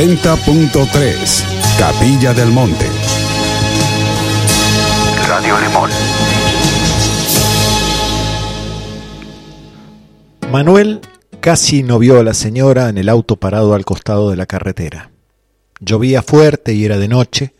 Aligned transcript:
90.3 0.00 1.44
Capilla 1.78 2.32
del 2.32 2.48
Monte. 2.48 2.86
Radio 5.28 5.60
Limón. 5.60 5.90
Manuel 10.50 11.02
casi 11.40 11.82
no 11.82 11.98
vio 11.98 12.18
a 12.18 12.24
la 12.24 12.32
señora 12.32 12.88
en 12.88 12.96
el 12.96 13.10
auto 13.10 13.36
parado 13.36 13.74
al 13.74 13.84
costado 13.84 14.30
de 14.30 14.36
la 14.36 14.46
carretera. 14.46 15.10
Llovía 15.80 16.22
fuerte 16.22 16.72
y 16.72 16.86
era 16.86 16.96
de 16.96 17.08
noche, 17.08 17.52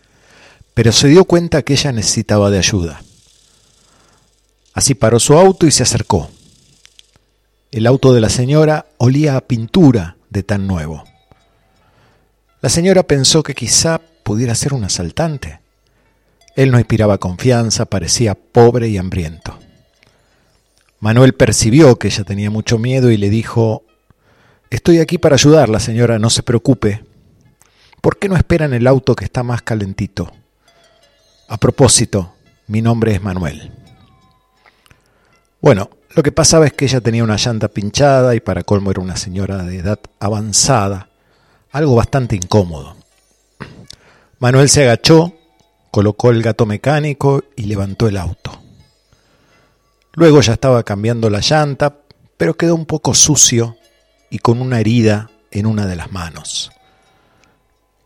pero 0.73 0.93
se 0.93 1.09
dio 1.09 1.27
cuenta 1.27 1.61
que 1.61 1.75
ella 1.75 1.93
necesitaba 1.93 2.49
de 2.49 2.57
ayuda. 2.57 3.03
Así 4.73 4.95
paró 4.95 5.21
su 5.21 5.37
auto 5.37 5.67
y 5.67 5.71
se 5.73 5.83
acercó. 5.83 6.31
El 7.71 7.87
auto 7.87 8.15
de 8.15 8.23
la 8.23 8.31
señora 8.31 8.87
olía 8.97 9.37
a 9.37 9.43
pintura 9.43 10.17
de 10.31 10.43
tan 10.43 10.67
nuevo. 10.67 11.05
La 12.61 12.69
señora 12.69 13.03
pensó 13.03 13.43
que 13.43 13.55
quizá 13.55 14.01
pudiera 14.23 14.55
ser 14.55 14.75
un 14.75 14.85
asaltante. 14.85 15.61
Él 16.57 16.71
no 16.71 16.79
inspiraba 16.79 17.19
confianza, 17.19 17.87
parecía 17.87 18.35
pobre 18.35 18.89
y 18.89 18.99
hambriento. 18.99 19.59
Manuel 20.99 21.33
percibió 21.33 21.97
que 21.97 22.09
ella 22.09 22.25
tenía 22.25 22.51
mucho 22.51 22.79
miedo 22.79 23.11
y 23.11 23.17
le 23.17 23.31
dijo, 23.31 23.85
Estoy 24.71 24.99
aquí 24.99 25.19
para 25.19 25.35
ayudarla, 25.35 25.81
señora, 25.81 26.19
no 26.19 26.31
se 26.31 26.43
preocupe. 26.43 27.03
¿Por 28.01 28.19
qué 28.19 28.29
no 28.29 28.37
espera 28.37 28.67
en 28.67 28.75
el 28.75 28.87
auto 28.87 29.17
que 29.17 29.25
está 29.25 29.43
más 29.43 29.63
calentito? 29.63 30.33
A 31.49 31.57
propósito, 31.57 32.35
mi 32.69 32.81
nombre 32.81 33.13
es 33.13 33.23
Manuel. 33.23 33.73
Bueno, 35.61 35.91
lo 36.15 36.23
que 36.23 36.33
pasaba 36.33 36.67
es 36.67 36.73
que 36.73 36.85
ella 36.85 37.01
tenía 37.01 37.25
una 37.25 37.37
llanta 37.37 37.69
pinchada 37.69 38.35
y 38.35 38.41
para 38.41 38.63
colmo 38.63 38.91
era 38.91 39.01
una 39.01 39.17
señora 39.17 39.65
de 39.65 39.79
edad 39.79 39.99
avanzada, 40.21 41.10
algo 41.73 41.95
bastante 41.95 42.37
incómodo. 42.37 42.97
Manuel 44.39 44.69
se 44.69 44.83
agachó, 44.83 45.35
colocó 45.91 46.31
el 46.31 46.43
gato 46.43 46.67
mecánico 46.67 47.45
y 47.57 47.65
levantó 47.65 48.09
el 48.09 48.17
auto. 48.17 48.53
Luego 50.15 50.41
ya 50.41 50.55
estaba 50.55 50.83
cambiando 50.83 51.31
la 51.31 51.41
llanta, 51.41 51.97
pero 52.37 52.55
quedó 52.55 52.75
un 52.75 52.87
poco 52.87 53.15
sucio 53.15 53.77
y 54.31 54.39
con 54.39 54.61
una 54.61 54.81
herida 54.81 55.31
en 55.51 55.67
una 55.67 55.87
de 55.87 55.97
las 55.97 56.11
manos. 56.11 56.73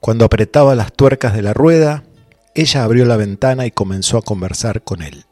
Cuando 0.00 0.24
apretaba 0.24 0.74
las 0.74 0.92
tuercas 0.92 1.34
de 1.34 1.42
la 1.42 1.54
rueda, 1.54 2.04
ella 2.54 2.84
abrió 2.84 3.04
la 3.06 3.16
ventana 3.16 3.66
y 3.66 3.70
comenzó 3.70 4.18
a 4.18 4.22
conversar 4.22 4.82
con 4.82 5.02
él. 5.02 5.24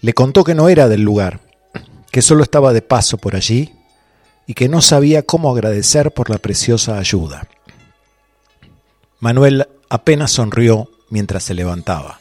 Le 0.00 0.12
contó 0.12 0.44
que 0.44 0.54
no 0.54 0.68
era 0.68 0.88
del 0.88 1.02
lugar, 1.02 1.40
que 2.10 2.20
solo 2.20 2.42
estaba 2.42 2.72
de 2.72 2.82
paso 2.82 3.16
por 3.16 3.36
allí 3.36 3.72
y 4.46 4.54
que 4.54 4.68
no 4.68 4.80
sabía 4.80 5.22
cómo 5.22 5.50
agradecer 5.50 6.12
por 6.12 6.30
la 6.30 6.38
preciosa 6.38 6.98
ayuda. 6.98 7.48
Manuel 9.20 9.68
apenas 9.88 10.32
sonrió 10.32 10.90
mientras 11.08 11.44
se 11.44 11.54
levantaba. 11.54 12.20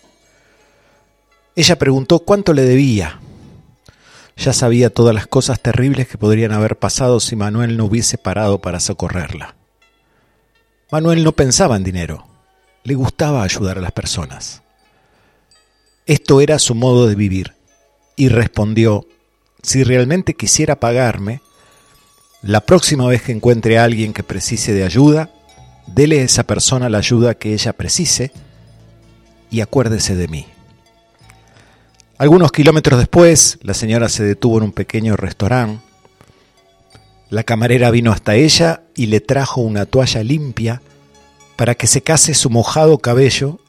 Ella 1.55 1.77
preguntó 1.77 2.19
cuánto 2.19 2.53
le 2.53 2.63
debía. 2.63 3.19
Ya 4.37 4.53
sabía 4.53 4.89
todas 4.89 5.13
las 5.13 5.27
cosas 5.27 5.61
terribles 5.61 6.07
que 6.07 6.17
podrían 6.17 6.51
haber 6.51 6.77
pasado 6.77 7.19
si 7.19 7.35
Manuel 7.35 7.77
no 7.77 7.85
hubiese 7.85 8.17
parado 8.17 8.59
para 8.59 8.79
socorrerla. 8.79 9.55
Manuel 10.91 11.23
no 11.23 11.31
pensaba 11.31 11.75
en 11.75 11.83
dinero, 11.83 12.25
le 12.83 12.95
gustaba 12.95 13.43
ayudar 13.43 13.77
a 13.77 13.81
las 13.81 13.91
personas. 13.91 14.61
Esto 16.05 16.41
era 16.41 16.59
su 16.59 16.75
modo 16.75 17.07
de 17.07 17.15
vivir, 17.15 17.53
y 18.15 18.29
respondió, 18.29 19.07
si 19.61 19.83
realmente 19.83 20.35
quisiera 20.35 20.79
pagarme, 20.79 21.41
la 22.43 22.59
próxima 22.59 23.07
vez 23.07 23.21
que 23.21 23.31
encuentre 23.31 23.77
a 23.79 23.85
alguien 23.85 24.11
que 24.11 24.21
precise 24.21 24.73
de 24.73 24.83
ayuda, 24.83 25.29
dele 25.87 26.19
a 26.19 26.23
esa 26.23 26.43
persona 26.43 26.89
la 26.89 26.97
ayuda 26.97 27.35
que 27.35 27.53
ella 27.53 27.71
precise 27.71 28.31
y 29.49 29.61
acuérdese 29.61 30.15
de 30.15 30.27
mí. 30.27 30.45
Algunos 32.17 32.51
kilómetros 32.51 32.99
después, 32.99 33.59
la 33.61 33.73
señora 33.73 34.09
se 34.09 34.23
detuvo 34.23 34.57
en 34.57 34.65
un 34.65 34.71
pequeño 34.73 35.15
restaurante. 35.15 35.81
La 37.29 37.43
camarera 37.43 37.89
vino 37.91 38.11
hasta 38.11 38.35
ella 38.35 38.83
y 38.93 39.05
le 39.05 39.21
trajo 39.21 39.61
una 39.61 39.85
toalla 39.85 40.21
limpia 40.21 40.81
para 41.55 41.75
que 41.75 41.87
secase 41.87 42.33
su 42.33 42.49
mojado 42.49 42.97
cabello 42.97 43.59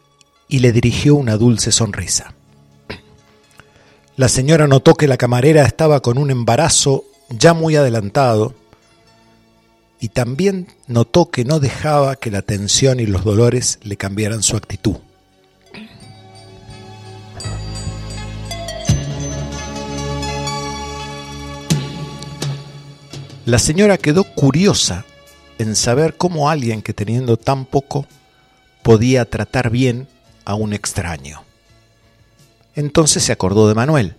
y 0.48 0.58
le 0.58 0.72
dirigió 0.72 1.14
una 1.14 1.36
dulce 1.36 1.70
sonrisa. 1.70 2.34
La 4.16 4.28
señora 4.28 4.66
notó 4.66 4.94
que 4.94 5.08
la 5.08 5.16
camarera 5.16 5.64
estaba 5.64 6.00
con 6.00 6.18
un 6.18 6.30
embarazo 6.30 7.04
ya 7.30 7.54
muy 7.54 7.76
adelantado 7.76 8.54
y 10.00 10.08
también 10.08 10.68
notó 10.86 11.30
que 11.30 11.44
no 11.44 11.60
dejaba 11.60 12.16
que 12.16 12.30
la 12.30 12.42
tensión 12.42 13.00
y 13.00 13.06
los 13.06 13.24
dolores 13.24 13.78
le 13.82 13.96
cambiaran 13.96 14.42
su 14.42 14.56
actitud. 14.56 14.96
La 23.46 23.58
señora 23.58 23.98
quedó 23.98 24.24
curiosa 24.24 25.04
en 25.58 25.76
saber 25.76 26.16
cómo 26.16 26.48
alguien 26.48 26.80
que 26.80 26.94
teniendo 26.94 27.36
tan 27.36 27.66
poco 27.66 28.06
podía 28.82 29.28
tratar 29.28 29.70
bien 29.70 30.08
a 30.46 30.54
un 30.54 30.72
extraño. 30.72 31.42
Entonces 32.74 33.22
se 33.22 33.32
acordó 33.32 33.68
de 33.68 33.74
Manuel. 33.74 34.16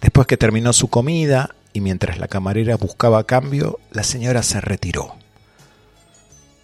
Después 0.00 0.26
que 0.26 0.36
terminó 0.36 0.72
su 0.72 0.88
comida 0.88 1.54
y 1.78 1.80
mientras 1.80 2.18
la 2.18 2.26
camarera 2.26 2.76
buscaba 2.76 3.22
cambio, 3.22 3.78
la 3.92 4.02
señora 4.02 4.42
se 4.42 4.60
retiró. 4.60 5.14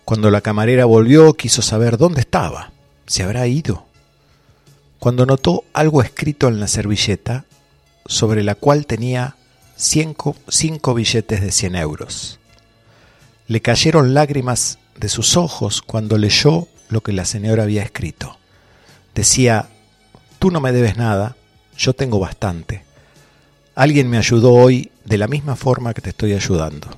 Cuando 0.05 0.29
la 0.29 0.41
camarera 0.41 0.87
volvió, 0.87 1.35
quiso 1.35 1.63
saber 1.63 1.99
dónde 1.99 2.21
estaba. 2.21 2.73
¿Se 3.07 3.23
habrá 3.23 3.47
ido? 3.47 3.87
Cuando 4.99 5.25
notó 5.25 5.63
algo 5.73 6.03
escrito 6.03 6.49
en 6.49 6.59
la 6.59 6.67
servilleta, 6.67 7.45
sobre 8.07 8.43
la 8.43 8.57
cual 8.57 8.87
tenía 8.87 9.37
cinco, 9.77 10.35
cinco 10.49 10.95
billetes 10.95 11.41
de 11.41 11.53
cien 11.53 11.77
euros. 11.77 12.41
Le 13.47 13.63
cayeron 13.63 14.15
lágrimas 14.15 14.81
de 14.99 15.09
sus 15.09 15.37
ojos 15.37 15.81
cuando 15.81 16.19
leyó 16.19 16.67
lo 16.89 17.03
que 17.03 17.13
la 17.13 17.25
señora 17.25 17.63
había 17.63 17.85
escrito. 17.85 18.37
Decía, 19.15 19.69
tú 20.41 20.51
no 20.51 20.61
me 20.61 20.73
debes 20.73 20.97
nada, 20.97 21.37
yo 21.79 21.93
tengo 21.93 22.19
bastante. 22.19 22.83
Alguien 23.77 24.11
me 24.11 24.19
ayudó 24.19 24.55
hoy 24.55 24.91
de 25.05 25.19
la 25.19 25.29
misma 25.29 25.57
forma 25.57 25.95
que 25.95 26.01
te 26.01 26.11
estoy 26.11 26.33
ayudando. 26.33 26.89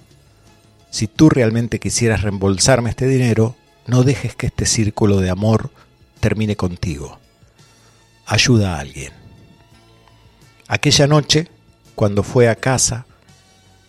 Si 0.91 1.07
tú 1.07 1.29
realmente 1.29 1.79
quisieras 1.79 2.23
reembolsarme 2.23 2.91
este 2.91 3.07
dinero, 3.07 3.57
no 3.87 4.03
dejes 4.03 4.35
que 4.35 4.47
este 4.47 4.67
círculo 4.67 5.21
de 5.21 5.31
amor 5.31 5.71
termine 6.21 6.57
contigo. 6.57 7.19
Ayuda 8.27 8.77
a 8.77 8.81
alguien. 8.81 9.13
Aquella 10.69 11.07
noche, 11.07 11.49
cuando 11.95 12.23
fue 12.23 12.49
a 12.49 12.57
casa, 12.57 13.07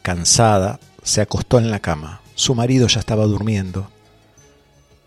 cansada, 0.01 0.79
se 1.03 1.21
acostó 1.21 1.59
en 1.59 1.71
la 1.71 1.79
cama 1.79 2.21
su 2.37 2.53
marido 2.53 2.87
ya 2.87 2.99
estaba 2.99 3.25
durmiendo, 3.25 3.89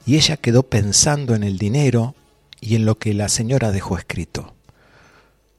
y 0.04 0.16
ella 0.16 0.36
quedó 0.36 0.64
pensando 0.64 1.36
en 1.36 1.44
el 1.44 1.58
dinero 1.58 2.16
y 2.60 2.74
en 2.74 2.84
lo 2.84 2.98
que 2.98 3.14
la 3.14 3.28
señora 3.28 3.70
dejó 3.70 3.96
escrito. 3.96 4.52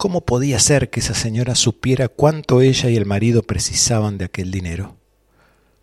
¿Cómo 0.02 0.22
podía 0.22 0.58
ser 0.58 0.90
que 0.90 1.00
esa 1.00 1.14
señora 1.14 1.54
supiera 1.54 2.08
cuánto 2.08 2.62
ella 2.62 2.90
y 2.90 2.96
el 2.96 3.06
marido 3.06 3.44
precisaban 3.44 4.18
de 4.18 4.26
aquel 4.26 4.50
dinero? 4.50 4.98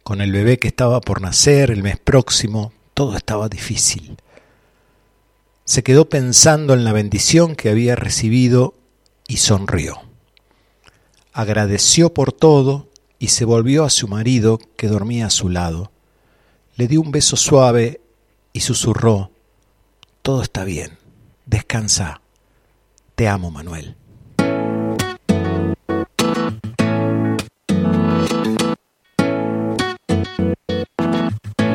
Con 0.03 0.21
el 0.21 0.33
bebé 0.33 0.59
que 0.59 0.67
estaba 0.67 1.01
por 1.01 1.21
nacer 1.21 1.71
el 1.71 1.85
mes 1.85 2.01
próximo, 2.01 2.73
todo 2.95 3.17
estaba 3.17 3.49
difícil. 3.49 4.17
Se 5.65 5.85
quedó 5.85 6.09
pensando 6.09 6.75
en 6.75 6.83
la 6.83 6.93
bendición 6.93 7.55
que 7.55 7.69
había 7.69 7.95
recibido 7.95 8.75
y 9.29 9.37
sonrió. 9.37 10.01
Agradeció 11.33 12.13
por 12.13 12.33
todo 12.33 12.89
y 13.21 13.29
se 13.29 13.45
volvió 13.45 13.85
a 13.85 13.91
su 13.91 14.09
marido 14.09 14.59
que 14.77 14.89
dormía 14.89 15.27
a 15.27 15.31
su 15.31 15.49
lado. 15.49 15.93
Le 16.75 16.89
dio 16.89 17.03
un 17.03 17.13
beso 17.13 17.37
suave 17.37 18.01
y 18.53 18.63
susurró, 18.63 19.31
Todo 20.23 20.43
está 20.43 20.65
bien, 20.65 20.99
descansa. 21.47 22.21
Te 23.15 23.29
amo, 23.29 23.53
Manuel. 23.53 23.95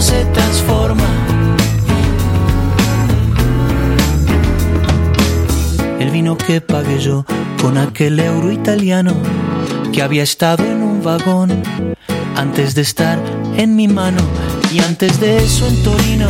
Se 0.00 0.24
transforma. 0.26 1.04
El 5.98 6.10
vino 6.10 6.38
que 6.38 6.60
pagué 6.60 7.00
yo 7.00 7.24
con 7.60 7.76
aquel 7.76 8.20
euro 8.20 8.52
italiano 8.52 9.12
que 9.92 10.00
había 10.00 10.22
estado 10.22 10.64
en 10.64 10.84
un 10.84 11.02
vagón 11.02 11.62
antes 12.36 12.76
de 12.76 12.82
estar 12.82 13.18
en 13.56 13.74
mi 13.74 13.88
mano 13.88 14.22
y 14.72 14.78
antes 14.78 15.18
de 15.18 15.38
eso 15.38 15.66
en 15.66 15.82
Torino 15.82 16.28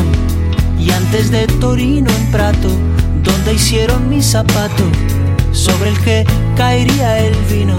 y 0.81 0.91
antes 0.91 1.31
de 1.31 1.47
Torino 1.61 2.11
en 2.11 2.32
Prato 2.32 2.71
donde 3.23 3.53
hicieron 3.53 4.09
mi 4.09 4.23
zapato 4.23 4.85
sobre 5.53 5.91
el 5.91 6.00
que 6.00 6.26
caería 6.56 7.19
el 7.19 7.35
vino 7.44 7.76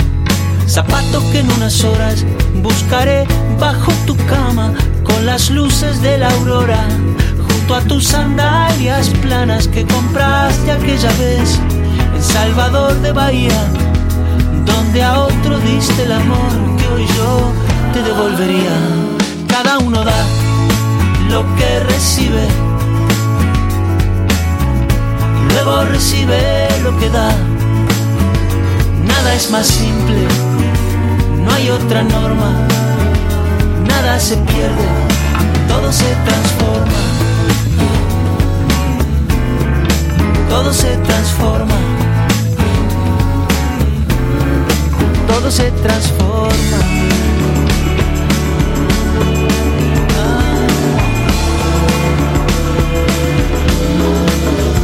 zapato 0.70 1.24
que 1.32 1.40
en 1.40 1.52
unas 1.52 1.84
horas 1.84 2.26
buscaré 2.62 3.26
bajo 3.60 3.92
tu 4.06 4.16
cama 4.28 4.74
con 5.04 5.26
las 5.26 5.50
luces 5.50 6.02
de 6.02 6.18
la 6.18 6.30
aurora 6.30 6.88
junto 7.48 7.76
a 7.76 7.82
tus 7.82 8.08
sandalias 8.08 9.10
planas 9.22 9.68
que 9.68 9.86
compraste 9.86 10.72
aquella 10.72 11.12
vez 11.14 11.60
en 12.16 12.24
Salvador 12.24 12.94
de 13.02 13.12
Bahía 13.12 13.70
donde 14.66 15.04
a 15.04 15.20
otro 15.20 15.60
diste 15.60 16.04
el 16.04 16.12
amor 16.12 16.52
que 16.78 16.88
hoy 16.88 17.06
yo 17.18 17.52
te 17.94 18.02
devolvería. 18.02 18.78
Cada 19.48 19.78
uno 19.80 20.04
da 20.04 20.26
lo 21.30 21.44
que 21.56 21.80
recibe, 21.82 22.48
luego 25.50 25.84
recibe 25.86 26.68
lo 26.84 26.98
que 27.00 27.10
da. 27.10 27.30
Nada 29.06 29.34
es 29.36 29.50
más 29.52 29.68
simple, 29.68 30.28
no 31.44 31.52
hay 31.52 31.70
otra 31.70 32.04
norma, 32.04 32.52
nada 33.88 34.20
se 34.20 34.38
pierde, 34.38 34.88
todo 35.68 35.92
se 35.92 36.16
transforma. 36.26 37.00
Todo 40.50 40.74
se 40.74 40.98
transforma. 40.98 42.00
todo 45.30 45.52
se 45.52 45.72
transforma. 45.72 46.78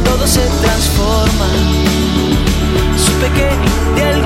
Todo 0.04 0.26
se 0.26 0.40
transforma. 0.62 1.48
Supe 2.96 3.28
que 3.36 4.00
de 4.00 4.08
algún 4.08 4.25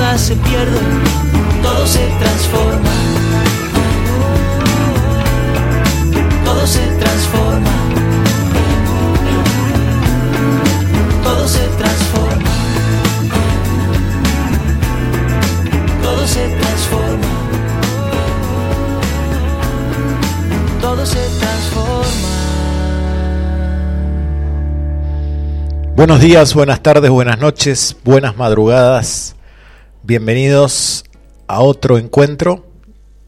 Nada 0.00 0.16
se 0.16 0.36
pierde, 0.36 0.78
todo 1.60 1.84
se 1.84 1.98
transforma. 2.20 2.90
Todo 6.44 6.66
se 6.66 6.78
transforma. 7.00 7.70
Todo 11.24 11.48
se 11.48 11.58
transforma. 11.78 12.50
Todo 16.02 16.26
se 16.28 16.48
transforma. 16.48 17.28
Todo 20.80 21.06
se 21.06 21.28
transforma. 21.40 22.18
Buenos 25.96 26.20
días, 26.20 26.54
buenas 26.54 26.80
tardes, 26.80 27.10
buenas 27.10 27.40
noches, 27.40 27.96
buenas 28.04 28.36
madrugadas. 28.36 29.34
Bienvenidos 30.08 31.04
a 31.48 31.60
otro 31.60 31.98
encuentro 31.98 32.66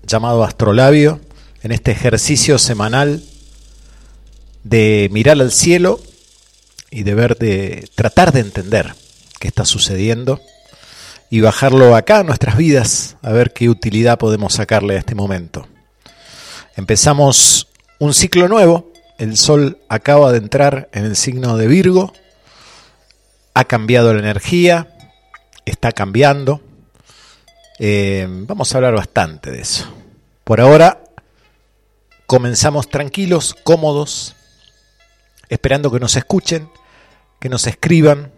llamado 0.06 0.44
Astrolabio, 0.44 1.20
en 1.62 1.72
este 1.72 1.90
ejercicio 1.90 2.58
semanal 2.58 3.22
de 4.64 5.10
mirar 5.12 5.38
al 5.42 5.52
cielo 5.52 6.00
y 6.90 7.02
de 7.02 7.14
ver, 7.14 7.37
de 7.37 7.87
tratar 7.94 8.32
de 8.32 8.40
entender 8.40 8.94
qué 9.38 9.49
está 9.49 9.66
sucediendo 9.66 10.40
y 11.28 11.42
bajarlo 11.42 11.94
acá 11.94 12.20
a 12.20 12.25
nuestras 12.25 12.56
vidas, 12.56 13.18
a 13.20 13.30
ver 13.30 13.52
qué 13.52 13.68
utilidad 13.68 14.18
podemos 14.18 14.54
sacarle 14.54 14.96
a 14.96 15.00
este 15.00 15.14
momento. 15.14 15.68
Empezamos 16.76 17.68
un 17.99 18.14
ciclo 18.14 18.49
nuevo, 18.49 18.90
el 19.18 19.37
Sol 19.37 19.76
acaba 19.90 20.32
de 20.32 20.38
entrar 20.38 20.88
en 20.94 21.04
el 21.04 21.16
signo 21.16 21.58
de 21.58 21.66
Virgo, 21.66 22.14
ha 23.52 23.64
cambiado 23.64 24.14
la 24.14 24.20
energía, 24.20 24.96
está 25.66 25.92
cambiando. 25.92 26.62
Eh, 27.82 28.26
vamos 28.28 28.75
a 28.75 28.76
hablar 28.76 28.94
bastante 28.94 29.50
de 29.50 29.62
eso. 29.62 29.90
Por 30.44 30.60
ahora 30.60 31.02
comenzamos 32.26 32.90
tranquilos, 32.90 33.56
cómodos, 33.64 34.37
esperando 35.49 35.90
que 35.90 35.99
nos 35.99 36.14
escuchen, 36.14 36.68
que 37.40 37.49
nos 37.49 37.66
escriban, 37.66 38.32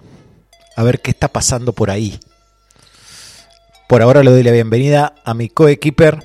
a 0.77 0.85
ver 0.85 1.01
qué 1.01 1.11
está 1.11 1.27
pasando 1.27 1.73
por 1.73 1.91
ahí. 1.91 2.21
Por 3.89 4.01
ahora 4.01 4.23
le 4.23 4.31
doy 4.31 4.45
la 4.45 4.53
bienvenida 4.53 5.17
a 5.25 5.35
mi 5.35 5.49
coequiper, 5.49 6.25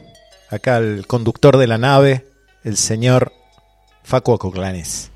acá 0.51 0.77
el 0.77 1.07
conductor 1.07 1.57
de 1.57 1.65
la 1.65 1.79
nave, 1.79 2.27
el 2.63 2.77
señor 2.77 3.33
Facu 4.03 4.35
Acoclanes. 4.35 5.09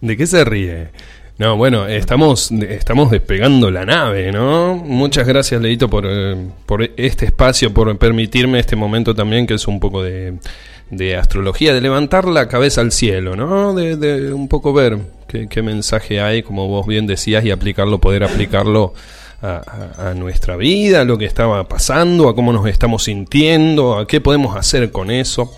¿De 0.00 0.16
qué 0.16 0.26
se 0.26 0.44
ríe? 0.44 0.90
No, 1.36 1.56
bueno, 1.56 1.88
estamos, 1.88 2.52
estamos 2.52 3.10
despegando 3.10 3.68
la 3.68 3.84
nave, 3.84 4.30
¿no? 4.30 4.76
Muchas 4.76 5.26
gracias, 5.26 5.60
Leito, 5.60 5.90
por, 5.90 6.06
eh, 6.08 6.36
por 6.64 6.88
este 6.96 7.26
espacio, 7.26 7.74
por 7.74 7.98
permitirme 7.98 8.60
este 8.60 8.76
momento 8.76 9.16
también, 9.16 9.44
que 9.44 9.54
es 9.54 9.66
un 9.66 9.80
poco 9.80 10.04
de, 10.04 10.34
de 10.90 11.16
astrología, 11.16 11.74
de 11.74 11.80
levantar 11.80 12.26
la 12.26 12.46
cabeza 12.46 12.82
al 12.82 12.92
cielo, 12.92 13.34
¿no? 13.34 13.74
De, 13.74 13.96
de 13.96 14.32
un 14.32 14.46
poco 14.46 14.72
ver 14.72 14.96
qué, 15.26 15.48
qué, 15.48 15.60
mensaje 15.60 16.20
hay, 16.20 16.44
como 16.44 16.68
vos 16.68 16.86
bien 16.86 17.08
decías, 17.08 17.44
y 17.44 17.50
aplicarlo, 17.50 17.98
poder 17.98 18.22
aplicarlo 18.22 18.94
a, 19.42 19.90
a, 19.98 20.10
a, 20.10 20.14
nuestra 20.14 20.56
vida, 20.56 21.00
a 21.00 21.04
lo 21.04 21.18
que 21.18 21.24
estaba 21.24 21.66
pasando, 21.66 22.28
a 22.28 22.36
cómo 22.36 22.52
nos 22.52 22.68
estamos 22.68 23.02
sintiendo, 23.04 23.98
a 23.98 24.06
qué 24.06 24.20
podemos 24.20 24.56
hacer 24.56 24.92
con 24.92 25.10
eso. 25.10 25.52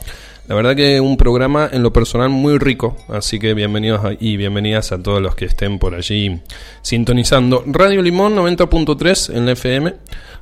La 0.48 0.54
verdad 0.54 0.76
que 0.76 1.00
un 1.00 1.16
programa 1.16 1.68
en 1.72 1.82
lo 1.82 1.92
personal 1.92 2.28
muy 2.28 2.58
rico, 2.58 2.96
así 3.08 3.40
que 3.40 3.52
bienvenidos 3.52 4.00
y 4.20 4.36
bienvenidas 4.36 4.92
a 4.92 5.02
todos 5.02 5.20
los 5.20 5.34
que 5.34 5.46
estén 5.46 5.80
por 5.80 5.96
allí 5.96 6.40
sintonizando. 6.82 7.64
Radio 7.66 8.00
Limón 8.00 8.36
90.3 8.36 9.34
en 9.34 9.44
la 9.44 9.52
FM, 9.52 9.94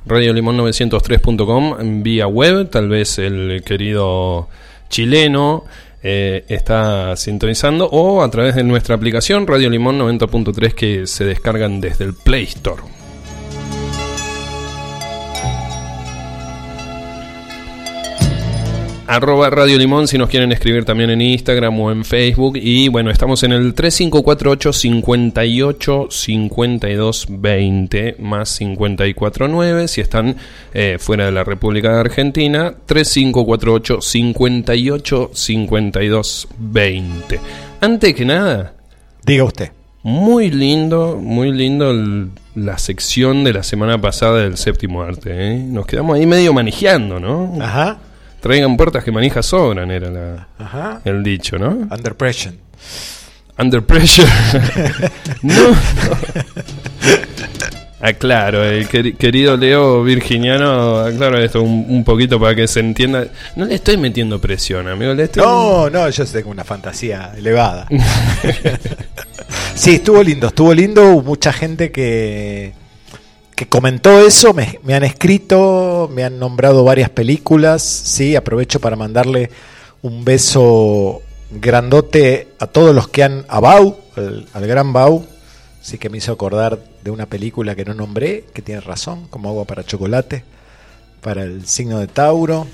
Radio 0.05 0.31
Limón 0.31 0.57
903.com 0.57 2.03
vía 2.03 2.27
web, 2.27 2.69
tal 2.69 2.87
vez 2.87 3.17
el 3.17 3.63
querido 3.65 4.47
chileno 4.89 5.63
eh, 6.03 6.45
está 6.49 7.15
sintonizando 7.15 7.87
o 7.87 8.21
a 8.21 8.29
través 8.29 8.53
de 8.53 8.63
nuestra 8.63 8.93
aplicación 8.93 9.47
Radio 9.47 9.71
Limón 9.71 9.97
90.3 9.97 10.73
que 10.75 11.07
se 11.07 11.25
descargan 11.25 11.81
desde 11.81 12.05
el 12.05 12.13
Play 12.13 12.43
Store. 12.43 12.83
Arroba 19.07 19.51
Radio 19.51 19.77
Limón 19.77 20.07
si 20.07 20.17
nos 20.17 20.29
quieren 20.29 20.51
escribir 20.51 20.83
también 20.83 21.11
en 21.11 21.21
Instagram 21.21 21.79
o 21.79 21.91
en 21.91 22.03
Facebook. 22.03 22.57
Y 22.57 22.87
bueno, 22.89 23.11
estamos 23.11 23.43
en 23.43 23.51
el 23.51 23.73
3548 23.75 24.73
58 24.73 26.07
52 26.09 27.25
20 27.29 28.15
más 28.19 28.57
549 28.57 29.87
si 29.87 30.01
están 30.01 30.35
eh, 30.73 30.97
fuera 30.99 31.25
de 31.27 31.31
la 31.31 31.43
República 31.43 31.93
de 31.93 31.99
Argentina. 31.99 32.73
3548 32.87 34.01
58 34.01 35.31
52 35.33 36.47
20. 36.57 37.39
Antes 37.81 38.13
que 38.15 38.25
nada, 38.25 38.73
Diga 39.23 39.43
usted. 39.43 39.69
muy 40.01 40.49
lindo, 40.49 41.19
muy 41.21 41.51
lindo 41.51 41.91
el- 41.91 42.29
la 42.55 42.77
sección 42.77 43.43
de 43.43 43.51
la 43.53 43.63
semana 43.63 43.99
pasada 43.99 44.37
del 44.39 44.55
séptimo 44.57 45.01
arte. 45.03 45.29
¿eh? 45.31 45.57
Nos 45.67 45.85
quedamos 45.85 46.15
ahí 46.17 46.25
medio 46.25 46.53
manejando, 46.53 47.19
¿no? 47.19 47.53
Ajá. 47.61 47.97
Traigan 48.45 48.77
puertas 48.77 49.03
que 49.03 49.11
manijas 49.11 49.43
sobran, 49.47 49.89
era 49.89 50.11
la- 50.11 50.47
Ajá. 50.59 51.01
el 51.03 51.23
dicho, 51.23 51.57
¿no? 51.57 51.87
Under 51.89 52.13
pressure. 52.13 52.53
Under 53.57 53.81
pressure. 53.83 54.27
no. 55.41 55.53
no. 55.71 55.77
Aclaro, 58.01 58.63
el 58.63 58.87
queri- 58.87 59.17
querido 59.17 59.57
Leo 59.57 60.03
Virginiano, 60.03 60.99
aclaro 60.99 61.39
esto 61.39 61.63
un, 61.63 61.87
un 61.89 62.03
poquito 62.03 62.39
para 62.39 62.53
que 62.53 62.67
se 62.67 62.81
entienda. 62.81 63.25
No 63.55 63.65
le 63.65 63.73
estoy 63.73 63.97
metiendo 63.97 64.39
presión, 64.39 64.87
amigo. 64.87 65.15
Le 65.15 65.23
estoy... 65.23 65.41
No, 65.41 65.89
no, 65.89 66.07
yo 66.07 66.23
tengo 66.27 66.51
una 66.51 66.63
fantasía 66.63 67.31
elevada. 67.35 67.87
sí, 69.73 69.95
estuvo 69.95 70.21
lindo, 70.21 70.47
estuvo 70.49 70.71
lindo. 70.71 71.03
Hubo 71.13 71.23
mucha 71.23 71.51
gente 71.51 71.91
que, 71.91 72.73
que 73.55 73.67
comentó 73.67 74.19
eso, 74.19 74.53
me, 74.53 74.93
han 74.93 75.03
escrito, 75.03 76.09
me 76.13 76.23
han 76.23 76.37
nombrado 76.39 76.83
varias 76.83 77.09
películas. 77.09 77.81
Sí, 77.81 78.35
aprovecho 78.35 78.79
para 78.79 78.95
mandarle 78.95 79.49
un 80.01 80.25
beso 80.25 81.21
grandote 81.49 82.49
a 82.59 82.67
todos 82.67 82.93
los 82.93 83.07
que 83.07 83.23
han, 83.23 83.45
a 83.47 83.59
Bau, 83.59 83.97
al, 84.17 84.45
al 84.53 84.67
gran 84.67 84.91
Bau. 84.91 85.25
Sí 85.81 85.97
que 85.97 86.09
me 86.09 86.17
hizo 86.17 86.33
acordar 86.33 86.79
de 87.03 87.11
una 87.11 87.27
película 87.27 87.75
que 87.75 87.85
no 87.85 87.93
nombré, 87.93 88.45
que 88.53 88.61
tiene 88.61 88.81
razón, 88.81 89.27
como 89.29 89.49
agua 89.49 89.65
para 89.65 89.83
chocolate, 89.83 90.43
para 91.21 91.43
el 91.43 91.65
signo 91.65 91.99
de 91.99 92.07
Tauro. 92.07 92.67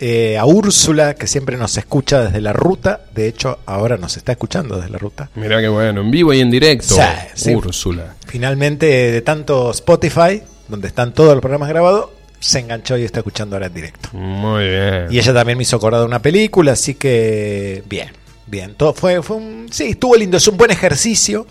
Eh, 0.00 0.38
a 0.38 0.44
Úrsula, 0.46 1.14
que 1.14 1.26
siempre 1.26 1.56
nos 1.56 1.76
escucha 1.76 2.22
desde 2.24 2.40
la 2.40 2.52
ruta. 2.52 3.00
De 3.14 3.26
hecho, 3.26 3.58
ahora 3.66 3.96
nos 3.96 4.16
está 4.16 4.32
escuchando 4.32 4.76
desde 4.76 4.90
la 4.90 4.98
ruta. 4.98 5.28
Mirá 5.34 5.60
que 5.60 5.66
bueno, 5.68 6.02
en 6.02 6.10
vivo 6.10 6.32
y 6.32 6.40
en 6.40 6.50
directo. 6.50 6.94
Sí, 6.94 7.00
sí. 7.34 7.54
Úrsula. 7.54 8.14
Finalmente, 8.26 8.86
de 8.86 9.20
tanto 9.22 9.70
Spotify, 9.72 10.40
donde 10.68 10.86
están 10.88 11.12
todos 11.12 11.32
los 11.32 11.40
programas 11.40 11.68
grabados, 11.68 12.10
se 12.38 12.60
enganchó 12.60 12.96
y 12.96 13.02
está 13.02 13.18
escuchando 13.20 13.56
ahora 13.56 13.66
en 13.66 13.74
directo. 13.74 14.10
Muy 14.12 14.68
bien. 14.68 15.06
Y 15.10 15.18
ella 15.18 15.34
también 15.34 15.58
me 15.58 15.62
hizo 15.62 15.74
acordar 15.76 16.00
de 16.02 16.06
una 16.06 16.22
película, 16.22 16.72
así 16.72 16.94
que 16.94 17.82
bien, 17.88 18.10
bien. 18.46 18.74
Todo 18.76 18.94
fue, 18.94 19.20
fue 19.22 19.36
un, 19.38 19.66
sí, 19.72 19.86
estuvo 19.90 20.14
lindo, 20.14 20.36
es 20.36 20.46
un 20.46 20.56
buen 20.56 20.70
ejercicio. 20.70 21.44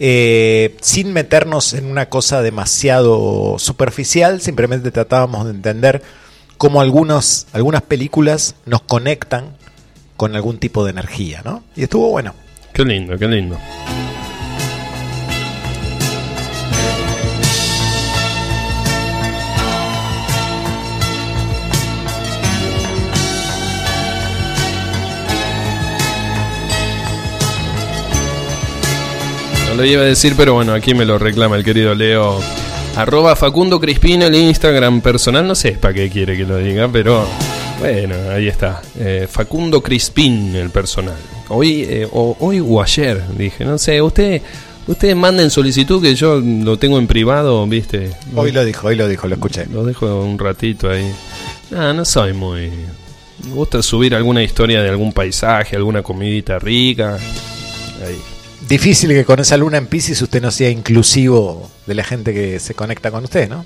eh, 0.00 0.76
sin 0.80 1.12
meternos 1.12 1.72
en 1.74 1.84
una 1.86 2.08
cosa 2.08 2.42
demasiado 2.42 3.56
superficial, 3.58 4.40
simplemente 4.40 4.90
tratábamos 4.90 5.44
de 5.44 5.50
entender 5.52 6.02
cómo 6.58 6.80
algunos, 6.80 7.46
algunas 7.52 7.82
películas 7.82 8.56
nos 8.66 8.82
conectan 8.82 9.56
con 10.16 10.34
algún 10.34 10.58
tipo 10.58 10.84
de 10.84 10.90
energía, 10.90 11.40
¿no? 11.44 11.62
Y 11.76 11.84
estuvo 11.84 12.10
bueno. 12.10 12.34
Qué 12.72 12.84
lindo, 12.84 13.16
qué 13.16 13.28
lindo. 13.28 13.56
No 29.68 29.74
lo 29.76 29.84
iba 29.84 30.02
a 30.02 30.06
decir, 30.06 30.34
pero 30.36 30.54
bueno, 30.54 30.74
aquí 30.74 30.92
me 30.92 31.04
lo 31.04 31.18
reclama 31.18 31.54
el 31.54 31.64
querido 31.64 31.94
Leo. 31.94 32.40
Arroba 32.98 33.36
Facundo 33.36 33.78
Crispino, 33.78 34.26
el 34.26 34.34
Instagram 34.34 35.00
personal. 35.00 35.46
No 35.46 35.54
sé 35.54 35.70
para 35.80 35.94
qué 35.94 36.10
quiere 36.10 36.36
que 36.36 36.44
lo 36.44 36.56
diga, 36.56 36.88
pero 36.88 37.24
bueno, 37.78 38.16
ahí 38.28 38.48
está. 38.48 38.82
Eh, 38.98 39.28
Facundo 39.30 39.80
Crispín, 39.80 40.56
el 40.56 40.70
personal. 40.70 41.14
Hoy, 41.48 41.86
eh, 41.88 42.08
o, 42.10 42.36
hoy 42.40 42.58
o 42.58 42.82
ayer, 42.82 43.22
dije, 43.36 43.64
no 43.64 43.78
sé, 43.78 44.02
usted, 44.02 44.42
ustedes 44.88 45.14
manden 45.14 45.48
solicitud 45.48 46.02
que 46.02 46.16
yo 46.16 46.40
lo 46.40 46.76
tengo 46.76 46.98
en 46.98 47.06
privado, 47.06 47.64
viste. 47.68 48.10
Hoy 48.34 48.50
lo 48.50 48.64
dijo, 48.64 48.88
hoy 48.88 48.96
lo 48.96 49.06
dijo, 49.06 49.28
lo 49.28 49.36
escuché. 49.36 49.66
Lo 49.66 49.84
dejo 49.84 50.20
un 50.20 50.36
ratito 50.36 50.90
ahí. 50.90 51.08
No, 51.70 51.94
no 51.94 52.04
soy 52.04 52.32
muy. 52.32 52.68
Me 53.44 53.54
gusta 53.54 53.80
subir 53.80 54.12
alguna 54.16 54.42
historia 54.42 54.82
de 54.82 54.88
algún 54.88 55.12
paisaje, 55.12 55.76
alguna 55.76 56.02
comidita 56.02 56.58
rica. 56.58 57.16
Ahí. 58.04 58.37
Difícil 58.68 59.08
que 59.10 59.24
con 59.24 59.40
esa 59.40 59.56
luna 59.56 59.78
en 59.78 59.86
Pisces 59.86 60.20
usted 60.20 60.42
no 60.42 60.50
sea 60.50 60.68
inclusivo 60.68 61.70
de 61.86 61.94
la 61.94 62.04
gente 62.04 62.34
que 62.34 62.60
se 62.60 62.74
conecta 62.74 63.10
con 63.10 63.24
usted, 63.24 63.48
¿no? 63.48 63.64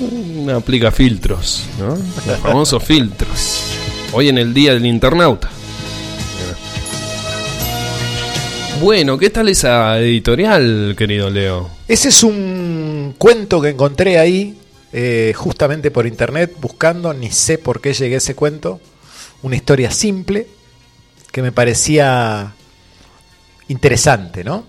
Mm, 0.00 0.48
Aplica 0.48 0.90
filtros, 0.90 1.66
¿no? 1.78 1.98
Los 2.26 2.38
famosos 2.40 2.82
filtros. 2.82 3.62
Hoy 4.12 4.30
en 4.30 4.38
el 4.38 4.54
día 4.54 4.72
del 4.72 4.86
internauta. 4.86 5.50
Bueno, 8.80 9.18
¿qué 9.18 9.28
tal 9.28 9.50
esa 9.50 9.98
editorial, 9.98 10.94
querido 10.96 11.28
Leo? 11.28 11.68
Ese 11.86 12.08
es 12.08 12.22
un 12.22 13.14
cuento 13.18 13.60
que 13.60 13.68
encontré 13.68 14.18
ahí, 14.18 14.58
eh, 14.94 15.34
justamente 15.36 15.90
por 15.90 16.06
internet, 16.06 16.54
buscando, 16.58 17.12
ni 17.12 17.30
sé 17.30 17.58
por 17.58 17.82
qué 17.82 17.92
llegué 17.92 18.14
a 18.14 18.18
ese 18.18 18.34
cuento. 18.34 18.80
Una 19.42 19.56
historia 19.56 19.90
simple 19.90 20.55
que 21.36 21.42
me 21.42 21.52
parecía 21.52 22.54
interesante, 23.68 24.42
¿no? 24.42 24.64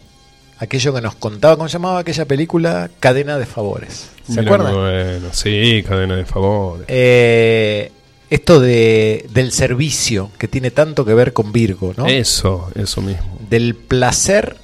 Aquello 0.59 0.93
que 0.93 1.00
nos 1.00 1.15
contaba, 1.15 1.55
¿cómo 1.55 1.69
se 1.69 1.74
llamaba 1.74 2.00
aquella 2.00 2.25
película? 2.25 2.89
Cadena 3.00 3.38
de 3.38 3.45
Favores. 3.45 4.09
¿Se 4.29 4.41
acuerdan? 4.41 4.74
Bueno, 4.75 5.29
sí, 5.31 5.81
cadena 5.88 6.17
de 6.17 6.25
favores. 6.25 6.86
Eh, 6.89 7.89
esto 8.29 8.59
de, 8.59 9.25
del 9.31 9.53
servicio, 9.53 10.29
que 10.38 10.50
tiene 10.50 10.69
tanto 10.71 11.05
que 11.05 11.13
ver 11.13 11.31
con 11.31 11.53
Virgo, 11.53 11.93
¿no? 11.95 12.05
Eso, 12.07 12.69
eso 12.75 13.00
mismo. 13.01 13.39
del 13.50 13.74
placer 13.75 14.57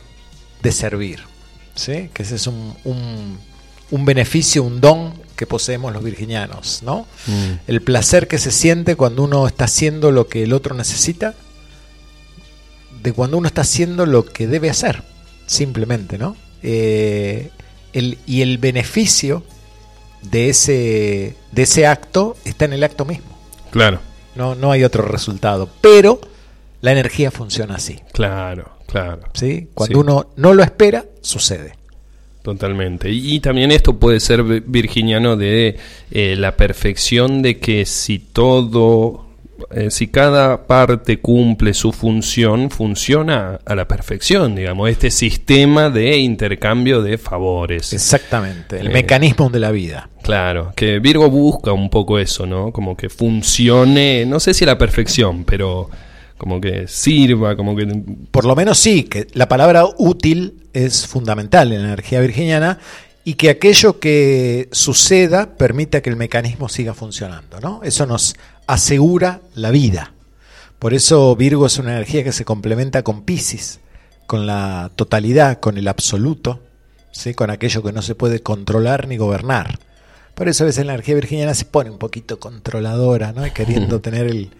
de 0.62 0.72
servir. 0.74 1.22
¿sí? 1.76 2.10
Que 2.14 2.24
ese 2.24 2.36
es 2.36 2.48
un, 2.48 2.76
un- 2.84 3.38
un 3.92 4.06
beneficio, 4.06 4.62
un 4.64 4.82
don 4.82 5.14
que 5.38 5.48
poseemos 5.48 5.94
los 5.94 6.04
virginianos. 6.04 6.82
¿no? 6.84 7.08
Mm. 7.28 7.52
El 7.68 7.82
placer 7.82 8.28
que 8.28 8.40
se 8.40 8.52
siente 8.52 8.98
cuando 8.98 9.24
uno 9.24 9.48
está 9.48 9.64
haciendo 9.66 10.12
lo 10.12 10.28
que 10.28 10.44
el 10.44 10.52
otro 10.52 10.76
necesita, 10.76 11.34
de 13.04 13.12
cuando 13.14 13.38
uno 13.38 13.48
está 13.48 13.62
haciendo 13.62 14.06
lo 14.06 14.26
que 14.26 14.48
debe 14.48 14.70
hacer, 14.70 15.04
simplemente. 15.46 16.18
¿no? 16.18 16.36
Eh, 16.62 17.50
el- 17.92 18.18
y 18.26 18.42
el 18.42 18.58
beneficio 18.58 19.44
de 20.22 20.50
ese, 20.50 21.36
de 21.52 21.62
ese 21.64 21.86
acto 21.86 22.38
está 22.46 22.66
en 22.66 22.74
el 22.74 22.84
acto 22.84 23.06
mismo. 23.06 23.26
Claro, 23.72 24.00
No, 24.36 24.56
no 24.56 24.72
hay 24.72 24.84
otro 24.84 25.04
resultado. 25.04 25.70
Pero 25.82 26.20
la 26.82 26.92
energía 26.92 27.30
funciona 27.30 27.76
así. 27.76 28.00
claro, 28.14 28.72
claro. 28.88 29.22
¿sí? 29.34 29.68
Cuando 29.76 29.96
Sí. 29.96 30.00
uno 30.00 30.28
no 30.38 30.54
lo 30.56 30.64
espera, 30.64 31.06
sucede. 31.22 31.76
Totalmente. 32.42 33.10
Y, 33.12 33.36
y 33.36 33.40
también 33.40 33.72
esto 33.72 33.98
puede 34.00 34.20
ser 34.20 34.44
vi- 34.44 34.64
virginiano 34.66 35.36
de 35.38 35.78
eh, 36.12 36.36
la 36.38 36.56
perfección 36.58 37.42
de 37.42 37.60
que 37.60 37.86
si 37.86 38.20
todo, 38.20 39.28
eh, 39.72 39.90
si 39.92 40.08
cada 40.08 40.66
parte 40.68 41.20
cumple 41.20 41.74
su 41.74 41.92
función, 41.92 42.70
funciona 42.70 43.60
a 43.66 43.76
la 43.76 43.88
perfección, 43.88 44.56
digamos, 44.56 44.90
este 44.90 45.12
sistema 45.12 45.90
de 45.90 46.18
intercambio 46.18 47.02
de 47.02 47.18
favores. 47.18 47.94
Exactamente. 47.94 48.80
El 48.80 48.88
Eh. 48.88 48.94
mecanismo 48.94 49.50
de 49.50 49.60
la 49.60 49.72
vida. 49.72 50.10
Claro, 50.22 50.74
que 50.76 51.00
Virgo 51.00 51.30
busca 51.30 51.72
un 51.74 51.90
poco 51.90 52.20
eso, 52.20 52.46
¿no? 52.46 52.72
Como 52.72 52.96
que 52.96 53.10
funcione, 53.10 54.26
no 54.26 54.40
sé 54.40 54.54
si 54.54 54.64
a 54.64 54.68
la 54.68 54.78
perfección, 54.78 55.44
pero 55.44 55.90
como 56.38 56.60
que 56.60 56.88
sirva, 56.88 57.56
como 57.56 57.76
que... 57.76 57.86
Por 58.32 58.46
lo 58.46 58.56
menos 58.56 58.78
sí, 58.78 59.04
que 59.04 59.28
la 59.34 59.48
palabra 59.48 59.84
útil 59.98 60.56
es 60.74 61.08
fundamental 61.08 61.72
en 61.72 61.80
la 61.82 61.88
energía 61.90 62.20
virginiana 62.22 62.80
y 63.26 63.36
que 63.36 63.50
aquello 63.50 64.00
que 64.00 64.68
suceda 64.74 65.56
permita 65.56 66.02
que 66.02 66.10
el 66.10 66.18
mecanismo 66.18 66.68
siga 66.68 66.94
funcionando. 66.94 67.60
¿no? 67.62 67.80
Eso 67.84 68.06
nos 68.06 68.36
asegura 68.68 69.42
la 69.56 69.72
vida. 69.72 70.14
Por 70.80 70.94
eso 70.94 71.36
Virgo 71.36 71.66
es 71.66 71.78
una 71.78 71.94
energía 71.94 72.24
que 72.24 72.32
se 72.32 72.46
complementa 72.46 73.04
con 73.04 73.24
Pisces, 73.24 73.80
con 74.28 74.46
la 74.46 74.92
totalidad, 74.96 75.60
con 75.60 75.78
el 75.78 75.88
absoluto, 75.88 76.60
¿sí? 77.12 77.34
con 77.34 77.50
aquello 77.50 77.84
que 77.84 77.94
no 77.94 78.02
se 78.02 78.16
puede 78.16 78.42
controlar 78.42 79.08
ni 79.08 79.18
gobernar. 79.18 79.80
Por 80.36 80.50
eso 80.50 80.64
a 80.64 80.68
veces 80.68 80.86
la 80.86 80.94
energía 80.94 81.16
virginiana 81.16 81.54
se 81.54 81.66
pone 81.66 81.90
un 81.90 82.00
poquito 82.00 82.40
controladora, 82.40 83.32
¿no? 83.32 83.46
Y 83.46 83.52
queriendo 83.52 84.02
tener 84.02 84.26
el, 84.26 84.52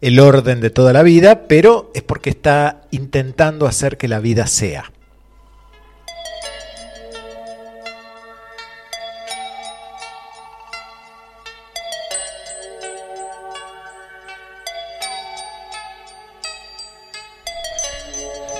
el 0.00 0.20
orden 0.20 0.60
de 0.60 0.70
toda 0.70 0.92
la 0.92 1.02
vida, 1.02 1.48
pero 1.48 1.90
es 1.94 2.02
porque 2.02 2.30
está 2.30 2.82
intentando 2.90 3.66
hacer 3.66 3.96
que 3.96 4.08
la 4.08 4.20
vida 4.20 4.46
sea. 4.46 4.92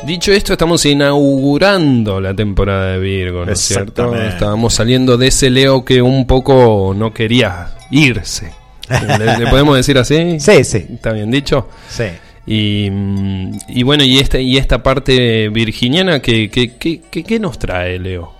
Dicho 0.09 0.33
esto, 0.33 0.53
estamos 0.55 0.85
inaugurando 0.87 2.19
la 2.19 2.33
temporada 2.35 2.93
de 2.93 2.99
Virgo, 2.99 3.45
¿no 3.45 3.53
es 3.53 3.61
cierto? 3.61 4.15
Estábamos 4.17 4.73
saliendo 4.73 5.19
de 5.19 5.27
ese 5.27 5.51
Leo 5.51 5.85
que 5.85 6.01
un 6.01 6.27
poco 6.27 6.95
no 6.97 7.13
quería 7.13 7.73
irse. 7.91 8.51
¿Le, 8.89 9.39
le 9.39 9.47
podemos 9.49 9.77
decir 9.77 9.99
así? 9.99 10.37
Sí, 10.41 10.65
sí, 10.65 10.87
¿Está 10.95 11.13
bien 11.13 11.31
dicho? 11.31 11.69
sí. 11.91 12.05
Y, 12.51 12.89
mm, 12.91 13.59
y 13.69 13.83
bueno, 13.83 14.03
y 14.05 14.19
esta, 14.19 14.39
y 14.41 14.57
esta 14.57 14.83
parte 14.83 15.51
virginiana, 15.51 16.21
¿qué, 16.23 16.49
qué, 16.49 16.79
qué, 16.79 17.03
qué- 17.11 17.23
qué 17.23 17.39
nos 17.39 17.59
trae, 17.59 17.99
Leo? 17.99 18.33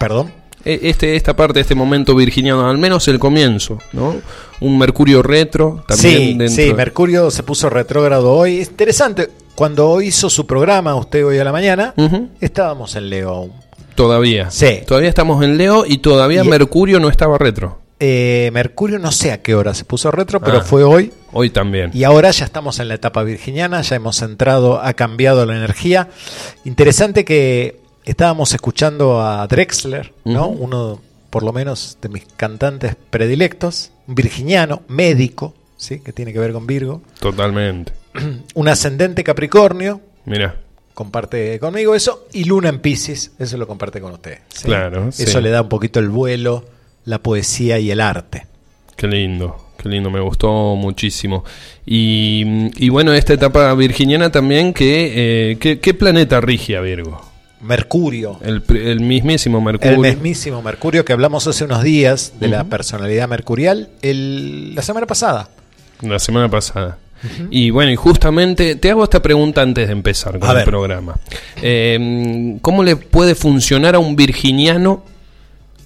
Perdón. 0.00 0.32
E- 0.64 0.80
Este, 0.82 1.14
esta 1.14 1.36
parte, 1.36 1.60
este 1.60 1.76
momento 1.76 2.16
virginiano, 2.16 2.68
al 2.68 2.78
menos 2.78 3.06
el 3.06 3.20
comienzo, 3.20 3.78
¿no? 3.92 4.16
Un 4.58 4.76
Mercurio 4.78 5.22
retro 5.22 5.84
también 5.86 6.16
Sí, 6.18 6.34
dentro 6.36 6.48
sí, 6.64 6.74
Mercurio 6.74 7.30
se 7.30 7.44
puso 7.44 7.70
retrógrado 7.70 8.32
hoy. 8.32 8.58
Es 8.58 8.68
interesante, 8.70 9.28
cuando 9.54 10.00
hizo 10.00 10.30
su 10.30 10.46
programa, 10.46 10.94
usted 10.94 11.24
hoy 11.24 11.38
a 11.38 11.44
la 11.44 11.52
mañana, 11.52 11.94
estábamos 12.40 12.96
en 12.96 13.10
Leo 13.10 13.28
aún. 13.30 13.52
Todavía. 13.94 14.50
Sí. 14.50 14.80
Todavía 14.86 15.08
estamos 15.10 15.44
en 15.44 15.58
Leo 15.58 15.84
y 15.86 15.98
todavía 15.98 16.42
Y- 16.44 16.48
Mercurio 16.48 16.98
no 16.98 17.08
estaba 17.08 17.36
retro. 17.38 17.80
Eh, 18.00 18.50
Mercurio 18.52 18.98
no 18.98 19.12
sé 19.12 19.30
a 19.30 19.42
qué 19.42 19.54
hora 19.54 19.74
se 19.74 19.84
puso 19.84 20.10
retro, 20.10 20.40
pero 20.40 20.58
Ah. 20.58 20.62
fue 20.62 20.82
hoy. 20.82 21.12
Hoy 21.32 21.50
también. 21.50 21.90
Y 21.94 22.02
ahora 22.04 22.30
ya 22.32 22.44
estamos 22.44 22.80
en 22.80 22.88
la 22.88 22.94
etapa 22.94 23.22
virginiana, 23.22 23.80
ya 23.82 23.94
hemos 23.96 24.22
entrado, 24.22 24.80
ha 24.82 24.92
cambiado 24.94 25.46
la 25.46 25.56
energía. 25.56 26.08
Interesante 26.64 27.24
que 27.24 27.78
estábamos 28.04 28.52
escuchando 28.54 29.20
a 29.20 29.46
Drexler, 29.46 30.12
¿no? 30.24 30.48
Uno, 30.48 31.00
por 31.30 31.44
lo 31.44 31.52
menos, 31.52 31.98
de 32.02 32.08
mis 32.08 32.24
cantantes 32.36 32.96
predilectos, 33.10 33.92
un 34.08 34.14
virginiano, 34.16 34.82
médico, 34.88 35.54
¿sí? 35.76 36.00
Que 36.00 36.12
tiene 36.12 36.32
que 36.32 36.40
ver 36.40 36.52
con 36.52 36.66
Virgo. 36.66 37.02
Totalmente. 37.20 37.92
Un 38.54 38.68
ascendente 38.68 39.24
Capricornio, 39.24 40.00
Mira. 40.24 40.56
comparte 40.94 41.58
conmigo 41.58 41.94
eso, 41.94 42.26
y 42.32 42.44
Luna 42.44 42.68
en 42.68 42.80
Pisces, 42.80 43.32
eso 43.38 43.56
lo 43.56 43.66
comparte 43.66 44.00
con 44.00 44.12
usted. 44.12 44.38
¿sí? 44.48 44.64
Claro, 44.64 45.08
Eso 45.08 45.38
sí. 45.38 45.40
le 45.40 45.50
da 45.50 45.62
un 45.62 45.68
poquito 45.68 46.00
el 46.00 46.08
vuelo, 46.08 46.64
la 47.04 47.18
poesía 47.18 47.78
y 47.78 47.90
el 47.90 48.00
arte. 48.00 48.46
Qué 48.96 49.06
lindo. 49.06 49.56
Qué 49.78 49.88
lindo, 49.88 50.10
me 50.10 50.20
gustó 50.20 50.76
muchísimo. 50.76 51.44
Y, 51.84 52.70
y 52.76 52.88
bueno, 52.88 53.12
esta 53.14 53.32
etapa 53.32 53.74
virginiana 53.74 54.30
también, 54.30 54.72
que, 54.72 55.50
eh, 55.52 55.56
¿qué, 55.58 55.80
qué 55.80 55.92
planeta 55.94 56.40
rige 56.40 56.76
a 56.76 56.80
Virgo? 56.80 57.20
Mercurio, 57.62 58.38
el 58.44 59.00
mismísimo 59.00 59.60
Mercurio. 59.60 59.94
El 59.94 60.00
mismísimo 60.14 60.62
Mercurio 60.62 61.04
que 61.04 61.12
hablamos 61.12 61.46
hace 61.48 61.64
unos 61.64 61.82
días 61.82 62.34
de 62.38 62.48
la 62.48 62.64
personalidad 62.64 63.28
mercurial, 63.28 63.88
el- 64.02 64.74
la 64.74 64.82
semana 64.82 65.06
pasada. 65.06 65.48
La 66.00 66.18
semana 66.20 66.48
pasada. 66.48 66.98
Y 67.50 67.70
bueno, 67.70 67.90
y 67.92 67.96
justamente 67.96 68.74
te 68.76 68.90
hago 68.90 69.04
esta 69.04 69.22
pregunta 69.22 69.62
antes 69.62 69.86
de 69.86 69.92
empezar 69.92 70.38
con 70.38 70.48
A 70.48 70.52
el 70.52 70.56
ver. 70.58 70.64
programa. 70.66 71.16
Eh, 71.60 72.58
¿Cómo 72.60 72.82
le 72.82 72.96
puede 72.96 73.34
funcionar 73.34 73.94
a 73.94 73.98
un 73.98 74.16
virginiano 74.16 75.04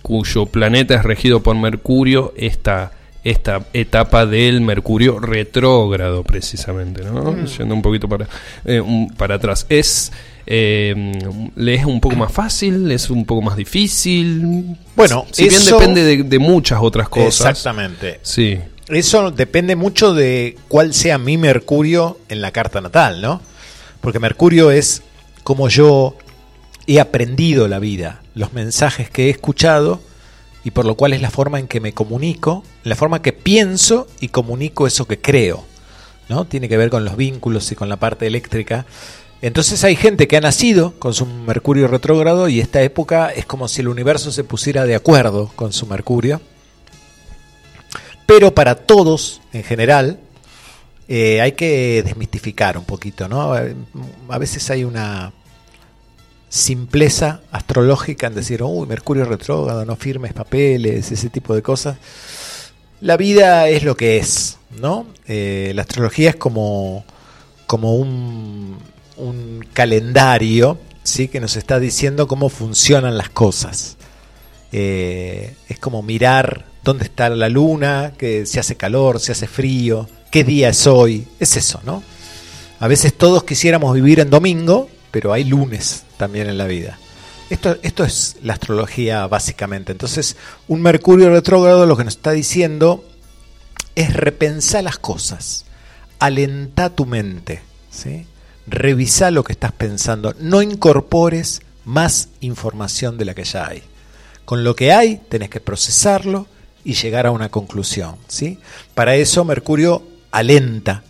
cuyo 0.03 0.47
planeta 0.47 0.95
es 0.95 1.03
regido 1.03 1.43
por 1.43 1.57
Mercurio 1.57 2.33
esta, 2.37 2.93
esta 3.25 3.67
etapa 3.73 4.25
del 4.25 4.61
Mercurio 4.61 5.19
retrógrado, 5.19 6.23
precisamente? 6.23 7.03
¿no? 7.05 7.33
Mm. 7.33 7.47
Yendo 7.47 7.75
un 7.75 7.83
poquito 7.83 8.09
para, 8.09 8.29
eh, 8.65 8.81
un- 8.81 9.09
para 9.11 9.35
atrás. 9.35 9.67
¿Es, 9.69 10.13
eh, 10.47 11.13
¿Le 11.57 11.75
es 11.75 11.85
un 11.85 12.01
poco 12.01 12.15
más 12.17 12.31
fácil? 12.33 12.91
¿Es 12.93 13.11
un 13.11 13.25
poco 13.25 13.43
más 13.43 13.57
difícil? 13.57 14.77
Bueno, 14.95 15.27
si 15.33 15.49
bien 15.49 15.65
depende 15.65 16.05
de, 16.05 16.23
de 16.23 16.39
muchas 16.39 16.79
otras 16.81 17.09
cosas. 17.09 17.51
Exactamente. 17.51 18.21
Sí. 18.23 18.59
Eso 18.89 19.33
depende 19.33 19.75
mucho 19.75 20.15
de 20.15 20.57
cuál 20.69 20.95
sea 20.95 21.19
mi 21.19 21.37
Mercurio 21.37 22.19
en 22.29 22.41
la 22.41 22.53
carta 22.53 22.81
natal, 22.81 23.21
¿no? 23.21 23.41
Porque 24.01 24.21
Mercurio 24.21 24.71
es 24.71 25.03
como 25.43 25.69
yo 25.69 26.17
he 26.87 27.01
aprendido 27.01 27.67
la 27.67 27.81
vida, 27.81 28.23
los 28.35 28.53
mensajes 28.53 29.11
que 29.11 29.27
he 29.27 29.31
escuchado 29.31 30.01
y 30.63 30.71
por 30.71 30.85
lo 30.85 30.95
cual 30.97 31.13
es 31.13 31.21
la 31.21 31.31
forma 31.31 31.59
en 31.59 31.67
que 31.67 31.81
me 31.81 31.95
comunico, 31.95 32.63
la 32.85 32.95
forma 32.95 33.23
que 33.23 33.33
pienso 33.33 34.07
y 34.21 34.29
comunico 34.29 34.87
eso 34.87 35.07
que 35.07 35.21
creo, 35.21 35.65
¿no? 36.29 36.45
Tiene 36.45 36.69
que 36.69 36.77
ver 36.77 36.91
con 36.91 37.05
los 37.05 37.17
vínculos 37.17 37.71
y 37.73 37.75
con 37.75 37.89
la 37.89 37.97
parte 37.97 38.29
eléctrica. 38.29 38.87
Entonces 39.43 39.83
hay 39.83 39.97
gente 39.97 40.29
que 40.29 40.37
ha 40.37 40.41
nacido 40.41 40.95
con 40.99 41.13
su 41.13 41.27
Mercurio 41.27 41.89
retrógrado 41.89 42.49
y 42.49 42.61
esta 42.61 42.83
época 42.83 43.31
es 43.31 43.47
como 43.47 43.67
si 43.67 43.81
el 43.81 43.89
universo 43.89 44.31
se 44.31 44.45
pusiera 44.45 44.85
de 44.87 44.95
acuerdo 44.95 45.51
con 45.57 45.73
su 45.73 45.87
Mercurio. 45.87 46.41
Pero 48.27 48.55
para 48.55 48.75
todos, 48.75 49.41
en 49.53 49.63
general, 49.63 50.19
eh, 51.09 51.41
hay 51.41 51.53
que 51.53 52.03
desmistificar 52.05 52.77
un 52.77 52.85
poquito, 52.85 53.29
¿no? 53.29 53.55
A 53.55 54.39
veces 54.39 54.69
hay 54.71 54.83
una 54.85 55.33
simpleza 56.49 57.43
astrológica 57.53 58.27
en 58.27 58.35
decir, 58.35 58.63
uy, 58.63 58.87
Mercurio 58.87 59.25
retrógrado, 59.25 59.85
no 59.85 59.97
firmes 59.97 60.33
papeles, 60.33 61.13
ese 61.13 61.31
tipo 61.31 61.55
de 61.55 61.63
cosas. 61.63 61.99
La 63.01 63.17
vida 63.17 63.69
es 63.69 63.85
lo 63.85 63.97
que 63.97 64.17
es, 64.17 64.59
¿no? 64.81 65.07
Eh, 65.29 65.73
la 65.75 65.83
astrología 65.83 66.31
es 66.31 66.37
como, 66.37 67.05
como 67.67 67.95
un, 67.95 68.79
un 69.17 69.65
calendario, 69.73 70.79
¿sí? 71.03 71.29
Que 71.29 71.41
nos 71.41 71.57
está 71.57 71.79
diciendo 71.79 72.27
cómo 72.27 72.49
funcionan 72.49 73.17
las 73.17 73.29
cosas. 73.29 73.97
Eh, 74.73 75.55
es 75.69 75.79
como 75.79 76.03
mirar 76.03 76.65
dónde 76.87 77.05
está 77.05 77.29
la 77.29 77.49
luna, 77.49 78.13
que 78.17 78.47
si 78.47 78.61
hace 78.61 78.77
calor, 78.77 79.19
si 79.19 79.33
hace 79.33 79.49
frío, 79.49 80.09
qué 80.31 80.45
día 80.45 80.69
es 80.69 80.87
hoy. 80.87 81.27
Es 81.41 81.57
eso, 81.57 81.81
¿no? 81.85 82.01
A 82.79 82.87
veces 82.87 83.13
todos 83.13 83.43
quisiéramos 83.43 83.93
vivir 83.93 84.21
en 84.21 84.31
domingo, 84.31 84.89
pero 85.11 85.33
hay 85.33 85.43
lunes 85.43 86.05
también 86.17 86.49
en 86.49 86.57
la 86.57 86.67
vida. 86.67 86.97
Esto, 87.51 87.77
esto 87.83 88.05
es 88.05 88.37
la 88.43 88.53
astrología 88.53 89.27
básicamente. 89.27 89.91
Entonces, 89.91 90.37
un 90.69 90.81
Mercurio 90.81 91.29
retrógrado 91.31 91.87
lo 91.87 91.97
que 91.97 92.05
nos 92.05 92.15
está 92.15 92.31
diciendo 92.31 93.05
es 93.97 94.15
repensar 94.15 94.85
las 94.85 94.99
cosas, 94.99 95.65
alentá 96.21 96.91
tu 96.91 97.05
mente, 97.05 97.63
¿sí? 97.91 98.27
revisa 98.69 99.33
lo 99.33 99.43
que 99.43 99.55
estás 99.55 99.73
pensando, 99.73 100.37
no 100.39 100.63
incorpores 100.63 101.63
más 101.85 102.29
información 102.41 103.19
de 103.19 103.25
la 103.25 103.35
que 103.35 103.45
ya 103.45 103.67
hay. 103.67 103.83
Con 104.45 104.63
lo 104.63 104.77
que 104.77 104.93
hay 104.93 105.21
tenés 105.29 105.51
que 105.51 105.61
procesarlo 105.61 106.47
y 106.87 106.95
llegar 106.95 107.27
a 107.27 107.33
una 107.33 107.49
conclusión. 107.49 108.15
¿sí? 108.29 108.59
Para 108.95 109.17
eso 109.17 109.45
Mercurio 109.45 110.05
alenta 110.31 111.03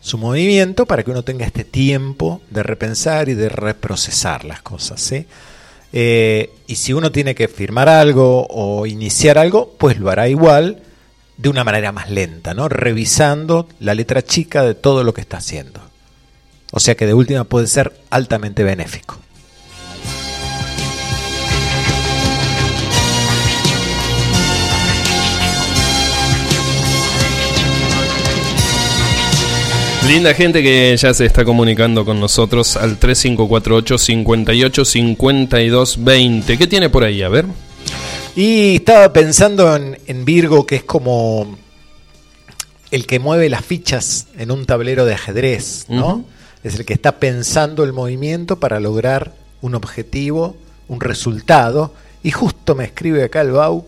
su 0.00 0.18
movimiento 0.18 0.84
para 0.84 1.02
que 1.02 1.10
uno 1.10 1.22
tenga 1.24 1.46
este 1.46 1.64
tiempo 1.64 2.42
de 2.50 2.62
repensar 2.62 3.30
y 3.30 3.34
de 3.34 3.48
reprocesar 3.48 4.44
las 4.44 4.60
cosas. 4.60 5.00
¿sí? 5.00 5.24
Eh, 5.94 6.50
y 6.66 6.74
si 6.74 6.92
uno 6.92 7.10
tiene 7.10 7.34
que 7.34 7.48
firmar 7.48 7.88
algo 7.88 8.46
o 8.50 8.84
iniciar 8.84 9.38
algo, 9.38 9.74
pues 9.78 9.98
lo 9.98 10.10
hará 10.10 10.28
igual 10.28 10.82
de 11.38 11.48
una 11.48 11.64
manera 11.64 11.90
más 11.90 12.10
lenta, 12.10 12.52
¿no? 12.52 12.68
revisando 12.68 13.66
la 13.80 13.94
letra 13.94 14.22
chica 14.22 14.62
de 14.62 14.74
todo 14.74 15.04
lo 15.04 15.14
que 15.14 15.22
está 15.22 15.38
haciendo. 15.38 15.80
O 16.70 16.80
sea 16.80 16.96
que 16.96 17.06
de 17.06 17.14
última 17.14 17.44
puede 17.44 17.66
ser 17.66 17.94
altamente 18.10 18.62
benéfico. 18.62 19.16
Linda 30.06 30.34
gente 30.34 30.62
que 30.62 30.94
ya 30.98 31.14
se 31.14 31.24
está 31.24 31.46
comunicando 31.46 32.04
con 32.04 32.20
nosotros 32.20 32.76
al 32.76 32.98
3548 32.98 33.96
58 33.96 34.84
52 34.84 36.04
20. 36.04 36.58
¿Qué 36.58 36.66
tiene 36.66 36.90
por 36.90 37.04
ahí? 37.04 37.22
A 37.22 37.30
ver. 37.30 37.46
Y 38.36 38.76
estaba 38.76 39.12
pensando 39.14 39.74
en, 39.74 39.98
en 40.06 40.24
Virgo, 40.26 40.66
que 40.66 40.76
es 40.76 40.84
como 40.84 41.56
el 42.90 43.06
que 43.06 43.18
mueve 43.18 43.48
las 43.48 43.64
fichas 43.64 44.26
en 44.36 44.50
un 44.50 44.66
tablero 44.66 45.06
de 45.06 45.14
ajedrez, 45.14 45.86
¿no? 45.88 46.24
Es 46.62 46.74
el 46.74 46.84
que 46.84 46.92
está 46.92 47.18
pensando 47.18 47.82
el 47.82 47.94
movimiento 47.94 48.60
para 48.60 48.80
lograr 48.80 49.32
un 49.62 49.74
objetivo, 49.74 50.56
un 50.86 51.00
resultado. 51.00 51.94
Y 52.22 52.30
justo 52.30 52.74
me 52.74 52.84
escribe 52.84 53.24
acá 53.24 53.40
el 53.40 53.52
Bau 53.52 53.86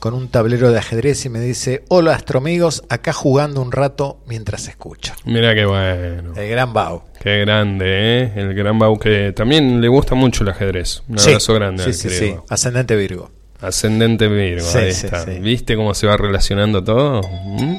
con 0.00 0.14
un 0.14 0.28
tablero 0.28 0.72
de 0.72 0.78
ajedrez 0.78 1.24
y 1.26 1.28
me 1.28 1.40
dice, 1.40 1.84
hola 1.88 2.14
astromigos, 2.14 2.82
acá 2.88 3.12
jugando 3.12 3.60
un 3.62 3.70
rato 3.70 4.18
mientras 4.26 4.66
escucho. 4.66 5.12
Mira 5.26 5.54
qué 5.54 5.66
bueno. 5.66 6.32
El 6.36 6.48
gran 6.50 6.72
Bau. 6.72 7.02
Qué 7.20 7.40
grande, 7.40 7.84
¿eh? 8.22 8.32
El 8.34 8.54
gran 8.54 8.78
Bau 8.78 8.98
que 8.98 9.32
también 9.32 9.80
le 9.80 9.88
gusta 9.88 10.14
mucho 10.14 10.42
el 10.42 10.48
ajedrez. 10.50 11.02
Un 11.08 11.20
abrazo 11.20 11.54
grande. 11.54 11.84
Sí, 11.84 11.92
sí, 11.92 12.08
sí. 12.10 12.34
Ascendente 12.48 12.96
Virgo. 12.96 13.30
Ascendente 13.60 14.26
Virgo, 14.26 14.66
Sí, 14.66 14.78
ahí 14.78 14.92
sí, 14.92 15.04
está. 15.06 15.24
sí. 15.26 15.32
¿Viste 15.38 15.76
cómo 15.76 15.92
se 15.94 16.06
va 16.06 16.16
relacionando 16.16 16.82
todo? 16.82 17.20
¿Mm? 17.44 17.76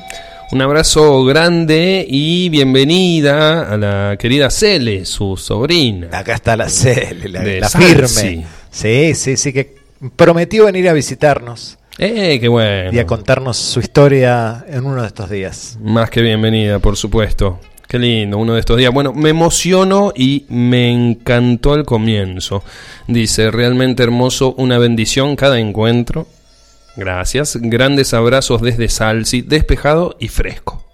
Un 0.52 0.62
abrazo 0.62 1.24
grande 1.26 2.06
y 2.08 2.50
bienvenida 2.50 3.64
a 3.74 3.78
la 3.78 4.16
querida 4.20 4.52
Cele, 4.52 5.06
su 5.06 5.38
sobrina. 5.38 6.10
Acá 6.12 6.36
está 6.36 6.56
la 6.56 6.70
Cele, 6.70 7.30
la, 7.30 7.44
la 7.44 7.70
firme. 7.70 8.46
Sí, 8.70 9.16
sí, 9.16 9.38
sí, 9.38 9.54
que 9.54 9.76
prometió 10.16 10.66
venir 10.66 10.88
a 10.90 10.94
visitarnos 10.94 11.78
¡Eh, 11.98 12.40
qué 12.40 12.48
bueno! 12.48 12.92
y 12.94 13.00
a 13.00 13.06
contarnos 13.06 13.58
su 13.58 13.80
historia 13.80 14.66
en 14.68 14.86
uno 14.86 15.02
de 15.02 15.08
estos 15.08 15.30
días. 15.30 15.78
Más 15.82 16.10
que 16.10 16.22
bienvenida, 16.22 16.80
por 16.80 16.98
supuesto. 16.98 17.60
Qué 17.88 18.00
lindo, 18.00 18.38
uno 18.38 18.54
de 18.54 18.62
estos 18.62 18.78
días. 18.78 18.94
Bueno, 18.94 19.12
me 19.14 19.30
emociono 19.30 20.14
y 20.16 20.46
me 20.50 20.90
encantó 20.90 21.76
el 21.76 21.84
comienzo. 21.84 22.64
Dice, 23.08 23.52
realmente 23.52 24.02
hermoso, 24.04 24.54
una 24.58 24.78
bendición 24.78 25.36
cada 25.36 25.60
encuentro. 25.60 26.28
Gracias. 26.96 27.58
Grandes 27.60 28.14
abrazos 28.14 28.62
desde 28.62 28.88
Salsi, 28.88 29.42
despejado 29.42 30.16
y 30.20 30.30
fresco. 30.30 30.88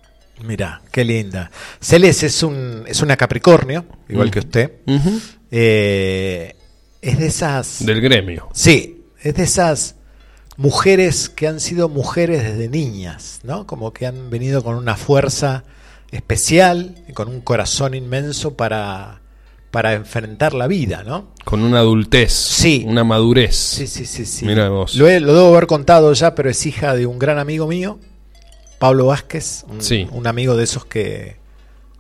Mira, 0.44 0.82
qué 0.92 1.04
linda. 1.06 1.52
Celes 1.80 2.24
es, 2.24 2.42
un, 2.42 2.84
es 2.88 3.02
una 3.02 3.16
Capricornio, 3.16 3.86
igual 4.10 4.30
Mm. 4.30 4.32
que 4.32 4.40
usted. 4.40 4.72
Ujú. 4.88 5.20
Eh, 5.52 6.56
es 7.02 7.20
de 7.20 7.28
esas... 7.28 7.86
Del 7.86 8.02
gremio. 8.02 8.50
Sí, 8.54 9.04
es 9.22 9.36
de 9.36 9.44
esas 9.44 9.96
mujeres 10.58 11.30
que 11.30 11.48
han 11.48 11.60
sido 11.60 11.88
mujeres 11.90 12.44
desde 12.44 12.68
niñas, 12.70 13.40
¿no? 13.44 13.66
Como 13.68 13.94
que 13.94 14.06
han 14.08 14.30
venido 14.30 14.64
con 14.64 14.76
una 14.76 14.96
fuerza 14.98 15.64
especial 16.12 16.96
y 17.08 17.14
con 17.14 17.28
un 17.30 17.42
corazón 17.42 17.94
inmenso 17.94 18.56
para, 18.56 19.22
para 19.72 19.94
enfrentar 19.94 20.54
la 20.54 20.68
vida, 20.68 21.04
¿no? 21.04 21.28
Con 21.46 21.62
una 21.62 21.80
adultez. 21.80 22.34
Sí. 22.34 22.84
Una 22.88 23.04
madurez. 23.04 23.56
Sí, 23.56 23.88
sí, 23.88 24.06
sí, 24.06 24.26
sí. 24.26 24.46
Mira 24.46 24.70
vos. 24.70 24.96
Lo, 24.96 25.08
he- 25.08 25.20
lo 25.20 25.34
debo 25.34 25.48
haber 25.50 25.68
contado 25.68 26.12
ya, 26.14 26.34
pero 26.34 26.50
es 26.50 26.66
hija 26.66 26.96
de 26.96 27.06
un 27.06 27.20
gran 27.20 27.38
amigo 27.40 27.68
mío, 27.68 28.00
Pablo 28.80 29.06
Vázquez, 29.08 29.64
un, 29.70 29.82
Sí. 29.82 30.08
un 30.12 30.28
amigo 30.28 30.56
de 30.56 30.64
esos 30.64 30.86
que, 30.86 31.38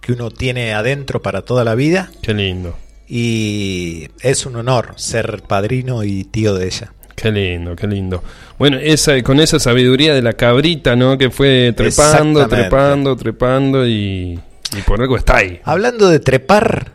que 0.02 0.13
uno 0.13 0.32
tiene 0.32 0.74
adentro 0.74 1.22
para 1.22 1.43
toda 1.43 1.63
la 1.63 1.76
vida. 1.76 2.10
Qué 2.22 2.34
lindo. 2.34 2.76
Y 3.08 4.10
es 4.22 4.46
un 4.46 4.56
honor 4.58 4.93
ser 4.98 5.41
padrino 5.48 6.04
y 6.04 6.24
tío 6.26 6.54
de 6.56 6.65
ella. 6.67 6.93
Qué 7.17 7.32
lindo, 7.32 7.75
qué 7.75 7.88
lindo. 7.88 8.23
Bueno, 8.60 8.77
esa, 8.77 9.19
con 9.23 9.39
esa 9.39 9.58
sabiduría 9.58 10.13
de 10.13 10.21
la 10.21 10.34
cabrita, 10.34 10.95
¿no? 10.95 11.17
Que 11.17 11.32
fue 11.32 11.73
trepando, 11.75 12.47
trepando, 12.47 13.15
trepando 13.15 13.88
y, 13.88 14.39
y 14.77 14.82
por 14.86 15.01
algo 15.01 15.17
está 15.17 15.38
ahí. 15.38 15.60
Hablando 15.63 16.10
de 16.10 16.19
trepar, 16.19 16.91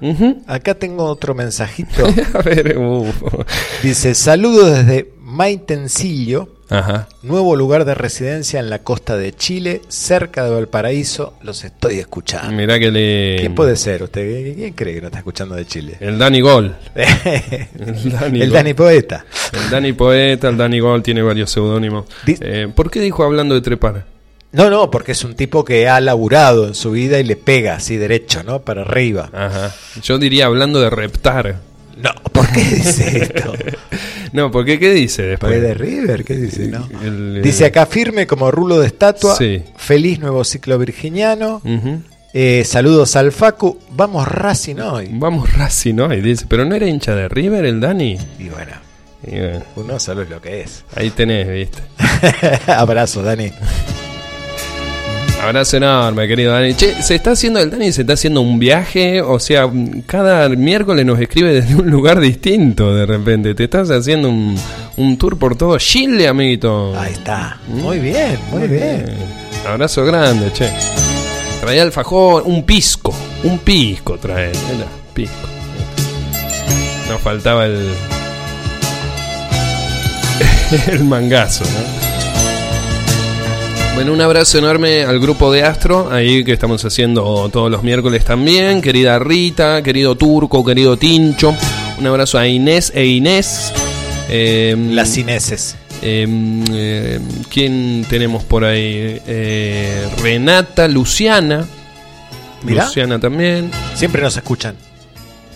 acá 0.47 0.77
tengo 0.77 1.07
otro 1.07 1.35
mensajito. 1.35 2.07
A 2.35 2.43
ver, 2.43 2.79
uh. 2.79 3.05
Dice, 3.83 4.15
saludos 4.15 4.71
desde 4.71 5.13
Maitencillo, 5.19 6.55
Ajá. 6.73 7.09
nuevo 7.23 7.57
lugar 7.57 7.85
de 7.85 7.95
residencia 7.95 8.61
en 8.61 8.71
la 8.71 8.81
costa 8.81 9.17
de 9.17 9.35
Chile, 9.35 9.83
cerca 9.89 10.45
de 10.45 10.51
Valparaíso. 10.51 11.35
Los 11.43 11.65
estoy 11.65 11.99
escuchando. 11.99 12.53
Mirá 12.53 12.79
que 12.79 12.91
le... 12.91 13.37
¿Quién 13.41 13.55
puede 13.55 13.77
ser 13.77 14.03
usted? 14.03 14.55
¿Quién 14.55 14.73
cree 14.75 14.95
que 14.95 15.01
no 15.01 15.07
está 15.09 15.19
escuchando 15.19 15.55
de 15.55 15.67
Chile? 15.67 15.97
El 16.01 16.19
Dani 16.19 16.41
Gol. 16.41 16.75
el 16.95 18.51
Dani 18.51 18.73
Gol. 18.73 18.83
Poeta. 18.83 19.25
El 19.53 19.71
Dani 19.71 19.93
Poeta, 19.93 20.49
el 20.49 20.57
Dani 20.57 20.81
Gol 20.81 21.03
tiene 21.03 21.23
varios 21.23 21.51
seudónimos. 21.51 22.07
Eh, 22.27 22.69
¿Por 22.75 22.91
qué 22.91 23.01
dijo 23.01 23.23
hablando 23.23 23.55
de 23.55 23.61
trepar? 23.61 24.05
No, 24.53 24.69
no, 24.69 24.91
porque 24.91 25.13
es 25.13 25.25
un 25.25 25.35
tipo 25.35 25.65
que 25.65 25.89
ha 25.89 26.01
laburado 26.01 26.67
en 26.67 26.75
su 26.75 26.91
vida 26.91 27.19
y 27.19 27.25
le 27.25 27.37
pega 27.37 27.77
así 27.77 27.97
derecho, 27.97 28.43
¿no? 28.43 28.61
Para 28.61 28.83
arriba. 28.83 29.31
Ajá. 29.33 29.75
Yo 30.03 30.19
diría 30.19 30.47
hablando 30.47 30.81
de 30.81 30.91
reptar. 30.91 31.61
No, 31.97 32.11
¿por 32.33 32.51
qué 32.53 32.61
dice 32.61 33.23
esto? 33.23 33.55
No, 34.43 34.51
porque 34.51 34.79
¿qué 34.79 34.93
dice 34.93 35.23
después? 35.23 35.51
¿Puede 35.53 35.61
de 35.69 35.75
River? 35.75 36.25
¿Qué 36.25 36.35
dice? 36.37 36.69
No. 36.69 36.89
El- 37.03 37.37
el- 37.37 37.43
Dice 37.43 37.67
acá 37.67 37.87
firme 37.87 38.27
como 38.27 38.51
rulo 38.51 38.79
de 38.81 38.87
estatua. 38.87 39.37
Sí. 39.37 39.63
Feliz 39.77 40.19
nuevo 40.21 40.43
ciclo 40.45 40.79
virginiano. 40.79 41.61
Eh, 42.35 42.65
saludos 42.65 43.15
al 43.17 43.31
Facu. 43.31 43.79
Vamos 43.91 44.27
Racing 44.27 44.77
hoy. 44.77 45.09
Vamos 45.13 45.53
Racing, 45.55 45.95
¿no? 45.97 46.13
Y 46.15 46.21
dice, 46.23 46.47
pero 46.49 46.65
no 46.65 46.75
era 46.75 46.87
hincha 46.89 47.15
de 47.15 47.29
River 47.29 47.65
el 47.67 47.79
Dani. 47.81 48.17
Y 48.39 48.49
bueno, 48.49 48.73
Y 49.27 49.31
bueno, 49.39 49.63
uno 49.77 50.01
solo 50.01 50.23
es 50.23 50.31
lo 50.31 50.41
que 50.41 50.63
es. 50.63 50.83
ahí 50.97 51.11
tenés, 51.11 51.47
viste. 51.49 51.83
Abrazo, 52.73 53.23
Dani. 53.23 53.53
Abrazo 55.43 55.77
enorme, 55.77 56.29
querido 56.29 56.53
Dani. 56.53 56.75
Che, 56.75 57.03
¿se 57.03 57.17
está 57.17 57.33
haciendo 57.33 57.59
el 57.59 57.69
Dani? 57.69 57.91
¿Se 57.91 58.03
está 58.03 58.13
haciendo 58.13 58.41
un 58.43 58.61
viaje? 58.61 59.21
O 59.21 59.41
sea, 59.41 59.69
cada 60.07 60.49
miércoles 60.51 61.05
nos 61.05 61.19
escribe 61.19 61.53
desde 61.53 61.75
un 61.75 61.91
lugar 61.91 62.21
distinto 62.21 62.95
de 62.95 63.07
repente. 63.07 63.53
¿Te 63.57 63.65
estás 63.65 63.91
haciendo 63.91 64.29
un, 64.29 64.57
un 64.97 65.19
tour 65.19 65.37
por 65.37 65.57
todo 65.57 65.77
Chile, 65.79 66.29
amiguito? 66.29 66.97
Ahí 66.97 67.15
está. 67.15 67.59
Muy 67.67 67.99
bien, 67.99 68.39
muy 68.53 68.69
bien. 68.69 69.05
Abrazo 69.67 70.05
grande, 70.05 70.53
che. 70.53 70.71
Trae 71.61 71.81
alfajor, 71.81 72.45
un 72.47 72.63
pisco. 72.63 73.13
Un 73.43 73.59
pisco 73.59 74.19
trae. 74.19 74.53
Mira, 74.73 74.87
pisco. 75.13 75.49
Nos 77.09 77.21
faltaba 77.21 77.67
el. 77.67 77.91
el 80.87 81.03
mangazo, 81.03 81.65
¿no? 81.65 82.02
Bueno, 83.95 84.15
un 84.15 84.21
abrazo 84.23 84.59
enorme 84.59 85.05
al 85.05 85.21
grupo 85.21 85.53
de 85.53 85.63
Astro, 85.63 86.11
ahí 86.11 86.45
que 86.45 86.53
estamos 86.53 86.83
haciendo 86.85 87.49
todos 87.53 87.71
los 87.71 87.83
miércoles 87.83 88.25
también. 88.25 88.81
Querida 88.81 89.19
Rita, 89.19 89.83
querido 89.83 90.17
Turco, 90.17 90.65
querido 90.65 90.97
Tincho. 90.97 91.55
Un 91.99 92.07
abrazo 92.07 92.39
a 92.39 92.49
Inés 92.49 92.91
e 92.95 93.05
Inés. 93.05 93.73
Eh, 94.31 94.75
Las 94.91 95.11
cineses. 95.11 95.77
eh, 96.01 96.27
eh, 96.73 97.21
¿Quién 97.51 98.05
tenemos 98.09 98.43
por 98.45 98.65
ahí? 98.65 99.21
Eh, 99.27 100.09
Renata, 100.23 100.89
Luciana. 100.89 101.67
Mirá. 102.63 102.87
Luciana 102.87 103.21
también. 103.21 103.71
Siempre 103.95 104.23
nos 104.23 104.37
escuchan. 104.37 104.75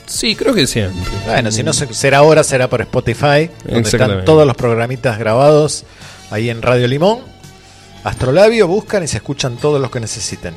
Sí, 0.05 0.37
creo 0.37 0.55
que 0.55 0.67
siempre. 0.67 1.01
Bueno, 1.25 1.51
si 1.51 1.63
no 1.65 1.73
se- 1.73 1.93
será 1.95 2.19
ahora, 2.19 2.45
será 2.45 2.69
por 2.69 2.83
Spotify, 2.83 3.51
donde 3.65 3.89
están 3.89 4.25
todos 4.25 4.47
los 4.47 4.57
programitas 4.57 5.19
grabados 5.19 5.85
ahí 6.31 6.49
en 6.51 6.61
Radio 6.63 6.87
Limón. 6.87 7.35
Astrolabio, 8.07 8.69
buscan 8.69 9.03
y 9.03 9.09
se 9.09 9.17
escuchan 9.17 9.57
todos 9.57 9.81
los 9.81 9.91
que 9.91 9.99
necesiten. 9.99 10.55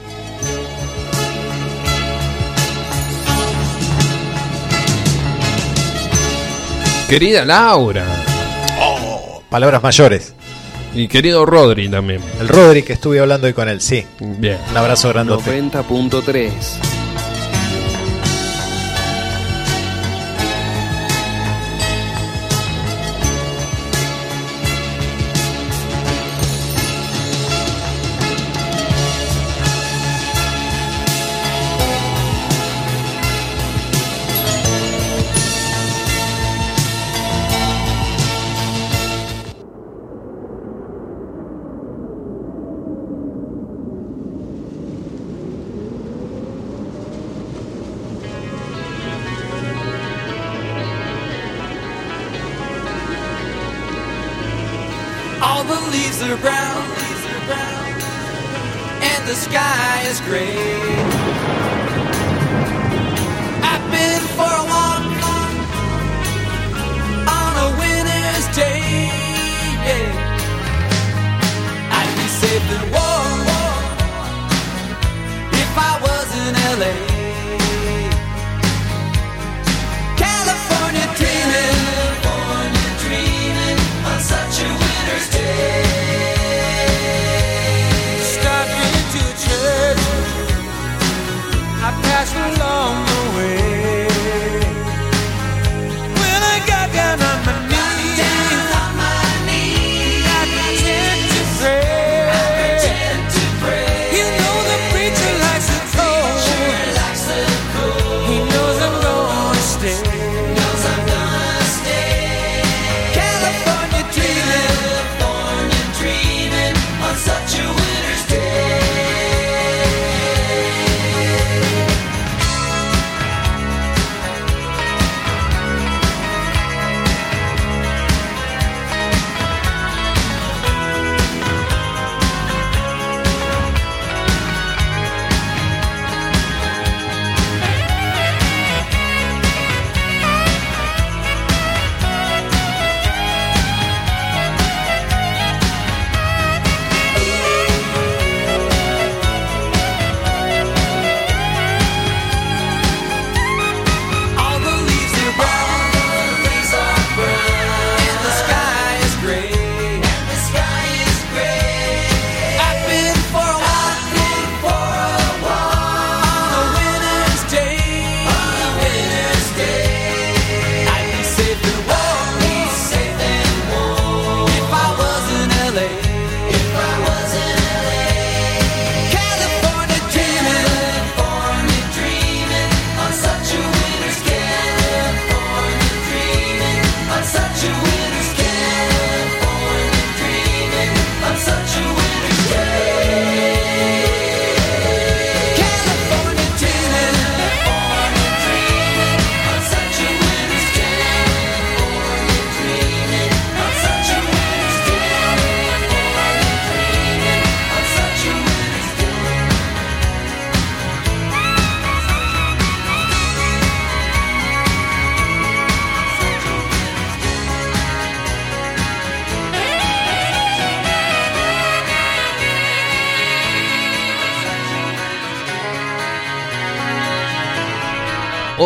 Querida 7.10 7.46
Laura. 7.46 8.06
Palabras 9.50 9.82
mayores. 9.82 10.36
Y 10.94 11.08
querido 11.08 11.44
Rodri 11.44 11.90
también. 11.90 12.22
El 12.40 12.48
Rodri 12.48 12.84
que 12.84 12.94
estuve 12.94 13.20
hablando 13.20 13.48
hoy 13.48 13.54
con 13.54 13.68
él, 13.68 13.82
sí. 13.82 14.06
Bien. 14.20 14.60
Un 14.70 14.78
abrazo 14.78 15.10
grande. 15.10 15.34
90.3. 15.34 16.99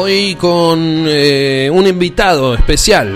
Hoy 0.05 0.35
con 0.35 1.05
eh, 1.07 1.69
un 1.71 1.87
invitado 1.87 2.55
especial. 2.55 3.07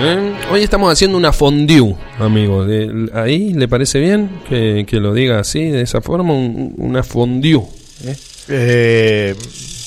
¿eh? 0.00 0.32
Hoy 0.50 0.64
estamos 0.64 0.92
haciendo 0.92 1.16
una 1.16 1.32
fondue, 1.32 1.94
amigo. 2.18 2.64
De- 2.64 3.08
¿Ahí 3.14 3.52
le 3.54 3.68
parece 3.68 4.00
bien 4.00 4.28
que, 4.48 4.84
que 4.84 4.96
lo 4.96 5.14
diga 5.14 5.38
así, 5.38 5.60
de 5.70 5.82
esa 5.82 6.00
forma? 6.00 6.34
Un- 6.34 6.74
una 6.78 7.04
fondue. 7.04 7.62
¿eh? 8.04 8.16
Eh, 8.48 9.34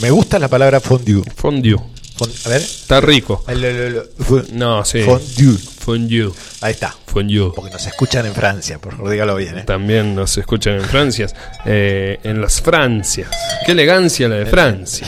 me 0.02 0.10
gusta 0.12 0.39
la 0.39 0.48
palabra 0.48 0.80
fondue. 0.80 1.24
Fondue. 1.36 1.76
A 2.45 2.49
ver. 2.49 2.62
Está 2.62 3.01
rico. 3.01 3.43
El- 3.47 3.63
el- 3.63 3.75
el- 3.75 4.01
fo- 4.19 4.47
No, 4.54 4.86
sí. 4.86 5.01
Fondue. 5.01 5.58
Fondue. 5.80 6.32
Ahí 6.62 6.71
está. 6.71 6.95
Fondue. 7.06 7.51
Porque 7.54 7.71
nos 7.71 7.86
escuchan 7.86 8.25
en 8.25 8.34
Francia, 8.34 8.80
por 8.80 8.95
favor, 8.95 9.12
dígalo 9.12 9.36
bien. 9.36 9.60
¿eh? 9.60 9.63
También 9.63 10.15
nos 10.15 10.38
escuchan 10.38 10.75
en 10.75 10.82
Francia. 10.84 11.28
eh, 11.65 12.19
en 12.23 12.39
las 12.41 12.62
Francias. 12.62 13.30
Qué 13.65 13.73
elegancia 13.73 14.28
la 14.30 14.36
de 14.36 14.45
Francia. 14.45 15.06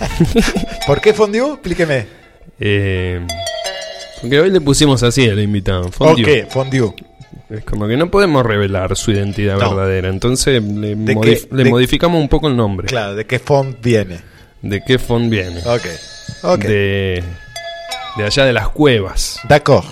¿Por 0.86 1.00
qué 1.00 1.14
fondue? 1.14 1.52
Explíqueme. 1.52 2.06
Eh, 2.58 3.20
porque 4.20 4.40
hoy 4.40 4.50
le 4.50 4.60
pusimos 4.60 5.02
así 5.02 5.28
al 5.28 5.40
invitado. 5.40 5.90
Fondue. 5.90 6.42
Ok, 6.44 6.50
fondue. 6.50 6.94
Es 7.50 7.64
como 7.64 7.86
que 7.86 7.96
no 7.96 8.10
podemos 8.10 8.44
revelar 8.46 8.96
su 8.96 9.10
identidad 9.10 9.58
No. 9.58 9.70
verdadera. 9.74 10.08
Entonces 10.08 10.62
le, 10.62 10.94
¿De 10.96 11.14
modif- 11.16 11.46
qué- 11.48 11.54
le 11.54 11.64
de- 11.64 11.70
modificamos 11.70 12.20
un 12.20 12.28
poco 12.28 12.48
el 12.48 12.56
nombre. 12.56 12.86
Claro, 12.88 13.14
¿de 13.14 13.26
qué 13.26 13.38
font 13.38 13.76
viene? 13.82 14.20
¿De 14.62 14.82
qué 14.84 14.98
font 14.98 15.28
viene? 15.28 15.60
Ok. 15.66 15.86
Ok. 16.42 16.60
De, 16.60 17.22
de 18.16 18.24
allá 18.24 18.44
de 18.44 18.52
las 18.52 18.68
cuevas. 18.68 19.40
D'accord. 19.48 19.84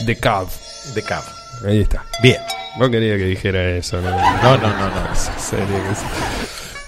De 0.00 0.16
Cav. 0.16 0.48
De 0.94 1.02
cabo. 1.02 1.24
Ahí 1.66 1.80
está. 1.80 2.04
Bien. 2.22 2.40
No 2.78 2.90
quería 2.90 3.16
que 3.16 3.24
dijera 3.24 3.70
eso, 3.70 4.00
¿no? 4.00 4.10
No, 4.10 4.56
no, 4.58 4.68
no, 4.68 5.14
serio 5.38 5.66
que 5.66 5.94
sí. 5.94 6.04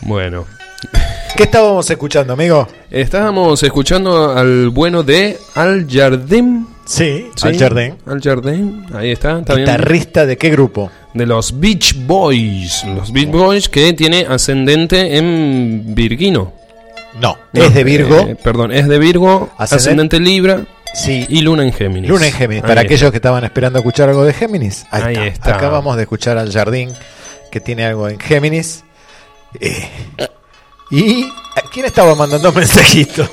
Bueno. 0.03 0.47
¿Qué 1.37 1.45
estábamos 1.45 1.91
escuchando, 1.91 2.35
amigo? 2.35 2.69
Estábamos 2.91 3.63
escuchando 3.63 4.37
al 4.37 4.69
bueno 4.69 5.03
de 5.03 5.39
Al 5.55 5.87
Jardín. 5.91 6.69
Sí, 6.85 7.31
¿sí? 7.35 7.49
Al 7.49 7.59
Jardín. 7.59 7.97
Al 8.07 8.21
Jardín. 8.21 8.87
Ahí 8.95 9.13
está. 9.13 9.39
está 9.39 9.55
bien. 9.55 9.67
¿Guitarrista 9.67 10.27
de 10.27 10.37
qué 10.37 10.51
grupo? 10.51 10.91
De 11.15 11.27
los 11.27 11.59
Beach 11.61 11.95
Boys. 12.07 12.85
Los 12.85 13.13
Beach 13.13 13.31
Boys 13.31 13.69
que 13.69 13.93
tiene 13.93 14.27
ascendente 14.29 15.17
en 15.17 15.95
Virgino. 15.95 16.53
No, 17.21 17.37
No, 17.53 17.65
es 17.65 17.75
de 17.75 17.83
Virgo. 17.85 18.19
eh, 18.21 18.37
perdón, 18.41 18.71
es 18.73 18.87
de 18.87 18.99
Virgo, 18.99 19.51
Ascendente- 19.59 19.75
ascendente 19.75 20.21
Libra 20.21 20.65
sí. 20.95 21.27
y 21.29 21.41
Luna 21.41 21.65
en 21.65 21.73
Géminis. 21.73 22.09
Luna 22.09 22.27
en 22.29 22.33
Géminis. 22.33 22.63
Ahí 22.63 22.69
Para 22.69 22.83
está. 22.83 22.95
aquellos 22.95 23.11
que 23.11 23.17
estaban 23.17 23.43
esperando 23.45 23.79
escuchar 23.81 24.09
algo 24.09 24.25
de 24.25 24.33
Géminis. 24.33 24.87
Ahí, 24.93 25.03
Ahí 25.03 25.15
está. 25.15 25.27
está. 25.27 25.55
Acabamos 25.57 25.97
de 25.97 26.03
escuchar 26.03 26.39
al 26.39 26.53
Jardín 26.53 26.91
que 27.51 27.59
tiene 27.61 27.85
algo 27.85 28.09
en 28.09 28.21
Géminis. 28.21 28.85
Eh, 29.61 29.89
¿Y 30.93 31.27
quién 31.73 31.87
estaba 31.87 32.15
mandando 32.15 32.53
mensajitos? 32.55 33.29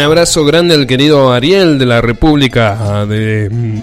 Un 0.00 0.06
abrazo 0.06 0.46
grande 0.46 0.72
al 0.72 0.86
querido 0.86 1.30
Ariel 1.30 1.78
de 1.78 1.84
la 1.84 2.00
República 2.00 3.04
de... 3.04 3.50
mm, 3.50 3.82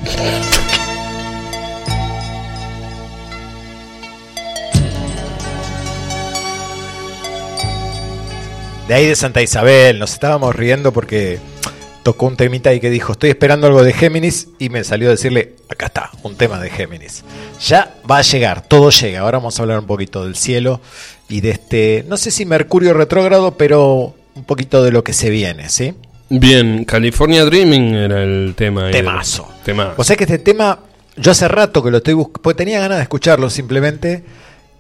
De 8.88 8.94
ahí 8.96 9.06
de 9.06 9.16
Santa 9.16 9.44
Isabel. 9.44 10.00
Nos 10.00 10.14
estábamos 10.14 10.56
riendo 10.56 10.92
porque 10.92 11.38
tocó 12.02 12.26
un 12.26 12.36
temita 12.36 12.72
ahí 12.72 12.80
que 12.80 12.90
dijo, 12.90 13.12
estoy 13.12 13.30
esperando 13.30 13.68
algo 13.68 13.84
de 13.84 13.94
Géminis 13.94 14.48
y 14.58 14.70
me 14.70 14.84
salió 14.84 15.10
a 15.10 15.12
decirle, 15.12 15.54
acá 15.70 15.86
está, 15.86 16.10
un 16.24 16.36
tema 16.36 16.60
de 16.60 16.72
Géminis. 16.72 17.24
Ya 17.64 17.94
va 18.10 18.18
a 18.18 18.24
llegar, 18.24 18.68
todo 18.68 18.90
llega. 18.90 19.20
Ahora 19.20 19.38
vamos 19.38 19.60
a 19.60 19.62
hablar 19.62 19.78
un 19.78 19.86
poquito 19.86 20.24
del 20.24 20.36
cielo 20.36 20.82
y 21.30 21.42
de 21.42 21.52
este, 21.52 22.06
no 22.08 22.18
sé 22.18 22.32
si 22.32 22.44
Mercurio 22.44 22.96
retrógrado, 22.96 23.56
pero 23.56 24.16
un 24.34 24.44
poquito 24.46 24.84
de 24.84 24.92
lo 24.92 25.04
que 25.04 25.14
se 25.14 25.30
viene, 25.30 25.70
¿sí? 25.70 25.94
Bien, 26.30 26.84
California 26.84 27.46
Dreaming 27.46 27.96
era 27.96 28.22
el 28.22 28.54
tema. 28.56 28.92
Temazo. 28.92 29.50
Temazo. 29.64 29.94
O 29.98 30.04
sea 30.04 30.16
que 30.16 30.26
este 30.26 30.40
tema, 30.40 30.80
yo 31.16 31.32
hace 31.32 31.48
rato 31.48 31.82
que 31.82 31.92
lo 31.92 31.98
estoy 31.98 32.16
buscando, 32.16 32.42
porque 32.42 32.58
tenía 32.58 32.80
ganas 32.80 32.98
de 32.98 33.04
escucharlo 33.04 33.50
simplemente, 33.50 34.24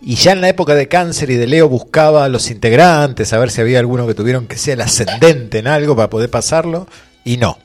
y 0.01 0.15
ya 0.15 0.33
en 0.33 0.41
la 0.41 0.49
época 0.49 0.75
de 0.75 0.87
cáncer 0.87 1.29
y 1.29 1.35
de 1.35 1.47
Leo 1.47 1.69
buscaba 1.69 2.25
a 2.25 2.29
los 2.29 2.51
integrantes, 2.51 3.31
a 3.31 3.39
ver 3.39 3.49
si 3.49 3.61
había 3.61 3.79
alguno 3.79 4.05
que 4.05 4.13
tuvieron 4.13 4.45
que 4.47 4.57
sea 4.57 4.73
el 4.73 4.81
ascendente 4.81 5.59
en 5.59 5.67
algo 5.67 5.95
para 5.95 6.09
poder 6.09 6.29
pasarlo, 6.29 6.87
y 7.23 7.37
no. 7.37 7.57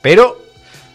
Pero 0.00 0.42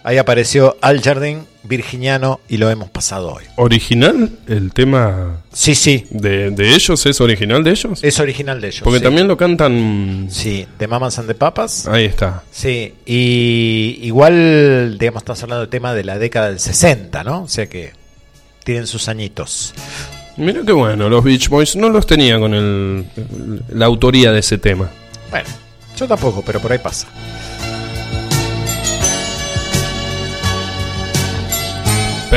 ahí 0.03 0.17
apareció 0.17 0.75
Al 0.81 1.01
Jardín, 1.01 1.45
virginiano, 1.67 2.39
y 2.47 2.57
lo 2.57 2.69
hemos 2.69 2.89
pasado 2.89 3.33
hoy. 3.33 3.43
¿Original? 3.55 4.29
¿El 4.47 4.71
tema 4.73 5.41
Sí, 5.53 5.75
sí, 5.75 6.05
de, 6.09 6.51
de 6.51 6.73
ellos 6.75 7.05
es 7.05 7.19
original 7.21 7.63
de 7.63 7.71
ellos? 7.71 7.99
es 8.03 8.19
original 8.19 8.61
de 8.61 8.67
ellos. 8.67 8.81
Porque 8.83 8.99
sí. 8.99 9.03
también 9.03 9.27
lo 9.27 9.35
cantan... 9.37 10.27
Sí, 10.29 10.65
de 10.79 10.87
Mamas 10.87 11.17
and 11.19 11.27
the 11.27 11.35
Papas. 11.35 11.87
Ahí 11.87 12.05
está. 12.05 12.43
Sí, 12.51 12.93
y 13.05 13.99
igual, 14.03 14.97
digamos, 14.99 15.21
estamos 15.21 15.43
hablando 15.43 15.61
del 15.61 15.69
tema 15.69 15.93
de 15.93 16.03
la 16.03 16.17
década 16.19 16.49
del 16.49 16.59
60, 16.59 17.23
¿no? 17.23 17.43
O 17.43 17.47
sea 17.47 17.67
que 17.67 17.91
tienen 18.63 18.87
sus 18.87 19.07
añitos. 19.07 19.73
Mira 20.37 20.61
qué 20.65 20.71
bueno, 20.71 21.09
los 21.09 21.23
Beach 21.23 21.49
Boys 21.49 21.75
no 21.75 21.89
los 21.89 22.05
tenía 22.05 22.37
con 22.39 22.53
el- 22.53 23.05
la 23.69 23.85
autoría 23.87 24.31
de 24.31 24.39
ese 24.39 24.57
tema. 24.59 24.89
Bueno, 25.31 25.47
yo 25.97 26.07
tampoco, 26.07 26.43
pero 26.45 26.59
por 26.59 26.71
ahí 26.71 26.77
pasa. 26.77 27.07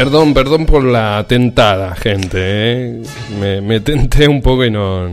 Perdón, 0.01 0.33
perdón 0.33 0.65
por 0.65 0.83
la 0.83 1.27
tentada, 1.29 1.95
gente. 1.95 2.39
¿eh? 2.39 3.03
Me, 3.39 3.61
me 3.61 3.81
tenté 3.81 4.27
un 4.29 4.41
poco 4.41 4.65
y 4.65 4.71
no, 4.71 5.11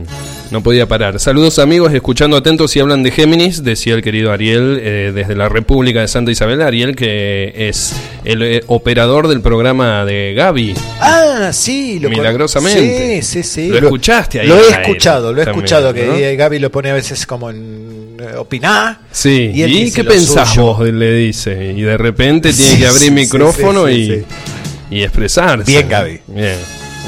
no 0.50 0.62
podía 0.62 0.86
parar. 0.88 1.20
Saludos 1.20 1.58
amigos, 1.58 1.92
escuchando 1.92 2.38
atentos 2.38 2.70
si 2.70 2.80
hablan 2.80 3.02
de 3.02 3.10
Géminis, 3.10 3.62
decía 3.62 3.92
el 3.92 4.00
querido 4.02 4.32
Ariel 4.32 4.80
eh, 4.82 5.12
desde 5.14 5.36
la 5.36 5.50
República 5.50 6.00
de 6.00 6.08
Santa 6.08 6.30
Isabel. 6.30 6.62
Ariel 6.62 6.96
que 6.96 7.68
es 7.68 7.92
el 8.24 8.42
eh, 8.42 8.62
operador 8.66 9.28
del 9.28 9.42
programa 9.42 10.06
de 10.06 10.32
Gaby. 10.34 10.74
Ah, 11.00 11.50
sí, 11.52 11.98
lo 11.98 12.08
Milagrosamente. 12.08 13.20
Sí, 13.22 13.42
sí, 13.42 13.48
sí. 13.48 13.68
Lo 13.68 13.76
escuchaste 13.76 14.40
ahí 14.40 14.48
Lo 14.48 14.56
he 14.56 14.70
escuchado, 14.70 15.34
lo 15.34 15.42
he 15.42 15.44
también, 15.44 15.66
escuchado. 15.66 15.92
Que 15.92 16.06
¿no? 16.06 16.14
eh, 16.14 16.34
Gaby 16.34 16.60
lo 16.60 16.72
pone 16.72 16.90
a 16.90 16.94
veces 16.94 17.26
como 17.26 17.50
en 17.50 18.16
eh, 18.18 18.36
opinar. 18.36 19.00
Sí, 19.12 19.50
Y 19.54 19.60
¿y, 19.60 19.62
él 19.62 19.70
dice 19.70 20.02
qué 20.02 20.08
pensás 20.08 20.48
suyo. 20.48 20.62
vos? 20.62 20.88
Le 20.88 21.12
dice. 21.12 21.74
Y 21.76 21.82
de 21.82 21.96
repente 21.96 22.52
tiene 22.52 22.78
que 22.78 22.86
abrir 22.86 23.02
sí, 23.02 23.10
micrófono 23.10 23.86
sí, 23.86 23.94
sí, 23.94 24.12
y, 24.12 24.57
y 24.90 25.02
expresarse. 25.02 25.70
Bien, 25.70 25.88
Gaby. 25.88 26.20
Bien. 26.26 26.56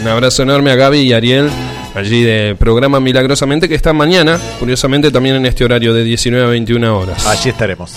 Un 0.00 0.08
abrazo 0.08 0.42
enorme 0.42 0.70
a 0.70 0.76
Gaby 0.76 1.00
y 1.00 1.12
Ariel, 1.12 1.50
allí 1.94 2.22
de 2.22 2.56
programa 2.58 3.00
Milagrosamente, 3.00 3.68
que 3.68 3.74
está 3.74 3.92
mañana, 3.92 4.38
curiosamente 4.58 5.10
también 5.10 5.36
en 5.36 5.46
este 5.46 5.64
horario 5.64 5.92
de 5.92 6.04
19 6.04 6.44
a 6.46 6.48
21 6.48 6.98
horas. 6.98 7.26
Allí 7.26 7.50
estaremos. 7.50 7.92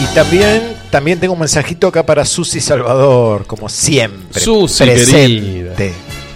Y 0.00 0.14
también, 0.14 0.74
también 0.90 1.18
tengo 1.18 1.34
un 1.34 1.40
mensajito 1.40 1.88
acá 1.88 2.04
para 2.04 2.24
Susi 2.24 2.60
Salvador, 2.60 3.46
como 3.46 3.68
siempre. 3.68 4.40
Susi, 4.40 4.84
presente. 4.84 5.74
querida. 5.74 5.74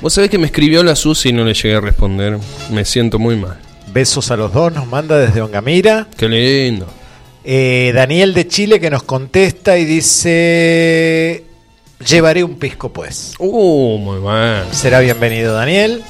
Vos 0.01 0.15
sabés 0.15 0.31
que 0.31 0.39
me 0.39 0.47
escribió 0.47 0.83
la 0.83 0.97
Susi 0.97 1.31
y 1.31 1.33
no 1.33 1.45
le 1.45 1.55
llegué 1.55 1.75
a 1.75 1.81
responder. 1.81 2.39
Me 2.71 2.85
siento 2.85 3.19
muy 3.19 3.37
mal. 3.37 3.59
Besos 3.93 4.31
a 4.31 4.37
los 4.37 4.53
dos, 4.53 4.73
nos 4.73 4.87
manda 4.87 5.19
desde 5.19 5.41
Ongamira. 5.41 6.07
Qué 6.17 6.29
lindo. 6.29 6.87
Eh, 7.45 7.93
Daniel 7.95 8.35
de 8.35 8.47
Chile 8.49 8.81
que 8.81 8.91
nos 8.91 9.03
contesta 9.05 9.79
y 9.79 9.85
dice, 9.85 11.45
llevaré 12.07 12.45
un 12.45 12.57
pisco 12.59 12.93
pues. 12.93 13.35
Uh, 13.39 13.99
muy 13.99 14.21
mal. 14.21 14.67
Será 14.73 15.01
bienvenido 15.01 15.55
Daniel. 15.55 16.03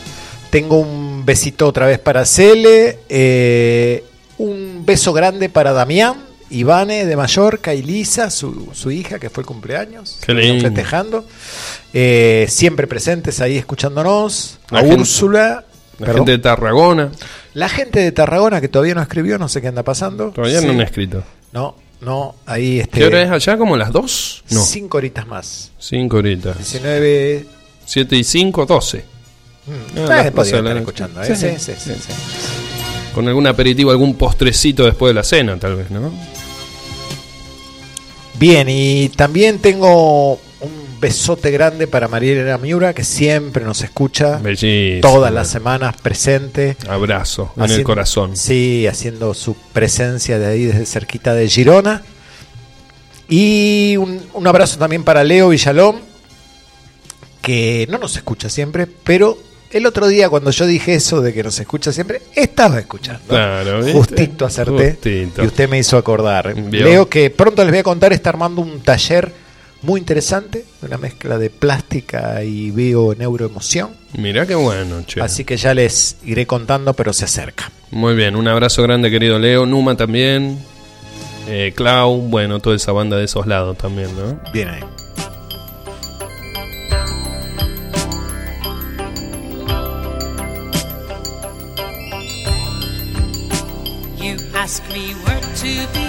Tengo 0.50 0.78
un 0.78 1.24
besito 1.24 1.66
otra 1.66 1.86
vez 1.86 1.98
para 1.98 2.24
Cele. 2.24 2.98
eh, 3.08 4.04
un 4.38 4.84
beso 4.86 5.12
grande 5.12 5.48
para 5.48 5.72
Damián, 5.72 6.14
Ivane 6.50 7.04
de 7.06 7.16
Mallorca 7.16 7.74
y 7.74 7.82
Lisa, 7.82 8.30
su, 8.30 8.68
su 8.72 8.90
hija 8.92 9.18
que 9.18 9.30
fue 9.30 9.42
el 9.42 9.46
cumpleaños. 9.46 10.18
Qué 10.24 10.32
están 10.32 10.38
lindo. 10.38 10.64
Festejando. 10.64 11.24
Eh, 11.92 12.46
siempre 12.48 12.86
presentes 12.86 13.40
ahí 13.40 13.58
escuchándonos. 13.58 14.58
La 14.70 14.78
a 14.78 14.82
gente- 14.82 14.96
Úrsula. 15.00 15.64
La 15.98 16.06
perdón. 16.06 16.16
gente 16.18 16.30
de 16.32 16.38
Tarragona 16.38 17.10
La 17.58 17.68
gente 17.68 17.98
de 17.98 18.12
Tarragona 18.12 18.60
que 18.60 18.68
todavía 18.68 18.94
no 18.94 19.02
escribió, 19.02 19.36
no 19.36 19.48
sé 19.48 19.60
qué 19.60 19.66
anda 19.68 19.82
pasando. 19.82 20.30
todavía 20.30 20.60
Sí. 20.60 20.66
no 20.66 20.72
han 20.74 20.80
escrito. 20.80 21.24
No, 21.52 21.74
no, 22.00 22.36
ahí 22.46 22.78
este. 22.78 23.00
¿Qué 23.00 23.06
hora 23.06 23.20
es 23.22 23.30
allá? 23.30 23.58
¿Como 23.58 23.76
las 23.76 23.90
2? 23.90 24.44
No, 24.50 24.62
Cinco 24.62 24.98
horitas 24.98 25.26
más. 25.26 25.72
5 25.78 26.16
horitas. 26.18 26.56
19. 26.56 27.46
7 27.84 28.16
y 28.16 28.22
5, 28.22 28.64
12. 28.64 28.98
Mm, 29.66 29.98
Ah, 30.08 30.26
eh, 30.26 30.30
podía 30.30 30.56
estar 30.58 30.76
escuchando. 30.76 31.24
sí, 31.24 31.32
¿eh? 31.32 31.36
Sí, 31.36 31.46
sí, 31.58 31.72
sí, 31.76 31.92
sí, 31.94 31.94
sí. 32.00 32.12
Con 33.12 33.26
algún 33.26 33.46
aperitivo, 33.48 33.90
algún 33.90 34.14
postrecito 34.14 34.84
después 34.84 35.10
de 35.10 35.14
la 35.14 35.24
cena, 35.24 35.58
tal 35.58 35.74
vez, 35.74 35.90
¿no? 35.90 36.12
Bien, 38.38 38.68
y 38.70 39.08
también 39.08 39.58
tengo 39.58 40.38
besote 41.00 41.50
grande 41.50 41.86
para 41.86 42.08
Mariela 42.08 42.58
Miura, 42.58 42.92
que 42.94 43.04
siempre 43.04 43.64
nos 43.64 43.82
escucha 43.82 44.38
Bellísimo. 44.38 45.00
todas 45.00 45.32
las 45.32 45.48
semanas 45.48 45.96
presente. 46.00 46.76
Abrazo 46.88 47.52
en 47.56 47.70
el 47.70 47.82
corazón. 47.84 48.36
Sí, 48.36 48.86
haciendo 48.86 49.34
su 49.34 49.54
presencia 49.72 50.38
de 50.38 50.46
ahí 50.46 50.64
desde 50.64 50.86
cerquita 50.86 51.34
de 51.34 51.48
Girona. 51.48 52.02
Y 53.28 53.96
un, 53.98 54.20
un 54.32 54.46
abrazo 54.46 54.78
también 54.78 55.04
para 55.04 55.22
Leo 55.22 55.50
Villalón, 55.50 56.00
que 57.42 57.86
no 57.90 57.98
nos 57.98 58.16
escucha 58.16 58.48
siempre, 58.48 58.86
pero 58.86 59.38
el 59.70 59.84
otro 59.84 60.08
día 60.08 60.30
cuando 60.30 60.50
yo 60.50 60.66
dije 60.66 60.94
eso 60.94 61.20
de 61.20 61.34
que 61.34 61.42
nos 61.42 61.58
escucha 61.60 61.92
siempre, 61.92 62.22
estaba 62.34 62.78
escuchando. 62.78 63.20
Claro, 63.28 63.78
¿viste? 63.78 63.92
Justito 63.92 64.46
acerté. 64.46 64.92
Justito. 64.92 65.44
Y 65.44 65.46
usted 65.46 65.68
me 65.68 65.78
hizo 65.78 65.98
acordar. 65.98 66.56
Leo 66.56 67.08
que 67.08 67.28
pronto 67.30 67.62
les 67.62 67.72
voy 67.72 67.80
a 67.80 67.82
contar, 67.82 68.12
está 68.12 68.30
armando 68.30 68.62
un 68.62 68.80
taller 68.80 69.30
muy 69.82 70.00
interesante, 70.00 70.64
una 70.82 70.98
mezcla 70.98 71.38
de 71.38 71.50
plástica 71.50 72.42
y 72.42 72.70
bio-neuroemoción. 72.70 73.90
Mirá 74.14 74.46
qué 74.46 74.54
bueno, 74.54 75.02
che. 75.06 75.20
Así 75.20 75.44
que 75.44 75.56
ya 75.56 75.74
les 75.74 76.16
iré 76.24 76.46
contando, 76.46 76.94
pero 76.94 77.12
se 77.12 77.24
acerca. 77.24 77.70
Muy 77.90 78.14
bien, 78.14 78.36
un 78.36 78.48
abrazo 78.48 78.82
grande, 78.82 79.10
querido 79.10 79.38
Leo. 79.38 79.66
Numa 79.66 79.96
también. 79.96 80.58
Eh, 81.48 81.72
Clau, 81.74 82.20
bueno, 82.20 82.60
toda 82.60 82.76
esa 82.76 82.92
banda 82.92 83.16
de 83.16 83.24
esos 83.24 83.46
lados 83.46 83.78
también, 83.78 84.10
¿no? 84.16 84.38
Bien 84.52 84.68
ahí. 84.68 84.82
You 94.20 94.36
ask 94.54 94.82
me 94.92 95.14
where 95.24 95.40
to. 95.40 96.07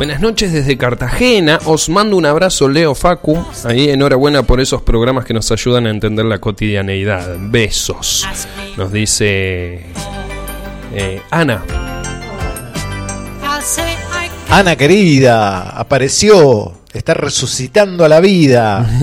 Buenas 0.00 0.22
noches 0.22 0.50
desde 0.50 0.78
Cartagena. 0.78 1.58
Os 1.66 1.90
mando 1.90 2.16
un 2.16 2.24
abrazo, 2.24 2.70
Leo 2.70 2.94
Facu. 2.94 3.44
Ahí 3.64 3.90
enhorabuena 3.90 4.42
por 4.42 4.58
esos 4.58 4.80
programas 4.80 5.26
que 5.26 5.34
nos 5.34 5.52
ayudan 5.52 5.86
a 5.86 5.90
entender 5.90 6.24
la 6.24 6.38
cotidianeidad. 6.38 7.36
Besos. 7.38 8.26
Nos 8.78 8.90
dice 8.90 9.84
eh, 10.94 11.20
Ana. 11.30 11.62
Ana 14.48 14.74
querida, 14.74 15.68
apareció, 15.68 16.72
está 16.94 17.12
resucitando 17.12 18.02
a 18.02 18.08
la 18.08 18.20
vida. 18.20 18.88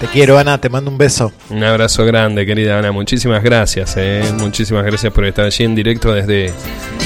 te 0.00 0.06
quiero, 0.12 0.36
Ana, 0.36 0.60
te 0.60 0.68
mando 0.68 0.90
un 0.90 0.98
beso. 0.98 1.30
Un 1.48 1.62
abrazo 1.62 2.04
grande, 2.04 2.44
querida 2.44 2.76
Ana. 2.76 2.90
Muchísimas 2.90 3.40
gracias. 3.40 3.94
eh. 3.98 4.24
Muchísimas 4.36 4.84
gracias 4.84 5.12
por 5.12 5.26
estar 5.26 5.44
allí 5.44 5.62
en 5.62 5.76
directo 5.76 6.12
desde, 6.12 6.52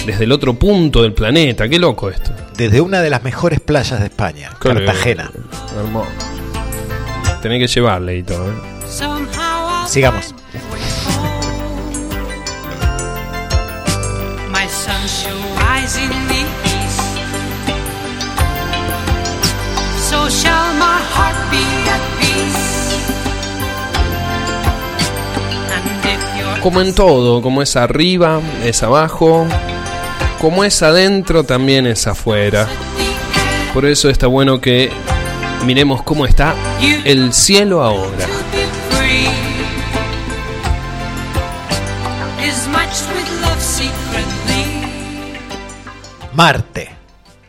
desde 0.07 0.25
el 0.25 0.33
otro 0.33 0.55
punto 0.55 1.03
del 1.03 1.13
planeta. 1.13 1.69
Qué 1.69 1.79
loco 1.79 2.09
esto. 2.09 2.33
Desde 2.59 2.81
una 2.81 3.03
de 3.03 3.09
las 3.09 3.23
mejores 3.23 3.61
playas 3.61 4.01
de 4.01 4.07
España, 4.07 4.51
Qué 4.61 4.71
Cartagena. 4.71 5.31
Hermoso. 5.77 6.11
Tenés 7.41 7.61
que 7.61 7.73
llevarle 7.73 8.17
y 8.17 8.23
todo. 8.25 8.51
¿eh? 8.51 8.55
Sigamos. 9.87 10.35
Como 26.61 26.81
en 26.81 26.93
todo, 26.93 27.41
como 27.41 27.63
es 27.63 27.77
arriba, 27.77 28.41
es 28.65 28.83
abajo. 28.83 29.47
Como 30.41 30.63
es 30.65 30.83
adentro, 30.83 31.43
también 31.43 31.87
es 31.87 32.07
afuera. 32.07 32.69
Por 33.75 33.85
eso 33.85 34.09
está 34.09 34.29
bueno 34.29 34.61
que 34.61 34.91
miremos 35.67 36.03
cómo 36.03 36.27
está 36.27 36.55
el 36.81 37.33
cielo 37.33 37.83
ahora. 37.83 38.27
Marte, 46.35 46.91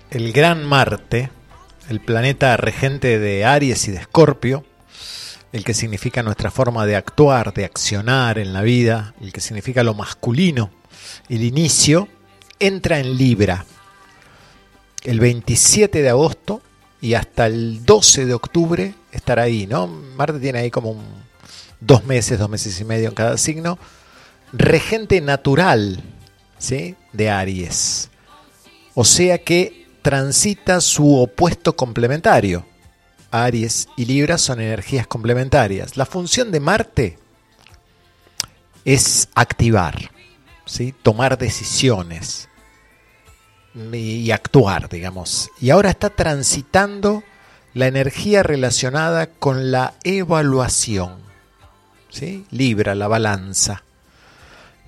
el 0.10 0.34
gran 0.34 0.66
Marte, 0.66 1.30
el 1.90 2.00
planeta 2.00 2.58
regente 2.58 3.20
de 3.20 3.46
Aries 3.46 3.88
y 3.88 3.92
de 3.92 4.00
Escorpio, 4.00 4.66
el 5.52 5.64
que 5.64 5.76
significa 5.76 6.24
nuestra 6.24 6.50
forma 6.50 6.88
de 6.88 6.96
actuar, 6.96 7.54
de 7.54 7.66
accionar 7.66 8.40
en 8.40 8.52
la 8.52 8.64
vida, 8.64 9.14
el 9.22 9.32
que 9.32 9.42
significa 9.42 9.84
lo 9.84 9.94
masculino, 9.94 10.72
el 11.30 11.44
inicio, 11.44 12.08
entra 12.60 13.00
en 13.00 13.18
Libra 13.18 13.66
el 15.04 15.20
27 15.20 16.02
de 16.02 16.10
agosto 16.10 16.62
y 17.02 17.14
hasta 17.14 17.46
el 17.46 17.86
12 17.86 18.26
de 18.26 18.34
octubre 18.34 18.94
estará 19.12 19.44
ahí, 19.44 19.66
¿no? 19.66 19.88
Marte 19.88 20.40
tiene 20.40 20.60
ahí 20.60 20.72
como 20.72 20.92
un, 20.92 21.04
dos 21.80 22.04
meses, 22.06 22.40
dos 22.40 22.50
meses 22.50 22.80
y 22.80 22.86
medio 22.86 23.10
en 23.10 23.16
cada 23.16 23.38
signo, 23.38 23.80
regente 24.52 25.22
natural, 25.22 26.04
¿sí? 26.58 26.96
De 27.14 27.30
Aries. 27.30 28.10
O 28.94 29.06
sea 29.06 29.38
que 29.38 29.88
transita 30.02 30.82
su 30.82 31.16
opuesto 31.16 31.76
complementario. 31.76 32.66
Aries 33.32 33.88
y 33.96 34.06
Libra 34.06 34.38
son 34.38 34.60
energías 34.60 35.08
complementarias. 35.08 35.96
La 35.96 36.06
función 36.06 36.52
de 36.52 36.60
Marte 36.60 37.20
es 38.84 39.30
activar, 39.36 40.12
¿sí? 40.66 40.96
tomar 41.04 41.38
decisiones 41.38 42.49
y 43.76 44.32
actuar, 44.32 44.90
digamos. 44.90 45.50
Y 45.60 45.70
ahora 45.70 45.90
está 45.90 46.10
transitando 46.10 47.24
la 47.74 47.88
energía 47.88 48.44
relacionada 48.44 49.28
con 49.28 49.72
la 49.72 49.94
evaluación. 50.04 51.18
¿sí? 52.10 52.46
Libra, 52.52 52.96
la 52.96 53.08
balanza. 53.08 53.84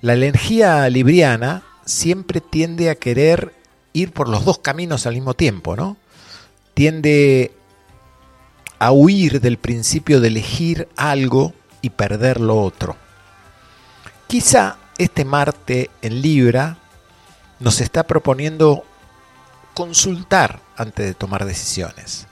La 0.00 0.14
energía 0.14 0.88
libriana 0.88 1.62
siempre 1.84 2.40
tiende 2.40 2.90
a 2.90 2.96
querer 2.96 3.54
ir 3.92 4.12
por 4.12 4.28
los 4.28 4.44
dos 4.44 4.58
caminos 4.58 5.06
al 5.06 5.14
mismo 5.14 5.34
tiempo, 5.34 5.76
¿no? 5.76 5.96
Tiende 6.74 7.52
a 8.78 8.90
huir 8.90 9.40
del 9.40 9.58
principio 9.58 10.20
de 10.20 10.28
elegir 10.28 10.88
algo 10.96 11.52
y 11.82 11.90
perder 11.90 12.40
lo 12.40 12.60
otro. 12.60 12.96
Quizá 14.26 14.78
este 14.98 15.24
Marte 15.24 15.90
en 16.00 16.20
Libra 16.22 16.78
nos 17.62 17.80
está 17.80 18.02
proponiendo 18.02 18.84
consultar 19.72 20.60
antes 20.76 21.06
de 21.06 21.14
tomar 21.14 21.44
decisiones, 21.44 22.26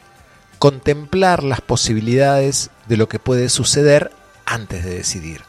contemplar 0.58 1.44
las 1.44 1.60
posibilidades 1.60 2.70
de 2.86 2.96
lo 2.96 3.08
que 3.08 3.20
puede 3.20 3.48
suceder 3.48 4.10
antes 4.44 4.84
de 4.84 4.94
decidir. 4.94 5.42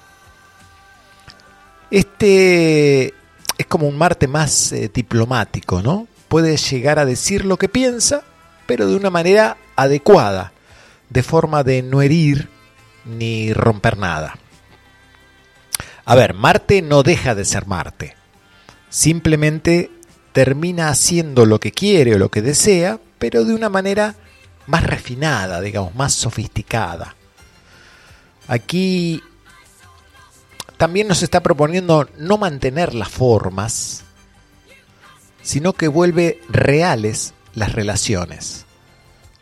Este 1.90 3.14
es 3.58 3.66
como 3.68 3.88
un 3.88 3.98
Marte 3.98 4.28
más 4.28 4.72
eh, 4.72 4.90
diplomático, 4.94 5.82
¿no? 5.82 6.08
Puede 6.28 6.56
llegar 6.58 7.00
a 7.00 7.06
decir 7.06 7.44
lo 7.44 7.58
que 7.58 7.68
piensa, 7.68 8.24
pero 8.68 8.88
de 8.88 8.96
una 8.96 9.10
manera 9.10 9.58
adecuada, 9.76 10.54
de 11.10 11.24
forma 11.24 11.64
de 11.64 11.82
no 11.82 12.02
herir 12.02 12.50
ni 13.04 13.52
romper 13.52 13.98
nada. 13.98 14.38
A 16.06 16.16
ver, 16.16 16.36
Marte 16.36 16.82
no 16.82 17.04
deja 17.04 17.36
de 17.36 17.46
ser 17.46 17.66
Marte. 17.66 18.21
Simplemente 18.92 19.90
termina 20.34 20.90
haciendo 20.90 21.46
lo 21.46 21.62
que 21.62 21.72
quiere 21.72 22.16
o 22.16 22.20
lo 22.20 22.30
que 22.30 22.42
desea, 22.42 23.00
pero 23.20 23.46
de 23.46 23.56
una 23.56 23.70
manera 23.70 24.16
más 24.68 24.84
refinada, 24.84 25.62
digamos, 25.62 25.96
más 25.96 26.14
sofisticada. 26.14 27.16
Aquí 28.50 29.24
también 30.76 31.08
nos 31.08 31.24
está 31.24 31.42
proponiendo 31.42 32.10
no 32.18 32.38
mantener 32.38 32.94
las 32.94 33.08
formas, 33.08 34.04
sino 35.42 35.72
que 35.72 35.88
vuelve 35.88 36.42
reales 36.50 37.34
las 37.54 37.72
relaciones. 37.72 38.66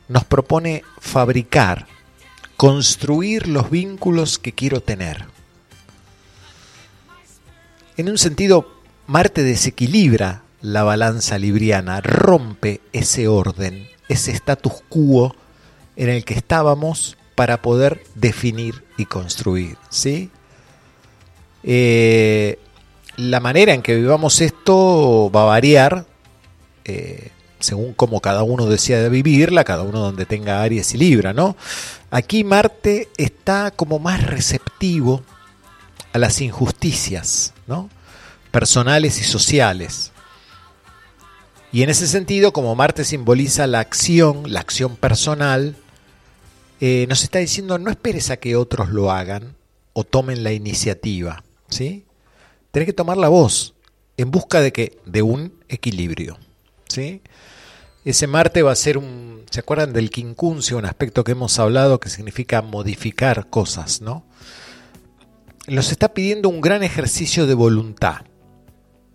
Nos 0.10 0.26
propone 0.26 0.84
fabricar, 1.00 1.88
construir 2.56 3.48
los 3.48 3.72
vínculos 3.72 4.38
que 4.38 4.54
quiero 4.54 4.82
tener. 4.82 5.26
En 7.98 8.10
un 8.10 8.18
sentido, 8.20 8.79
Marte 9.10 9.42
desequilibra 9.42 10.44
la 10.62 10.84
balanza 10.84 11.40
libriana, 11.40 12.00
rompe 12.00 12.80
ese 12.94 13.28
orden, 13.28 13.90
ese 14.08 14.34
status 14.34 14.84
quo 14.88 15.36
en 15.96 16.10
el 16.10 16.24
que 16.24 16.36
estábamos 16.36 17.18
para 17.34 17.60
poder 17.60 18.04
definir 18.14 18.84
y 19.00 19.06
construir. 19.06 19.78
¿sí? 19.90 20.30
Eh, 21.64 22.60
la 23.18 23.40
manera 23.40 23.74
en 23.74 23.82
que 23.82 23.96
vivamos 23.96 24.42
esto 24.42 25.32
va 25.36 25.42
a 25.42 25.46
variar 25.46 26.06
eh, 26.86 27.32
según 27.60 27.94
como 27.94 28.22
cada 28.22 28.44
uno 28.44 28.68
decida 28.68 29.10
vivirla, 29.10 29.64
cada 29.64 29.82
uno 29.82 30.02
donde 30.02 30.28
tenga 30.28 30.62
Aries 30.62 30.94
y 30.94 31.00
Libra, 31.00 31.34
¿no? 31.34 31.58
Aquí 32.12 32.44
Marte 32.44 33.10
está 33.18 33.72
como 33.72 33.98
más 33.98 34.24
receptivo 34.24 35.24
a 36.14 36.20
las 36.20 36.42
injusticias, 36.42 37.56
¿no? 37.66 37.90
Personales 38.52 39.20
y 39.20 39.24
sociales. 39.24 40.12
Y 41.72 41.84
en 41.84 41.90
ese 41.90 42.08
sentido, 42.08 42.52
como 42.52 42.76
Marte 42.76 43.04
simboliza 43.04 43.68
la 43.68 43.80
acción, 43.80 44.52
la 44.52 44.60
acción 44.60 44.96
personal, 44.96 45.76
eh, 46.82 47.06
nos 47.10 47.24
está 47.24 47.40
diciendo 47.40 47.78
no 47.78 47.92
esperes 47.92 48.30
a 48.30 48.38
que 48.38 48.56
otros 48.56 48.90
lo 48.90 49.12
hagan 49.12 49.56
o 49.94 50.04
tomen 50.04 50.44
la 50.44 50.54
iniciativa, 50.54 51.44
¿sí? 51.68 52.06
Tenés 52.72 52.88
que 52.88 52.94
tomar 52.94 53.18
la 53.18 53.28
voz 53.28 53.76
en 54.18 54.32
busca 54.32 54.62
de 54.62 54.72
que 54.72 54.98
de 55.06 55.22
un 55.22 55.54
equilibrio, 55.68 56.40
¿sí? 56.88 57.22
Ese 58.06 58.28
Marte 58.28 58.64
va 58.64 58.72
a 58.72 58.76
ser 58.76 58.98
un, 58.98 59.44
¿se 59.52 59.60
acuerdan 59.60 59.94
del 59.94 60.10
quincuncio, 60.10 60.78
un 60.78 60.86
aspecto 60.86 61.24
que 61.24 61.34
hemos 61.34 61.60
hablado 61.60 62.00
que 62.00 62.10
significa 62.10 62.62
modificar 62.62 63.50
cosas, 63.50 64.02
¿no? 64.02 64.26
Nos 65.68 65.92
está 65.92 66.14
pidiendo 66.14 66.50
un 66.50 66.62
gran 66.62 66.82
ejercicio 66.82 67.46
de 67.46 67.54
voluntad. 67.54 68.22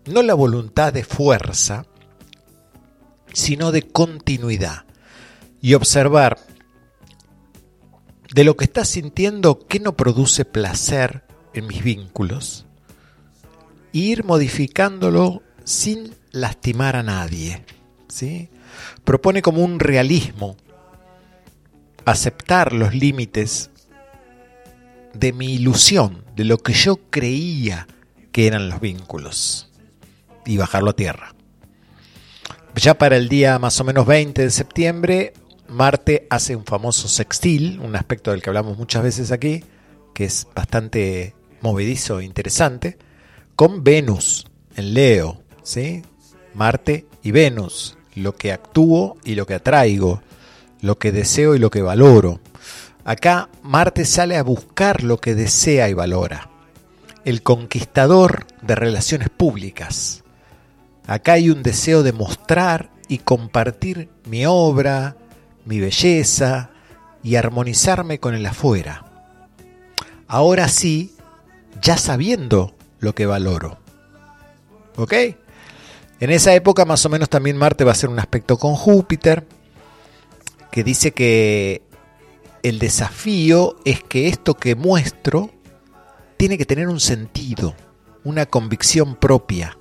No 0.06 0.22
la 0.22 0.34
voluntad 0.34 0.92
de 0.92 1.04
fuerza, 1.04 1.86
sino 3.32 3.72
de 3.72 3.82
continuidad. 3.82 4.84
Y 5.60 5.74
observar 5.74 6.38
de 8.34 8.44
lo 8.44 8.56
que 8.56 8.64
estás 8.64 8.88
sintiendo 8.88 9.66
qué 9.66 9.80
no 9.80 9.96
produce 9.96 10.44
placer 10.44 11.24
en 11.54 11.66
mis 11.66 11.82
vínculos. 11.82 12.66
E 13.92 13.98
ir 13.98 14.24
modificándolo 14.24 15.42
sin 15.64 16.14
lastimar 16.32 16.96
a 16.96 17.02
nadie. 17.02 17.64
¿sí? 18.08 18.50
Propone 19.04 19.40
como 19.40 19.64
un 19.64 19.80
realismo 19.80 20.56
aceptar 22.04 22.72
los 22.72 22.94
límites 22.94 23.70
de 25.14 25.32
mi 25.32 25.54
ilusión, 25.54 26.24
de 26.36 26.44
lo 26.44 26.58
que 26.58 26.72
yo 26.72 26.98
creía 27.10 27.86
que 28.32 28.46
eran 28.46 28.68
los 28.68 28.80
vínculos, 28.80 29.70
y 30.46 30.56
bajarlo 30.56 30.90
a 30.90 30.96
tierra. 30.96 31.34
Ya 32.76 32.94
para 32.94 33.16
el 33.16 33.28
día 33.28 33.58
más 33.58 33.80
o 33.80 33.84
menos 33.84 34.06
20 34.06 34.42
de 34.42 34.50
septiembre, 34.50 35.32
Marte 35.68 36.26
hace 36.28 36.56
un 36.56 36.64
famoso 36.64 37.08
sextil, 37.08 37.80
un 37.80 37.96
aspecto 37.96 38.30
del 38.30 38.42
que 38.42 38.50
hablamos 38.50 38.76
muchas 38.76 39.02
veces 39.02 39.32
aquí, 39.32 39.64
que 40.12 40.24
es 40.24 40.46
bastante 40.54 41.34
movedizo 41.60 42.20
e 42.20 42.24
interesante, 42.24 42.98
con 43.56 43.84
Venus 43.84 44.46
en 44.76 44.94
Leo, 44.94 45.42
¿sí? 45.62 46.02
Marte 46.52 47.06
y 47.22 47.30
Venus, 47.30 47.96
lo 48.14 48.34
que 48.34 48.52
actúo 48.52 49.16
y 49.24 49.36
lo 49.36 49.46
que 49.46 49.54
atraigo, 49.54 50.22
lo 50.80 50.98
que 50.98 51.12
deseo 51.12 51.54
y 51.54 51.58
lo 51.58 51.70
que 51.70 51.82
valoro. 51.82 52.40
Acá 53.04 53.48
Marte 53.62 54.04
sale 54.04 54.36
a 54.36 54.42
buscar 54.42 55.04
lo 55.04 55.18
que 55.18 55.34
desea 55.34 55.88
y 55.88 55.94
valora. 55.94 56.50
El 57.24 57.42
conquistador 57.42 58.46
de 58.62 58.74
relaciones 58.74 59.30
públicas. 59.30 60.23
Acá 61.06 61.34
hay 61.34 61.50
un 61.50 61.62
deseo 61.62 62.02
de 62.02 62.12
mostrar 62.12 62.90
y 63.08 63.18
compartir 63.18 64.08
mi 64.26 64.46
obra, 64.46 65.16
mi 65.64 65.80
belleza 65.80 66.70
y 67.22 67.36
armonizarme 67.36 68.18
con 68.18 68.34
el 68.34 68.46
afuera. 68.46 69.04
Ahora 70.26 70.68
sí, 70.68 71.14
ya 71.82 71.98
sabiendo 71.98 72.74
lo 73.00 73.14
que 73.14 73.26
valoro. 73.26 73.78
¿Ok? 74.96 75.12
En 76.20 76.30
esa 76.30 76.54
época 76.54 76.84
más 76.84 77.04
o 77.04 77.08
menos 77.08 77.28
también 77.28 77.56
Marte 77.56 77.84
va 77.84 77.92
a 77.92 77.96
ser 77.96 78.08
un 78.08 78.18
aspecto 78.18 78.56
con 78.56 78.74
Júpiter, 78.74 79.46
que 80.70 80.82
dice 80.82 81.12
que 81.12 81.82
el 82.62 82.78
desafío 82.78 83.76
es 83.84 84.02
que 84.02 84.28
esto 84.28 84.54
que 84.54 84.74
muestro 84.74 85.50
tiene 86.36 86.56
que 86.56 86.64
tener 86.64 86.88
un 86.88 86.98
sentido, 87.00 87.74
una 88.24 88.46
convicción 88.46 89.16
propia. 89.16 89.78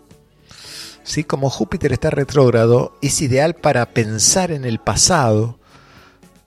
¿Sí? 1.04 1.24
Como 1.24 1.50
Júpiter 1.50 1.92
está 1.94 2.10
retrógrado, 2.10 2.98
es 3.02 3.22
ideal 3.22 3.56
para 3.56 3.94
pensar 3.94 4.52
en 4.52 4.66
el 4.66 4.80
pasado, 4.80 5.60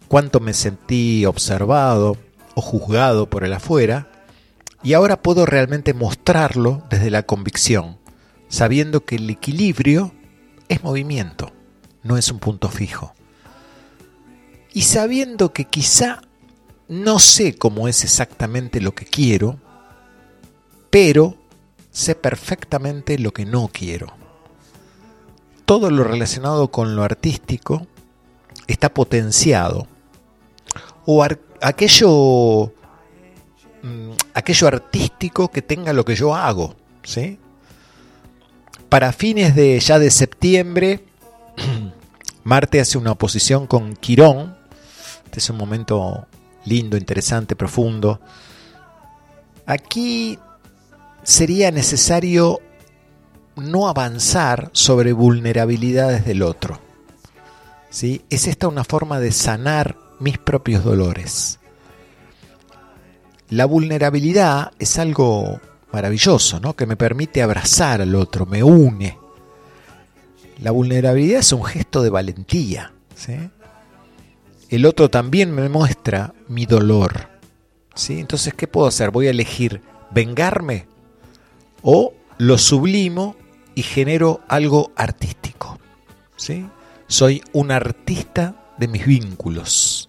cuánto 0.09 0.40
me 0.40 0.54
sentí 0.54 1.26
observado 1.26 2.16
o 2.54 2.62
juzgado 2.62 3.28
por 3.28 3.44
el 3.44 3.52
afuera, 3.52 4.11
y 4.82 4.94
ahora 4.94 5.20
puedo 5.20 5.46
realmente 5.46 5.94
mostrarlo 5.94 6.84
desde 6.90 7.11
la 7.11 7.24
convicción, 7.24 7.98
sabiendo 8.48 9.04
que 9.04 9.16
el 9.16 9.28
equilibrio 9.28 10.12
es 10.68 10.82
movimiento, 10.82 11.52
no 12.02 12.16
es 12.16 12.30
un 12.30 12.38
punto 12.38 12.68
fijo. 12.68 13.14
Y 14.72 14.82
sabiendo 14.82 15.52
que 15.52 15.64
quizá 15.64 16.22
no 16.88 17.18
sé 17.18 17.57
cómo 17.57 17.88
es 17.88 18.04
exactamente 18.04 18.80
lo 18.80 18.94
que 18.94 19.07
quiero, 19.07 19.59
pero 20.90 21.36
sé 21.90 22.14
perfectamente 22.14 23.18
lo 23.18 23.32
que 23.32 23.44
no 23.44 23.68
quiero. 23.72 24.26
Todo 25.67 25.91
lo 25.91 26.05
relacionado 26.05 26.69
con 26.69 26.97
lo 26.97 27.03
artístico 27.03 27.87
está 28.67 28.95
potenciado. 28.95 29.87
O 31.05 31.25
aquello, 31.61 32.73
mm, 33.83 34.11
aquello 34.35 34.69
artístico 34.69 35.49
que 35.49 35.62
tenga 35.62 35.93
lo 35.93 36.05
que 36.05 36.14
yo 36.14 36.35
hago. 36.35 36.75
¿sí? 37.03 37.39
Para 38.89 39.12
fines 39.12 39.55
de 39.55 39.79
ya 39.81 39.99
de 39.99 40.11
septiembre, 40.11 41.05
Marte 42.45 42.81
hace 42.81 42.97
una 42.97 43.12
oposición 43.12 43.67
con 43.67 43.97
Quirón. 43.97 44.57
Este 45.25 45.41
es 45.41 45.51
un 45.51 45.57
momento 45.57 46.27
lindo, 46.64 46.97
interesante, 46.97 47.57
profundo. 47.57 48.21
Aquí 49.67 50.39
sería 51.25 51.73
necesario 51.73 52.61
no 53.57 53.88
avanzar 53.88 54.70
sobre 54.72 55.12
vulnerabilidades 55.12 56.24
del 56.24 56.42
otro. 56.42 56.78
¿sí? 57.90 58.22
Es 58.30 58.46
esta 58.46 58.68
una 58.68 58.84
forma 58.84 59.18
de 59.18 59.32
sanar 59.32 59.96
mis 60.20 60.38
propios 60.38 60.84
dolores. 60.84 61.59
La 63.48 63.64
vulnerabilidad 63.64 64.72
es 64.78 64.98
algo 64.98 65.61
maravilloso, 65.92 66.61
¿no? 66.61 66.74
que 66.74 66.86
me 66.86 66.96
permite 66.96 67.42
abrazar 67.42 68.02
al 68.02 68.14
otro, 68.14 68.44
me 68.44 68.62
une. 68.62 69.18
La 70.59 70.70
vulnerabilidad 70.70 71.40
es 71.40 71.52
un 71.52 71.64
gesto 71.64 72.02
de 72.02 72.11
valentía. 72.11 72.92
¿sí? 73.14 73.36
El 74.68 74.84
otro 74.84 75.09
también 75.09 75.54
me 75.54 75.68
muestra 75.68 76.34
mi 76.48 76.66
dolor. 76.66 77.28
¿sí? 77.94 78.20
Entonces, 78.20 78.52
¿qué 78.54 78.66
puedo 78.66 78.86
hacer? 78.86 79.11
Voy 79.11 79.28
a 79.28 79.30
elegir 79.30 79.80
vengarme 80.11 80.86
o 81.82 82.12
lo 82.38 82.59
sublimo 82.59 83.36
y 83.77 83.83
genero 83.83 84.41
algo 84.49 84.91
artístico. 84.97 85.79
¿sí? 86.35 86.66
Soy 87.07 87.45
un 87.53 87.70
artista 87.70 88.72
de 88.79 88.89
mis 88.89 89.07
vínculos. 89.07 90.09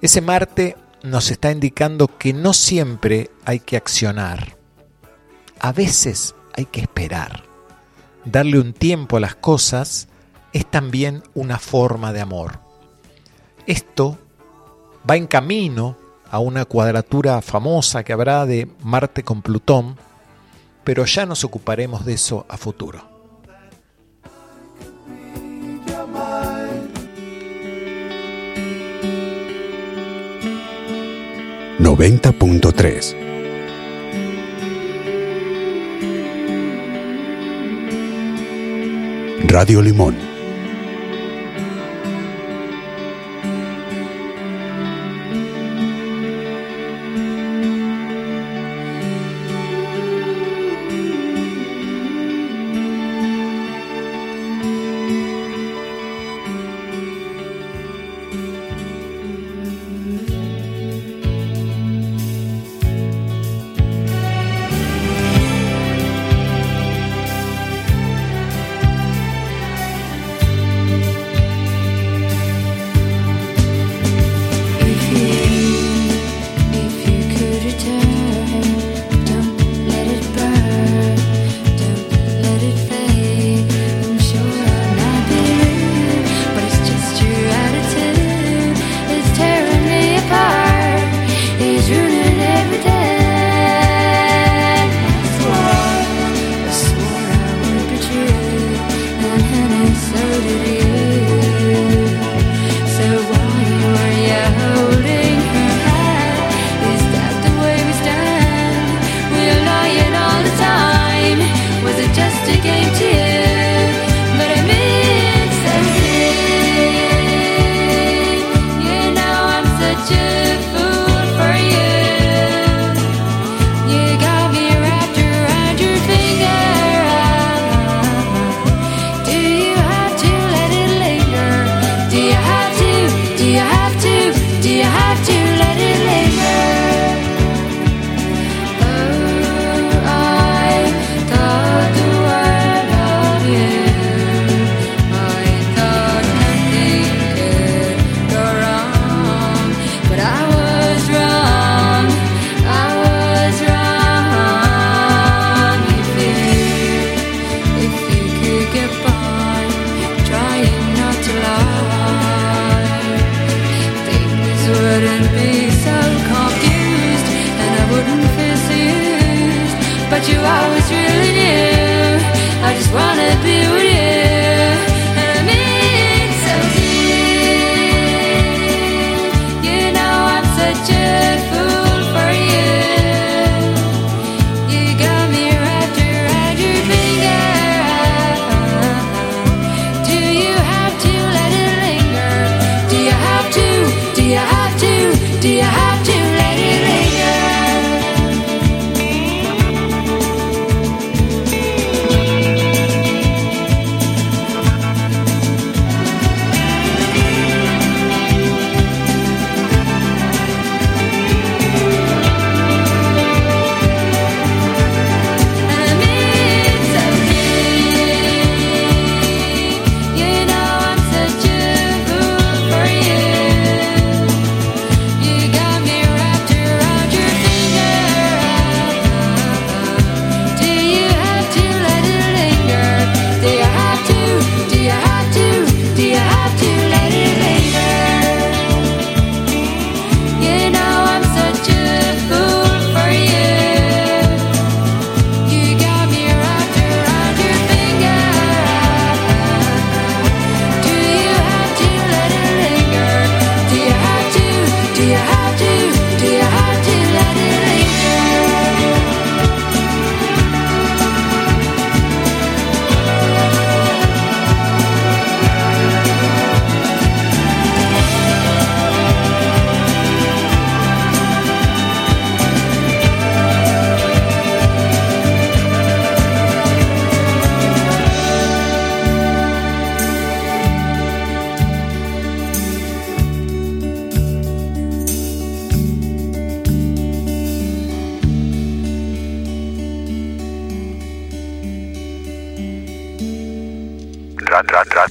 Ese 0.00 0.20
Marte 0.20 0.76
nos 1.02 1.30
está 1.30 1.52
indicando 1.52 2.08
que 2.18 2.32
no 2.32 2.54
siempre 2.54 3.30
hay 3.44 3.60
que 3.60 3.76
accionar. 3.76 4.56
A 5.60 5.72
veces 5.72 6.34
hay 6.56 6.64
que 6.64 6.80
esperar. 6.80 7.44
Darle 8.24 8.58
un 8.58 8.72
tiempo 8.72 9.18
a 9.18 9.20
las 9.20 9.34
cosas 9.34 10.08
es 10.54 10.64
también 10.66 11.22
una 11.34 11.58
forma 11.58 12.14
de 12.14 12.22
amor. 12.22 12.58
Esto 13.66 14.18
va 15.08 15.16
en 15.16 15.26
camino 15.26 15.98
a 16.30 16.38
una 16.38 16.64
cuadratura 16.64 17.42
famosa 17.42 18.02
que 18.02 18.14
habrá 18.14 18.46
de 18.46 18.66
Marte 18.82 19.22
con 19.22 19.42
Plutón, 19.42 19.98
pero 20.84 21.04
ya 21.06 21.26
nos 21.26 21.42
ocuparemos 21.44 22.04
de 22.04 22.14
eso 22.14 22.46
a 22.48 22.56
futuro. 22.56 23.12
...90.3 31.80 33.24
Radio 39.46 39.82
Limón 39.82 40.33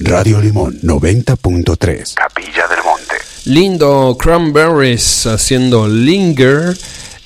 Radio 0.00 0.40
Limón 0.40 0.80
90.3. 0.80 2.14
Capilla 2.14 2.66
del 2.66 2.78
Monte. 2.82 3.14
Lindo 3.44 4.16
Cranberries 4.18 5.26
haciendo 5.26 5.86
Linger. 5.86 6.74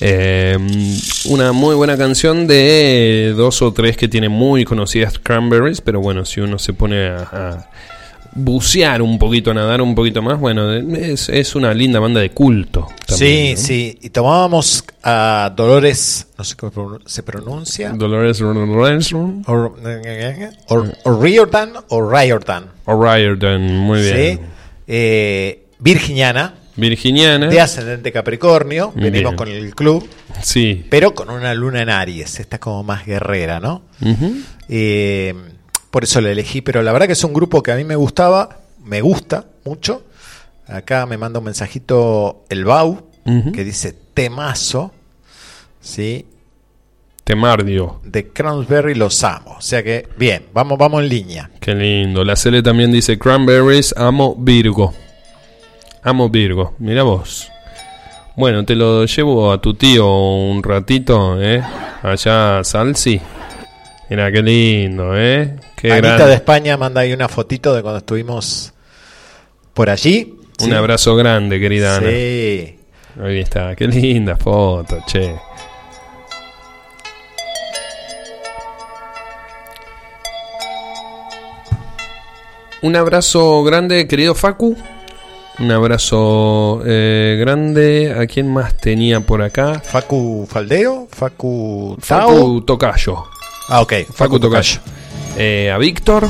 eh, 0.00 0.58
una 1.26 1.52
muy 1.52 1.76
buena 1.76 1.96
canción 1.96 2.48
de 2.48 3.34
dos 3.36 3.62
o 3.62 3.72
tres 3.72 3.96
que 3.96 4.08
tienen 4.08 4.32
muy 4.32 4.64
conocidas 4.64 5.18
Cranberries, 5.20 5.80
pero 5.80 6.00
bueno, 6.00 6.24
si 6.24 6.40
uno 6.40 6.58
se 6.58 6.72
pone 6.72 7.06
a, 7.06 7.18
a 7.32 7.70
bucear 8.38 9.02
un 9.02 9.18
poquito, 9.18 9.52
nadar 9.52 9.80
un 9.82 9.94
poquito 9.94 10.22
más, 10.22 10.38
bueno, 10.38 10.72
es, 10.72 11.28
es 11.28 11.54
una 11.54 11.74
linda 11.74 12.00
banda 12.00 12.20
de 12.20 12.30
culto. 12.30 12.86
sí, 13.06 13.08
también, 13.08 13.54
¿no? 13.54 13.60
sí. 13.60 13.98
Y 14.02 14.10
tomábamos 14.10 14.84
a 15.02 15.52
Dolores, 15.56 16.28
no 16.38 16.44
sé 16.44 16.56
cómo 16.56 16.98
se 17.04 17.22
pronuncia. 17.22 17.90
Dolores 17.90 18.40
Ransom 18.40 19.42
O, 19.46 21.20
Riordan 21.20 21.72
o 21.88 22.10
Riordan. 22.10 22.64
o 22.84 23.02
Riordan, 23.02 23.62
muy 23.78 24.00
bien. 24.02 24.36
¿sí? 24.38 24.44
Eh, 24.86 25.66
virginiana, 25.78 26.54
Virginiana. 26.76 27.48
de 27.48 27.60
ascendente 27.60 28.12
Capricornio. 28.12 28.92
Bien. 28.94 29.12
Venimos 29.12 29.34
con 29.34 29.48
el 29.48 29.74
club, 29.74 30.08
Sí. 30.42 30.86
pero 30.88 31.14
con 31.14 31.28
una 31.30 31.52
luna 31.54 31.82
en 31.82 31.90
Aries. 31.90 32.38
Esta 32.40 32.56
es 32.56 32.60
como 32.60 32.82
más 32.84 33.04
guerrera, 33.04 33.58
¿no? 33.60 33.82
Ujú. 34.00 34.34
Eh, 34.68 35.34
por 35.90 36.04
eso 36.04 36.20
la 36.20 36.30
elegí, 36.30 36.60
pero 36.60 36.82
la 36.82 36.92
verdad 36.92 37.06
que 37.06 37.12
es 37.12 37.24
un 37.24 37.32
grupo 37.32 37.62
que 37.62 37.72
a 37.72 37.76
mí 37.76 37.84
me 37.84 37.96
gustaba, 37.96 38.60
me 38.84 39.00
gusta 39.00 39.46
mucho. 39.64 40.04
Acá 40.66 41.06
me 41.06 41.16
manda 41.16 41.38
un 41.38 41.46
mensajito 41.46 42.44
el 42.50 42.64
Bau, 42.64 43.08
que 43.24 43.64
dice 43.64 43.94
temazo, 44.14 44.92
¿sí? 45.80 46.26
Temardio. 47.24 48.00
De 48.04 48.28
Cransberry 48.28 48.94
los 48.94 49.22
amo. 49.22 49.56
O 49.58 49.60
sea 49.60 49.82
que, 49.82 50.08
bien, 50.16 50.46
vamos, 50.54 50.78
vamos 50.78 51.02
en 51.02 51.10
línea. 51.10 51.50
Qué 51.60 51.74
lindo. 51.74 52.24
La 52.24 52.36
Cele 52.36 52.62
también 52.62 52.90
dice 52.90 53.18
Cranberries, 53.18 53.94
amo 53.98 54.34
Virgo. 54.38 54.94
Amo 56.02 56.30
Virgo. 56.30 56.74
Mira 56.78 57.02
vos. 57.02 57.50
Bueno, 58.34 58.64
te 58.64 58.74
lo 58.74 59.04
llevo 59.04 59.52
a 59.52 59.60
tu 59.60 59.74
tío 59.74 60.10
un 60.10 60.62
ratito, 60.62 61.42
¿eh? 61.42 61.62
Allá, 62.02 62.64
Salsi. 62.64 63.20
Mira, 64.08 64.32
qué 64.32 64.42
lindo, 64.42 65.14
¿eh? 65.14 65.54
Qué 65.80 65.92
Anita 65.92 66.16
gran- 66.16 66.28
de 66.28 66.34
España 66.34 66.76
manda 66.76 67.00
ahí 67.02 67.12
una 67.12 67.28
fotito 67.28 67.74
de 67.74 67.82
cuando 67.82 67.98
estuvimos 67.98 68.72
por 69.74 69.88
allí. 69.90 70.34
Un 70.60 70.66
Sí. 70.70 70.72
abrazo 70.72 71.14
grande, 71.14 71.60
querida 71.60 71.96
Ana. 71.96 72.08
Sí. 72.08 72.78
Ahí 73.22 73.38
está. 73.40 73.74
Qué 73.76 73.86
linda 73.86 74.36
foto, 74.36 74.98
che. 75.06 75.34
Un 82.82 82.94
abrazo 82.96 83.64
grande, 83.64 84.06
querido 84.06 84.34
Facu. 84.34 84.76
Un 85.58 85.70
abrazo 85.72 86.80
eh, 86.86 87.36
grande. 87.40 88.14
¿A 88.16 88.26
quién 88.26 88.52
más 88.52 88.76
tenía 88.76 89.20
por 89.20 89.42
acá? 89.42 89.80
Facu 89.80 90.46
Faldeo, 90.48 91.08
Facu 91.10 91.96
Tao. 92.06 92.28
Facu 92.28 92.60
Tocayo. 92.62 93.24
Ah, 93.68 93.80
ok. 93.80 93.92
Facu 94.14 94.38
Tocayo. 94.38 94.80
Eh, 95.40 95.70
a 95.70 95.78
Víctor. 95.78 96.28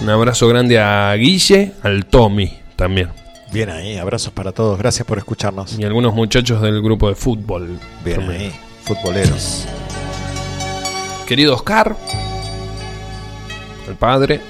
Un 0.00 0.08
abrazo 0.08 0.46
grande 0.46 0.78
a 0.78 1.12
Guille. 1.14 1.72
Al 1.82 2.06
Tommy 2.06 2.56
también. 2.76 3.08
Bien 3.52 3.68
ahí, 3.68 3.96
abrazos 3.96 4.32
para 4.32 4.52
todos. 4.52 4.78
Gracias 4.78 5.04
por 5.04 5.18
escucharnos. 5.18 5.76
Y 5.76 5.82
algunos 5.84 6.14
muchachos 6.14 6.62
del 6.62 6.80
grupo 6.80 7.08
de 7.08 7.16
fútbol. 7.16 7.80
Bien 8.04 8.18
también. 8.20 8.40
ahí, 8.42 8.52
futboleros. 8.84 9.66
Querido 11.26 11.54
Oscar, 11.54 11.96
el 13.88 13.94
padre. 13.96 14.40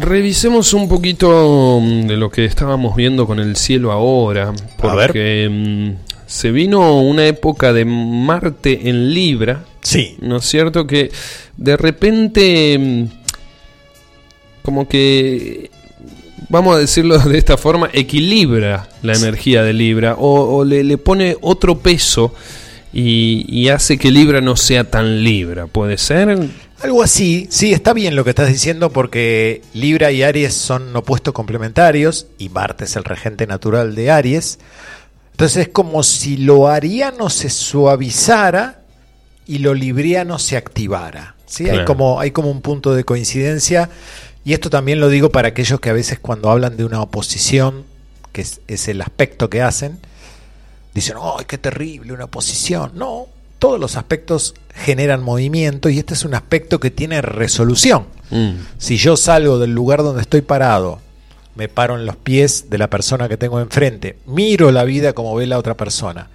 Revisemos 0.00 0.72
un 0.72 0.88
poquito 0.88 1.78
mm, 1.80 2.06
de 2.06 2.16
lo 2.16 2.30
que 2.30 2.44
estábamos 2.44 2.96
viendo 2.96 3.26
con 3.26 3.38
el 3.38 3.56
cielo 3.56 3.92
ahora, 3.92 4.52
porque 4.78 5.48
mm, 5.50 6.24
se 6.26 6.50
vino 6.50 7.00
una 7.00 7.26
época 7.26 7.72
de 7.72 7.84
Marte 7.84 8.88
en 8.88 9.12
Libra, 9.12 9.64
Sí, 9.82 10.16
¿no 10.20 10.36
es 10.36 10.44
cierto? 10.44 10.86
Que 10.86 11.10
de 11.56 11.76
repente, 11.76 12.78
mm, 12.78 13.04
como 14.62 14.88
que, 14.88 15.70
vamos 16.48 16.76
a 16.76 16.78
decirlo 16.78 17.18
de 17.18 17.38
esta 17.38 17.56
forma, 17.56 17.90
equilibra 17.92 18.88
la 19.02 19.14
energía 19.14 19.62
de 19.62 19.72
Libra 19.72 20.16
o, 20.18 20.56
o 20.56 20.64
le, 20.64 20.84
le 20.84 20.98
pone 20.98 21.36
otro 21.40 21.78
peso 21.78 22.34
y, 22.92 23.46
y 23.48 23.68
hace 23.68 23.98
que 23.98 24.10
Libra 24.10 24.40
no 24.40 24.56
sea 24.56 24.84
tan 24.90 25.22
Libra, 25.22 25.66
¿puede 25.66 25.96
ser? 25.96 26.48
Algo 26.82 27.02
así. 27.02 27.46
Sí, 27.50 27.72
está 27.72 27.92
bien 27.92 28.16
lo 28.16 28.24
que 28.24 28.30
estás 28.30 28.48
diciendo 28.48 28.90
porque 28.90 29.62
Libra 29.74 30.10
y 30.12 30.22
Aries 30.22 30.54
son 30.54 30.94
opuestos 30.96 31.34
complementarios 31.34 32.26
y 32.38 32.48
Marte 32.48 32.84
es 32.84 32.96
el 32.96 33.04
regente 33.04 33.46
natural 33.46 33.94
de 33.94 34.10
Aries. 34.10 34.58
Entonces 35.32 35.68
es 35.68 35.68
como 35.68 36.02
si 36.02 36.36
lo 36.36 36.68
ariano 36.68 37.30
se 37.30 37.48
suavizara 37.50 38.82
y 39.46 39.58
lo 39.58 39.74
libriano 39.74 40.38
se 40.38 40.56
activara. 40.56 41.34
¿sí? 41.46 41.68
Hay, 41.68 41.84
como, 41.84 42.20
hay 42.20 42.30
como 42.30 42.50
un 42.50 42.60
punto 42.60 42.94
de 42.94 43.04
coincidencia. 43.04 43.90
Y 44.44 44.52
esto 44.52 44.70
también 44.70 45.00
lo 45.00 45.08
digo 45.08 45.30
para 45.30 45.48
aquellos 45.48 45.80
que 45.80 45.90
a 45.90 45.94
veces 45.94 46.18
cuando 46.18 46.50
hablan 46.50 46.76
de 46.76 46.84
una 46.84 47.02
oposición, 47.02 47.84
que 48.32 48.42
es, 48.42 48.60
es 48.68 48.88
el 48.88 49.00
aspecto 49.02 49.50
que 49.50 49.62
hacen, 49.62 49.98
dicen, 50.94 51.16
¡ay, 51.20 51.44
qué 51.46 51.58
terrible 51.58 52.12
una 52.12 52.24
oposición! 52.24 52.92
No, 52.94 53.26
todos 53.60 53.78
los 53.78 53.96
aspectos 53.96 54.54
generan 54.74 55.22
movimiento 55.22 55.88
y 55.90 55.98
este 55.98 56.14
es 56.14 56.24
un 56.24 56.34
aspecto 56.34 56.80
que 56.80 56.90
tiene 56.90 57.22
resolución. 57.22 58.06
Mm, 58.30 58.52
Si 58.78 58.96
yo 58.96 59.16
salgo 59.16 59.58
del 59.60 59.72
lugar 59.72 60.02
donde 60.02 60.22
estoy 60.22 60.40
parado, 60.40 60.98
me 61.54 61.68
paro 61.68 61.96
en 61.98 62.06
los 62.06 62.16
pies 62.16 62.70
de 62.70 62.78
la 62.78 62.88
persona 62.88 63.28
que 63.28 63.36
tengo 63.36 63.60
enfrente, 63.60 64.16
miro 64.26 64.72
la 64.72 64.84
vida 64.84 65.12
como 65.12 65.34
ve 65.34 65.46
la 65.46 65.58
otra 65.58 65.76
persona, 65.76 66.28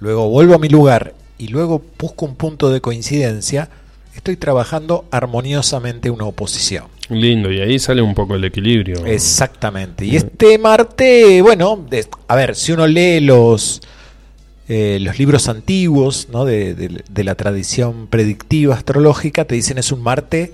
luego 0.00 0.28
vuelvo 0.30 0.54
a 0.54 0.58
mi 0.58 0.68
lugar 0.68 1.14
y 1.36 1.48
luego 1.48 1.82
busco 1.98 2.24
un 2.24 2.36
punto 2.36 2.70
de 2.70 2.80
coincidencia, 2.80 3.68
estoy 4.16 4.36
trabajando 4.36 5.04
armoniosamente 5.10 6.08
una 6.10 6.24
oposición. 6.24 6.84
lindo, 7.10 7.52
y 7.52 7.60
ahí 7.60 7.78
sale 7.78 8.00
un 8.00 8.14
poco 8.14 8.34
el 8.36 8.44
equilibrio. 8.44 9.04
Exactamente. 9.04 10.06
Y 10.06 10.16
este 10.16 10.56
Marte, 10.56 11.42
bueno, 11.42 11.86
a 12.28 12.36
ver, 12.36 12.54
si 12.54 12.72
uno 12.72 12.86
lee 12.86 13.20
los, 13.20 13.82
eh, 14.68 14.98
los 15.00 15.18
libros 15.18 15.48
antiguos 15.48 16.28
¿no? 16.30 16.44
de, 16.44 16.74
de- 16.74 17.04
de 17.08 17.24
la 17.24 17.34
tradición 17.34 18.06
predictiva 18.06 18.74
astrológica, 18.74 19.44
te 19.44 19.54
dicen 19.54 19.78
es 19.78 19.92
un 19.92 20.02
Marte 20.02 20.52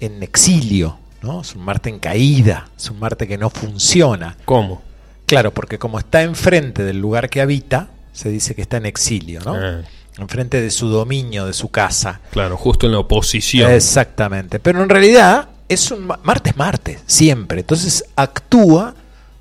en 0.00 0.22
exilio, 0.22 0.98
¿no? 1.22 1.40
es 1.40 1.54
un 1.54 1.62
Marte 1.64 1.88
en 1.90 1.98
caída, 1.98 2.68
es 2.76 2.90
un 2.90 2.98
Marte 2.98 3.26
que 3.26 3.38
no 3.38 3.50
funciona. 3.50 4.36
¿Cómo? 4.44 4.82
Claro, 5.26 5.52
porque 5.52 5.78
como 5.78 5.98
está 5.98 6.22
enfrente 6.22 6.84
del 6.84 6.98
lugar 7.00 7.28
que 7.30 7.40
habita, 7.40 7.88
se 8.12 8.28
dice 8.28 8.54
que 8.54 8.62
está 8.62 8.76
en 8.76 8.86
exilio, 8.86 9.40
¿no? 9.44 9.54
Ah, 9.54 9.80
enfrente 10.18 10.60
de 10.60 10.70
su 10.70 10.88
dominio, 10.88 11.46
de 11.46 11.52
su 11.52 11.68
casa. 11.68 12.20
claro, 12.30 12.56
justo 12.56 12.86
en 12.86 12.92
la 12.92 13.00
oposición. 13.00 13.70
Exactamente. 13.72 14.58
Pero 14.60 14.82
en 14.82 14.88
realidad 14.88 15.48
es 15.68 15.90
un 15.90 16.06
ma- 16.06 16.20
Marte 16.22 16.50
es 16.50 16.56
Marte, 16.56 16.98
siempre. 17.06 17.60
Entonces 17.60 18.04
actúa 18.14 18.94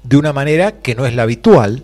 de 0.04 0.18
una 0.18 0.34
manera 0.34 0.74
que 0.82 0.96
no 0.96 1.06
es 1.06 1.14
la 1.16 1.24
habitual 1.24 1.84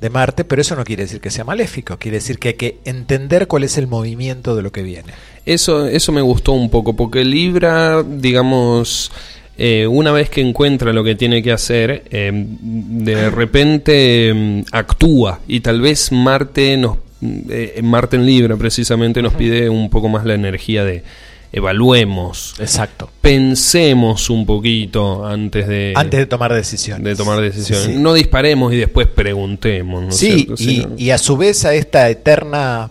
de 0.00 0.10
Marte, 0.10 0.44
pero 0.44 0.62
eso 0.62 0.76
no 0.76 0.84
quiere 0.84 1.04
decir 1.04 1.20
que 1.20 1.30
sea 1.30 1.44
maléfico, 1.44 1.96
quiere 1.98 2.18
decir 2.18 2.38
que 2.38 2.48
hay 2.48 2.54
que 2.54 2.78
entender 2.84 3.48
cuál 3.48 3.64
es 3.64 3.78
el 3.78 3.86
movimiento 3.86 4.54
de 4.54 4.62
lo 4.62 4.70
que 4.70 4.82
viene. 4.82 5.12
Eso, 5.44 5.86
eso 5.86 6.12
me 6.12 6.20
gustó 6.20 6.52
un 6.52 6.70
poco, 6.70 6.94
porque 6.94 7.24
Libra, 7.24 8.02
digamos, 8.02 9.10
eh, 9.56 9.88
una 9.88 10.12
vez 10.12 10.30
que 10.30 10.40
encuentra 10.40 10.92
lo 10.92 11.02
que 11.02 11.16
tiene 11.16 11.42
que 11.42 11.50
hacer, 11.50 12.04
eh, 12.10 12.30
de 12.32 13.30
repente 13.30 14.32
mm, 14.32 14.60
actúa 14.70 15.40
y 15.48 15.60
tal 15.60 15.80
vez 15.80 16.12
Marte 16.12 16.76
nos, 16.76 16.98
eh, 17.50 17.80
Marte 17.82 18.16
en 18.16 18.26
Libra 18.26 18.56
precisamente 18.56 19.20
nos 19.20 19.34
pide 19.34 19.68
un 19.68 19.90
poco 19.90 20.08
más 20.08 20.24
la 20.24 20.34
energía 20.34 20.84
de 20.84 21.02
evaluemos, 21.52 22.54
Exacto. 22.58 23.10
pensemos 23.20 24.30
un 24.30 24.44
poquito 24.46 25.26
antes 25.26 25.66
de, 25.66 25.92
Antes 25.96 26.20
de 26.20 26.26
tomar 26.26 26.52
decisiones. 26.52 27.04
de 27.04 27.16
tomar 27.16 27.40
decisiones. 27.40 27.86
Sí. 27.86 27.92
No 27.96 28.14
disparemos 28.14 28.72
y 28.72 28.76
después 28.76 29.06
preguntemos. 29.06 30.02
¿no 30.02 30.08
es 30.10 30.16
Sí, 30.16 30.48
cierto? 30.56 30.94
y, 30.98 31.10
a 31.10 31.18
su 31.18 31.36
vez 31.36 31.64
a 31.64 31.74
esta 31.74 32.08
eterna 32.10 32.90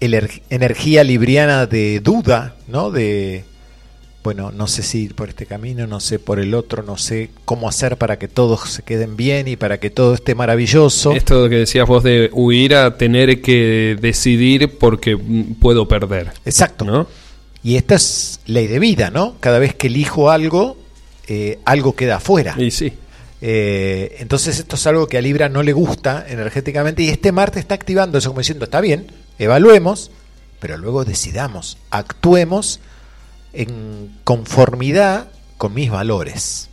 energía 0.00 1.04
libriana 1.04 1.66
de 1.66 2.00
duda, 2.00 2.56
¿no? 2.66 2.90
De, 2.90 3.44
bueno, 4.24 4.50
no 4.52 4.66
sé 4.66 4.82
si 4.82 5.04
ir 5.04 5.14
por 5.14 5.28
este 5.28 5.46
camino, 5.46 5.86
no 5.86 6.00
sé 6.00 6.18
por 6.18 6.38
el 6.40 6.54
otro, 6.54 6.82
no 6.82 6.96
sé 6.96 7.30
cómo 7.44 7.68
hacer 7.68 7.96
para 7.96 8.18
que 8.18 8.28
todos 8.28 8.68
se 8.70 8.82
queden 8.82 9.16
bien 9.16 9.48
y 9.48 9.56
para 9.56 9.78
que 9.78 9.90
todo 9.90 10.14
esté 10.14 10.34
maravilloso. 10.34 11.12
Esto 11.12 11.48
que 11.48 11.56
decías 11.56 11.86
vos 11.88 12.02
de 12.02 12.30
huir 12.32 12.74
a 12.74 12.96
tener 12.96 13.40
que 13.42 13.96
decidir 14.00 14.76
porque 14.78 15.16
puedo 15.60 15.86
perder. 15.88 16.32
Exacto. 16.44 16.84
¿No? 16.84 17.06
Y 17.64 17.76
esta 17.76 17.94
es 17.94 18.40
ley 18.46 18.66
de 18.66 18.78
vida, 18.78 19.10
¿no? 19.10 19.36
Cada 19.40 19.58
vez 19.58 19.74
que 19.74 19.86
elijo 19.86 20.30
algo, 20.30 20.76
eh, 21.28 21.58
algo 21.64 21.94
queda 21.94 22.16
afuera. 22.16 22.54
Y 22.58 22.70
sí. 22.70 22.92
Eh, 23.40 24.16
entonces 24.20 24.58
esto 24.58 24.76
es 24.76 24.86
algo 24.86 25.08
que 25.08 25.18
a 25.18 25.20
Libra 25.20 25.48
no 25.48 25.64
le 25.64 25.72
gusta 25.72 26.24
energéticamente 26.28 27.02
y 27.02 27.08
este 27.08 27.32
Marte 27.32 27.58
está 27.58 27.74
activando 27.74 28.18
eso 28.18 28.30
como 28.30 28.38
diciendo, 28.38 28.64
está 28.64 28.80
bien, 28.80 29.10
evaluemos, 29.38 30.12
pero 30.60 30.76
luego 30.78 31.04
decidamos, 31.04 31.76
actuemos 31.90 32.78
en 33.52 34.16
conformidad 34.22 35.26
con 35.58 35.74
mis 35.74 35.90
valores. 35.90 36.68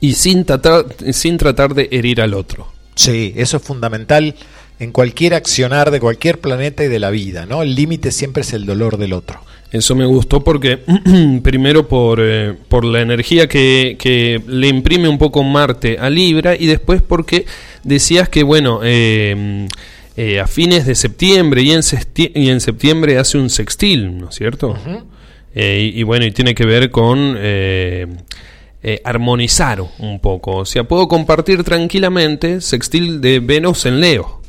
Y 0.00 0.14
sin 0.14 0.44
tratar, 0.44 0.84
sin 1.12 1.38
tratar 1.38 1.74
de 1.74 1.88
herir 1.92 2.20
al 2.20 2.34
otro. 2.34 2.70
Sí, 2.94 3.32
eso 3.36 3.56
es 3.56 3.62
fundamental 3.62 4.34
en 4.78 4.92
cualquier 4.92 5.32
accionar 5.32 5.90
de 5.90 6.00
cualquier 6.00 6.40
planeta 6.40 6.84
y 6.84 6.88
de 6.88 6.98
la 6.98 7.10
vida, 7.10 7.46
¿no? 7.46 7.62
El 7.62 7.74
límite 7.74 8.10
siempre 8.10 8.42
es 8.42 8.52
el 8.52 8.66
dolor 8.66 8.98
del 8.98 9.12
otro. 9.12 9.40
Eso 9.72 9.94
me 9.94 10.04
gustó 10.04 10.44
porque, 10.44 10.80
primero, 11.42 11.88
por, 11.88 12.18
eh, 12.22 12.52
por 12.68 12.84
la 12.84 13.00
energía 13.00 13.48
que, 13.48 13.96
que 13.98 14.40
le 14.46 14.68
imprime 14.68 15.08
un 15.08 15.16
poco 15.18 15.42
Marte 15.42 15.96
a 15.98 16.10
Libra, 16.10 16.54
y 16.54 16.66
después 16.66 17.00
porque 17.00 17.46
decías 17.82 18.28
que, 18.28 18.42
bueno, 18.42 18.80
eh, 18.84 19.66
eh, 20.18 20.40
a 20.40 20.46
fines 20.46 20.84
de 20.84 20.94
septiembre 20.94 21.62
y 21.62 21.72
en, 21.72 21.80
sesti- 21.80 22.32
y 22.34 22.50
en 22.50 22.60
septiembre 22.60 23.16
hace 23.16 23.38
un 23.38 23.48
sextil, 23.48 24.18
¿no 24.18 24.28
es 24.28 24.34
cierto? 24.34 24.76
Eh, 25.54 25.90
y, 25.94 26.00
y 26.00 26.02
bueno, 26.02 26.26
y 26.26 26.32
tiene 26.32 26.54
que 26.54 26.66
ver 26.66 26.90
con 26.90 27.34
eh, 27.38 28.06
armonizar 29.04 29.80
un 29.98 30.20
poco. 30.20 30.56
O 30.56 30.64
sea, 30.66 30.84
puedo 30.84 31.08
compartir 31.08 31.64
tranquilamente 31.64 32.60
sextil 32.60 33.20
de 33.22 33.40
Venus 33.40 33.86
en 33.86 34.00
Leo. 34.00 34.41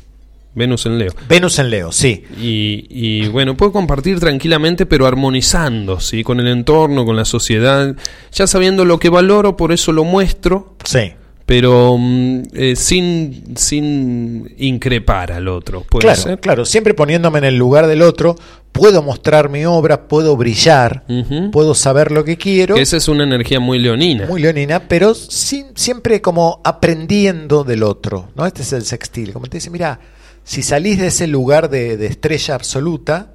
Venus 0.54 0.86
en 0.86 0.98
Leo. 0.98 1.12
Venus 1.28 1.58
en 1.58 1.70
Leo, 1.70 1.90
sí. 1.92 2.24
Y, 2.40 2.86
y, 2.88 3.28
bueno, 3.28 3.56
puedo 3.56 3.72
compartir 3.72 4.20
tranquilamente, 4.20 4.86
pero 4.86 5.06
armonizando, 5.06 5.98
¿sí? 6.00 6.22
Con 6.22 6.38
el 6.40 6.46
entorno, 6.48 7.04
con 7.04 7.16
la 7.16 7.24
sociedad, 7.24 7.94
ya 8.32 8.46
sabiendo 8.46 8.84
lo 8.84 8.98
que 8.98 9.08
valoro, 9.08 9.56
por 9.56 9.72
eso 9.72 9.90
lo 9.92 10.04
muestro, 10.04 10.76
Sí. 10.84 11.12
pero 11.44 11.96
mm, 11.98 12.42
eh, 12.54 12.76
sin, 12.76 13.56
sin 13.56 14.54
increpar 14.58 15.32
al 15.32 15.48
otro. 15.48 15.82
¿Puede 15.82 16.02
Claro, 16.02 16.20
ser? 16.22 16.40
claro, 16.40 16.64
siempre 16.64 16.94
poniéndome 16.94 17.38
en 17.38 17.44
el 17.44 17.56
lugar 17.56 17.86
del 17.88 18.02
otro, 18.02 18.36
puedo 18.72 19.02
mostrar 19.02 19.48
mi 19.50 19.64
obra, 19.64 20.08
puedo 20.08 20.36
brillar, 20.36 21.04
puedo 21.52 21.74
saber 21.74 22.10
lo 22.12 22.24
que 22.24 22.36
quiero. 22.36 22.74
Que 22.76 22.82
esa 22.82 22.96
es 22.96 23.08
una 23.08 23.22
energía 23.24 23.60
muy 23.60 23.78
leonina. 23.78 24.26
Muy 24.26 24.40
leonina, 24.40 24.80
pero 24.88 25.14
sin- 25.14 25.76
siempre 25.76 26.20
como 26.20 26.60
aprendiendo 26.64 27.62
del 27.64 27.82
otro, 27.82 28.30
¿no? 28.36 28.46
Este 28.46 28.62
es 28.62 28.72
el 28.72 28.84
sextil, 28.84 29.32
como 29.32 29.46
te 29.46 29.58
dice, 29.58 29.70
mira, 29.70 30.00
si 30.44 30.62
salís 30.62 30.98
de 30.98 31.08
ese 31.08 31.26
lugar 31.26 31.70
de, 31.70 31.96
de 31.96 32.06
estrella 32.06 32.54
absoluta, 32.54 33.32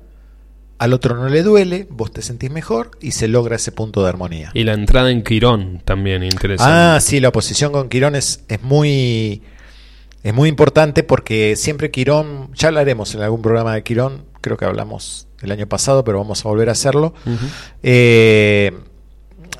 al 0.78 0.93
otro 0.93 1.16
no 1.16 1.28
le 1.28 1.43
duele, 1.43 1.88
vos 1.89 2.12
te 2.12 2.22
sentís 2.22 2.51
mejor 2.51 2.91
y 3.01 3.12
se 3.12 3.28
logra 3.28 3.57
ese 3.57 3.72
punto 3.74 4.01
de 4.01 4.10
armonía. 4.10 4.51
Y 4.53 4.64
la 4.64 4.74
entrada 4.74 5.12
en 5.12 5.24
Quirón 5.24 5.82
también 5.84 6.24
interesante. 6.24 6.72
Ah, 6.74 6.99
sí, 7.01 7.20
la 7.20 7.30
oposición 7.30 7.72
con 7.74 7.89
Quirón 7.89 8.16
es, 8.16 8.43
es 8.47 8.62
muy 8.62 9.41
es 10.24 10.34
muy 10.34 10.47
importante 10.49 11.03
porque 11.03 11.55
siempre 11.55 11.91
Quirón, 11.91 12.49
ya 12.53 12.68
hablaremos 12.70 13.14
en 13.16 13.22
algún 13.22 13.41
programa 13.41 13.74
de 13.74 13.84
Quirón, 13.84 14.24
creo 14.41 14.55
que 14.57 14.66
hablamos 14.66 15.28
el 15.41 15.51
año 15.51 15.68
pasado, 15.68 16.03
pero 16.03 16.18
vamos 16.20 16.45
a 16.45 16.49
volver 16.49 16.70
a 16.70 16.74
hacerlo. 16.74 17.14
Eh, 17.84 18.72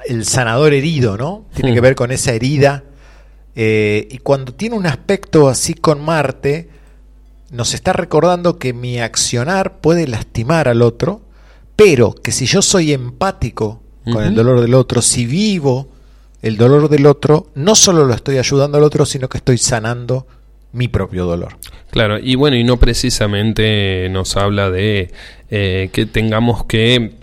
el 0.08 0.26
sanador 0.26 0.74
herido, 0.74 1.18
¿no? 1.18 1.46
Tiene 1.54 1.72
Hmm. 1.72 1.76
que 1.76 1.82
ver 1.82 1.96
con 1.96 2.12
esa 2.12 2.34
herida. 2.34 2.84
eh, 3.56 4.08
y 4.12 4.20
cuando 4.20 4.54
tiene 4.54 4.78
un 4.78 4.86
aspecto 4.86 5.50
así 5.50 5.74
con 5.74 6.00
Marte, 6.00 6.70
nos 7.52 7.74
está 7.74 7.94
recordando 7.94 8.58
que 8.58 8.74
mi 8.74 9.00
accionar 9.00 9.80
puede 9.80 10.08
lastimar 10.08 10.68
al 10.68 10.82
otro, 10.82 11.22
pero 11.76 12.14
que 12.14 12.32
si 12.32 12.46
yo 12.46 12.62
soy 12.62 12.94
empático 12.94 13.82
con 14.12 14.24
el 14.24 14.34
dolor 14.36 14.62
del 14.62 14.74
otro, 14.74 15.02
si 15.02 15.26
vivo 15.26 15.88
el 16.42 16.58
dolor 16.58 16.90
del 16.90 17.06
otro, 17.06 17.48
no 17.56 17.76
solo 17.76 18.06
lo 18.06 18.14
estoy 18.14 18.38
ayudando 18.38 18.78
al 18.78 18.84
otro, 18.84 19.06
sino 19.06 19.30
que 19.30 19.38
estoy 19.38 19.58
sanando 19.58 20.26
mi 20.72 20.88
propio 20.88 21.26
dolor. 21.26 21.58
Claro, 21.92 22.20
y 22.20 22.36
bueno, 22.36 22.56
y 22.56 22.64
no 22.64 22.78
precisamente 22.78 24.08
nos 24.12 24.38
habla 24.38 24.70
de 24.70 25.12
eh, 25.50 25.90
que 25.92 26.06
tengamos 26.06 26.66
que 26.66 27.14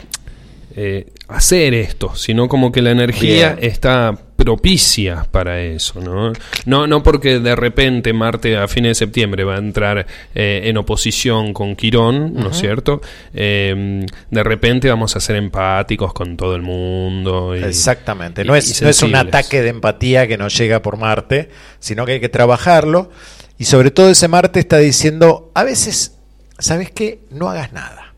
eh, 0.74 1.12
hacer 1.29 1.74
esto, 1.74 2.14
sino 2.14 2.49
como 2.49 2.72
que 2.72 2.83
la 2.83 2.91
energía 2.91 3.55
Bien. 3.55 3.70
está 3.70 4.18
propicia 4.37 5.26
para 5.30 5.61
eso, 5.62 6.01
¿no? 6.01 6.32
No, 6.66 6.87
no 6.87 7.03
porque 7.03 7.41
de 7.41 7.57
repente 7.57 8.12
Marte 8.12 8.57
a 8.57 8.68
fines 8.68 8.91
de 8.91 8.95
septiembre 8.95 9.45
va 9.45 9.57
a 9.57 9.59
entrar 9.59 10.07
eh, 10.34 10.62
en 10.64 10.76
oposición 10.76 11.53
con 11.53 11.74
Quirón, 11.74 12.34
¿no 12.34 12.51
es 12.51 12.59
cierto? 12.59 13.01
Eh, 13.34 14.07
de 14.30 14.43
repente 14.45 14.89
vamos 14.89 15.16
a 15.16 15.20
ser 15.20 15.37
empáticos 15.37 16.12
con 16.12 16.37
todo 16.37 16.55
el 16.55 16.62
mundo. 16.62 17.57
y- 17.57 17.64
Exactamente, 17.64 18.45
no 18.45 18.55
y 18.55 18.59
es, 18.59 18.82
no 18.82 18.89
es 18.89 19.03
un 19.03 19.16
ataque 19.16 19.62
de 19.62 19.70
empatía 19.70 20.26
que 20.28 20.37
nos 20.39 20.57
llega 20.57 20.82
por 20.82 20.97
Marte, 20.99 21.51
sino 21.80 22.05
que 22.07 22.12
hay 22.12 22.20
que 22.20 22.28
trabajarlo. 22.28 23.11
Y 23.59 23.64
sobre 23.64 23.91
todo 23.91 24.11
ese 24.11 24.28
Marte 24.28 24.61
está 24.61 24.76
diciendo, 24.78 25.51
a 25.55 25.64
veces, 25.64 26.14
¿sabes 26.59 26.91
qué? 26.91 27.20
No 27.30 27.49
hagas 27.49 27.72
nada. 27.72 28.14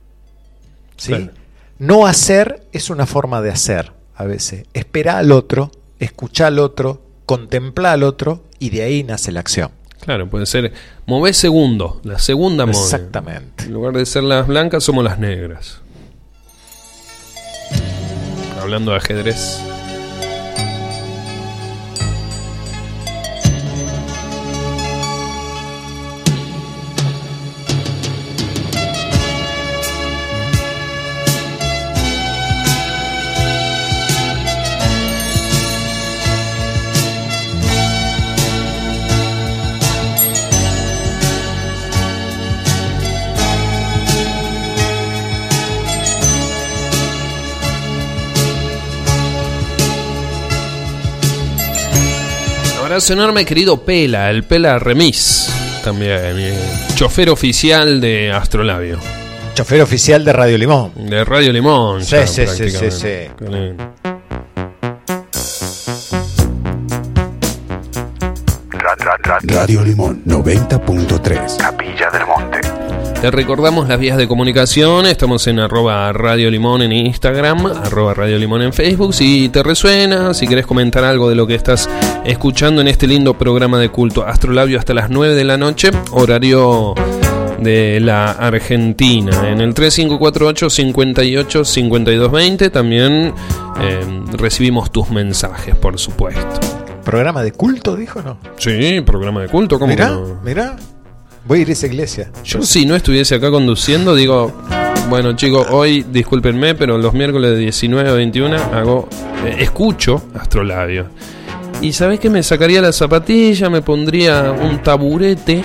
¿Sí? 0.96 1.12
Claro. 1.12 1.30
No 1.78 2.06
hacer 2.08 2.64
es 2.72 2.90
una 2.90 3.06
forma 3.06 3.40
de 3.40 3.50
hacer, 3.50 3.92
a 4.16 4.24
veces. 4.24 4.64
Espera 4.74 5.18
al 5.18 5.30
otro, 5.30 5.70
escucha 5.98 6.46
al 6.46 6.58
otro, 6.58 7.02
contempla 7.26 7.92
al 7.92 8.02
otro 8.02 8.44
y 8.58 8.70
de 8.70 8.82
ahí 8.82 9.02
nace 9.04 9.32
la 9.32 9.40
acción. 9.40 9.70
Claro, 10.00 10.28
puede 10.28 10.46
ser 10.46 10.72
mover 11.06 11.34
segundo, 11.34 12.00
la 12.04 12.18
segunda 12.18 12.66
moda. 12.66 12.82
Exactamente. 12.82 13.64
En 13.64 13.72
lugar 13.72 13.94
de 13.94 14.06
ser 14.06 14.22
las 14.22 14.46
blancas, 14.46 14.84
somos 14.84 15.04
las 15.04 15.18
negras. 15.18 15.80
Hablando 18.60 18.92
de 18.92 18.96
ajedrez. 18.98 19.60
Abrazo 52.98 53.12
enorme, 53.12 53.44
querido 53.44 53.84
Pela, 53.84 54.28
el 54.28 54.42
Pela 54.42 54.80
Remis. 54.80 55.80
También, 55.84 56.18
eh, 56.36 56.58
chofer 56.96 57.30
oficial 57.30 58.00
de 58.00 58.32
Astrolabio. 58.32 58.98
Chofer 59.54 59.82
oficial 59.82 60.24
de 60.24 60.32
Radio 60.32 60.58
Limón. 60.58 60.90
De 61.08 61.24
Radio 61.24 61.52
Limón. 61.52 62.04
Sí, 62.04 62.16
ya, 62.16 62.26
sí, 62.26 62.44
sí, 62.48 62.70
sí, 62.70 62.90
sí. 62.90 63.08
Radio 69.44 69.84
Limón 69.84 70.24
90.3. 70.24 71.56
Capilla 71.56 72.10
del 72.10 72.26
Monte. 72.26 72.60
Te 73.20 73.32
recordamos 73.32 73.88
las 73.88 73.98
vías 73.98 74.16
de 74.16 74.28
comunicación. 74.28 75.04
Estamos 75.04 75.46
en 75.48 75.58
arroba 75.58 76.12
Radio 76.12 76.50
Limón 76.50 76.82
en 76.82 76.92
Instagram, 76.92 77.66
arroba 77.66 78.14
Radio 78.14 78.38
Limón 78.38 78.62
en 78.62 78.72
Facebook. 78.72 79.12
Si 79.12 79.48
te 79.48 79.64
resuena, 79.64 80.34
si 80.34 80.46
querés 80.46 80.66
comentar 80.66 81.02
algo 81.02 81.28
de 81.28 81.34
lo 81.34 81.44
que 81.44 81.56
estás 81.56 81.88
escuchando 82.24 82.80
en 82.80 82.88
este 82.88 83.06
lindo 83.06 83.34
programa 83.34 83.78
de 83.78 83.90
culto 83.90 84.26
Astrolabio 84.26 84.78
hasta 84.78 84.94
las 84.94 85.10
9 85.10 85.34
de 85.34 85.44
la 85.44 85.56
noche, 85.56 85.90
horario 86.10 86.94
de 87.60 88.00
la 88.00 88.30
Argentina. 88.32 89.48
En 89.48 89.60
el 89.60 89.74
3548 89.74 90.70
58 90.70 91.64
5220 91.64 92.70
también 92.70 93.34
eh, 93.80 94.22
recibimos 94.32 94.90
tus 94.90 95.10
mensajes, 95.10 95.74
por 95.76 95.98
supuesto. 95.98 96.60
¿Programa 97.04 97.42
de 97.42 97.52
culto, 97.52 97.96
dijo, 97.96 98.20
no? 98.22 98.38
Sí, 98.58 99.00
programa 99.00 99.42
de 99.42 99.48
culto, 99.48 99.78
¿cómo 99.78 99.92
Mirá, 99.92 100.10
no? 100.10 100.40
mirá. 100.44 100.76
Voy 101.46 101.60
a 101.60 101.62
ir 101.62 101.68
a 101.70 101.72
esa 101.72 101.86
iglesia. 101.86 102.30
Yo 102.44 102.60
si 102.62 102.84
no 102.84 102.94
estuviese 102.94 103.34
acá 103.34 103.50
conduciendo, 103.50 104.14
digo, 104.14 104.52
bueno 105.08 105.32
chicos, 105.34 105.66
hoy 105.70 106.02
discúlpenme, 106.02 106.74
pero 106.74 106.98
los 106.98 107.14
miércoles 107.14 107.52
de 107.52 107.56
19 107.56 108.10
a 108.10 108.12
21 108.12 108.56
hago, 108.56 109.08
eh, 109.46 109.56
escucho 109.60 110.22
Astrolabio. 110.38 111.06
Y 111.80 111.92
sabes 111.92 112.18
que 112.18 112.28
me 112.28 112.42
sacaría 112.42 112.82
la 112.82 112.92
zapatilla, 112.92 113.70
me 113.70 113.82
pondría 113.82 114.50
un 114.52 114.82
taburete 114.82 115.62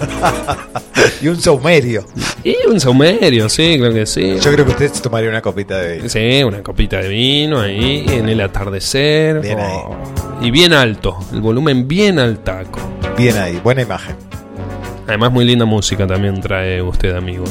Y 1.22 1.28
un 1.28 1.40
saumerio. 1.40 2.04
y 2.44 2.56
un 2.68 2.80
saumerio, 2.80 3.48
sí, 3.48 3.76
creo 3.78 3.92
que 3.92 4.06
sí. 4.06 4.36
Yo 4.40 4.52
creo 4.52 4.64
que 4.64 4.70
usted 4.72 4.90
tomaría 5.02 5.28
una 5.28 5.42
copita 5.42 5.78
de 5.78 5.96
vino. 5.96 6.08
Sí, 6.08 6.42
una 6.44 6.62
copita 6.62 6.98
de 6.98 7.08
vino 7.08 7.60
ahí 7.60 8.06
en 8.08 8.28
el 8.28 8.40
atardecer. 8.40 9.40
Bien 9.40 9.58
ahí. 9.58 9.76
oh, 9.76 9.96
y 10.40 10.50
bien 10.50 10.72
alto, 10.72 11.18
el 11.32 11.40
volumen 11.40 11.86
bien 11.88 12.18
altaco. 12.18 12.80
Bien 13.16 13.36
ahí, 13.36 13.60
buena 13.62 13.82
imagen. 13.82 14.16
Además 15.06 15.32
muy 15.32 15.44
linda 15.44 15.64
música 15.64 16.06
también 16.06 16.40
trae 16.40 16.80
usted, 16.80 17.14
amigo. 17.14 17.44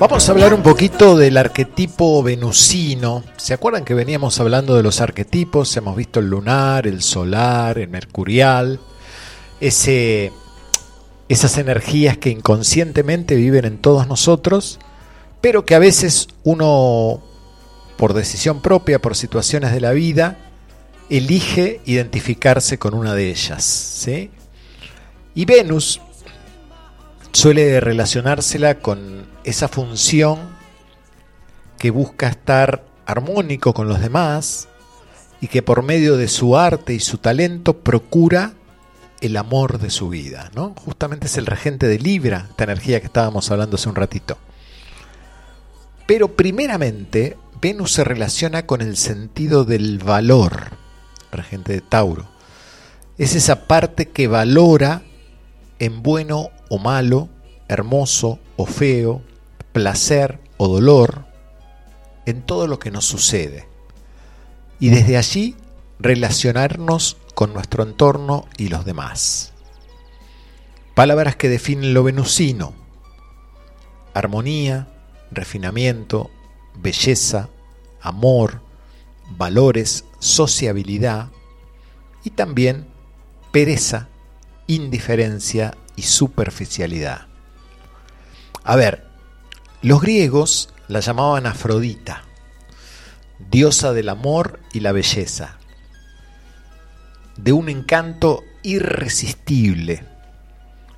Vamos 0.00 0.28
a 0.28 0.32
hablar 0.32 0.54
un 0.54 0.62
poquito 0.62 1.16
del 1.16 1.36
arquetipo 1.36 2.22
venusino. 2.22 3.24
¿Se 3.36 3.52
acuerdan 3.52 3.84
que 3.84 3.94
veníamos 3.94 4.38
hablando 4.38 4.76
de 4.76 4.84
los 4.84 5.00
arquetipos? 5.00 5.76
Hemos 5.76 5.96
visto 5.96 6.20
el 6.20 6.30
lunar, 6.30 6.86
el 6.86 7.02
solar, 7.02 7.78
el 7.78 7.88
mercurial. 7.88 8.78
Ese, 9.58 10.30
esas 11.28 11.58
energías 11.58 12.16
que 12.16 12.30
inconscientemente 12.30 13.34
viven 13.34 13.64
en 13.64 13.78
todos 13.78 14.06
nosotros, 14.06 14.78
pero 15.40 15.64
que 15.64 15.74
a 15.74 15.80
veces 15.80 16.28
uno, 16.44 17.20
por 17.96 18.14
decisión 18.14 18.62
propia, 18.62 19.00
por 19.00 19.16
situaciones 19.16 19.72
de 19.72 19.80
la 19.80 19.90
vida, 19.90 20.38
elige 21.10 21.80
identificarse 21.86 22.78
con 22.78 22.94
una 22.94 23.14
de 23.14 23.30
ellas. 23.30 23.64
¿sí? 23.64 24.30
Y 25.34 25.44
Venus 25.44 26.00
suele 27.32 27.80
relacionársela 27.80 28.78
con 28.78 29.26
esa 29.48 29.68
función 29.68 30.38
que 31.78 31.90
busca 31.90 32.28
estar 32.28 32.84
armónico 33.06 33.72
con 33.72 33.88
los 33.88 34.00
demás 34.00 34.68
y 35.40 35.48
que 35.48 35.62
por 35.62 35.82
medio 35.82 36.16
de 36.16 36.28
su 36.28 36.56
arte 36.56 36.94
y 36.94 37.00
su 37.00 37.18
talento 37.18 37.78
procura 37.78 38.52
el 39.20 39.36
amor 39.36 39.78
de 39.78 39.90
su 39.90 40.08
vida, 40.08 40.50
¿no? 40.54 40.74
Justamente 40.84 41.26
es 41.26 41.36
el 41.38 41.46
regente 41.46 41.86
de 41.86 41.98
Libra, 41.98 42.46
esta 42.50 42.64
energía 42.64 43.00
que 43.00 43.06
estábamos 43.06 43.50
hablando 43.50 43.76
hace 43.76 43.88
un 43.88 43.94
ratito. 43.94 44.36
Pero 46.06 46.36
primeramente, 46.36 47.36
Venus 47.60 47.92
se 47.92 48.04
relaciona 48.04 48.66
con 48.66 48.80
el 48.80 48.96
sentido 48.96 49.64
del 49.64 49.98
valor, 49.98 50.70
regente 51.32 51.72
de 51.72 51.80
Tauro. 51.80 52.28
Es 53.18 53.34
esa 53.34 53.66
parte 53.66 54.08
que 54.08 54.28
valora 54.28 55.02
en 55.78 56.02
bueno 56.02 56.50
o 56.68 56.78
malo, 56.78 57.28
hermoso 57.68 58.38
o 58.56 58.66
feo, 58.66 59.22
placer 59.78 60.40
o 60.56 60.66
dolor, 60.66 61.24
en 62.26 62.42
todo 62.42 62.66
lo 62.66 62.80
que 62.80 62.90
nos 62.90 63.04
sucede. 63.04 63.68
Y 64.80 64.88
desde 64.88 65.16
allí 65.16 65.54
relacionarnos 66.00 67.16
con 67.36 67.52
nuestro 67.52 67.84
entorno 67.84 68.48
y 68.56 68.70
los 68.70 68.84
demás. 68.84 69.52
Palabras 70.96 71.36
que 71.36 71.48
definen 71.48 71.94
lo 71.94 72.02
venusino. 72.02 72.74
Armonía, 74.14 74.88
refinamiento, 75.30 76.28
belleza, 76.74 77.48
amor, 78.00 78.60
valores, 79.36 80.06
sociabilidad 80.18 81.28
y 82.24 82.30
también 82.30 82.88
pereza, 83.52 84.08
indiferencia 84.66 85.76
y 85.94 86.02
superficialidad. 86.02 87.28
A 88.64 88.74
ver, 88.74 89.07
los 89.82 90.00
griegos 90.00 90.70
la 90.88 91.00
llamaban 91.00 91.46
Afrodita, 91.46 92.24
diosa 93.50 93.92
del 93.92 94.08
amor 94.08 94.60
y 94.72 94.80
la 94.80 94.92
belleza, 94.92 95.58
de 97.36 97.52
un 97.52 97.68
encanto 97.68 98.42
irresistible, 98.62 100.04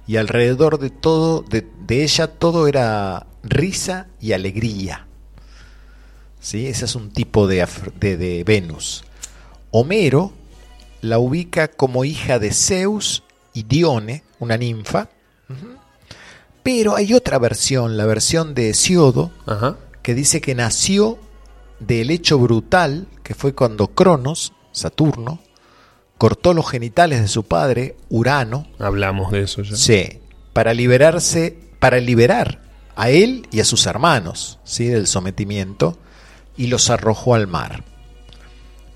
y 0.07 0.16
alrededor 0.16 0.81
de 0.81 0.91
todo, 0.91 1.43
de, 1.43 1.68
ella 1.89 2.26
todo 2.26 2.66
era 2.66 3.26
risa 3.45 4.09
y 4.20 4.33
alegría. 4.33 5.07
¿Sí? 6.41 6.66
Ese 6.66 6.87
es 6.87 6.97
un 6.97 7.12
tipo 7.12 7.47
de, 7.47 8.43
Venus. 8.45 9.05
Homero 9.70 10.33
la 11.01 11.20
ubica 11.20 11.68
como 11.68 12.05
hija 12.05 12.41
de 12.41 12.53
Zeus 12.53 13.22
y 13.53 13.62
Dione, 13.62 14.24
una 14.41 14.57
ninfa. 14.57 15.11
Pero 16.63 16.97
hay 16.97 17.15
otra 17.15 17.39
versión, 17.39 17.97
la 17.97 18.07
versión 18.07 18.55
de 18.55 18.71
Hesiodo, 18.71 19.31
Ajá. 19.47 19.77
que 20.03 20.15
dice 20.15 20.41
que 20.41 20.55
nació 20.55 21.19
del 21.79 22.11
hecho 22.11 22.39
brutal 22.39 23.07
que 23.23 23.35
fue 23.35 23.55
cuando 23.55 23.89
Cronos, 23.89 24.53
Saturno, 24.73 25.41
cortó 26.19 26.53
los 26.53 26.69
genitales 26.69 27.23
de 27.23 27.29
su 27.29 27.45
padre, 27.45 27.97
Urano, 28.11 28.67
Hablamos 28.79 29.33
de 29.33 29.43
eso 29.43 29.63
ya. 29.63 29.77
Sí, 29.77 30.21
para 30.53 30.75
liberarse, 30.75 31.57
para 31.79 31.99
liberar 31.99 32.61
a 32.97 33.09
él 33.09 33.47
y 33.51 33.61
a 33.61 33.65
sus 33.65 33.87
hermanos, 33.87 34.59
¿sí? 34.65 34.87
del 34.87 35.07
sometimiento 35.07 35.97
y 36.57 36.67
los 36.67 36.91
arrojó 36.91 37.35
al 37.35 37.47
mar. 37.47 37.85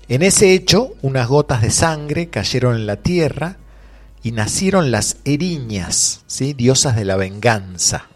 En 0.07 0.21
ese 0.21 0.53
hecho, 0.53 0.93
unas 1.01 1.27
gotas 1.27 1.63
de 1.63 1.71
sangre 1.71 2.27
cayeron 2.29 2.75
en 2.75 2.85
la 2.85 2.97
tierra 2.97 3.57
y 4.25 4.31
nacieron 4.31 4.89
las 4.89 5.17
eriñas, 5.23 6.23
¿sí? 6.25 6.53
diosas 6.53 6.95
de 6.95 7.05
la 7.05 7.15
venganza. 7.15 8.07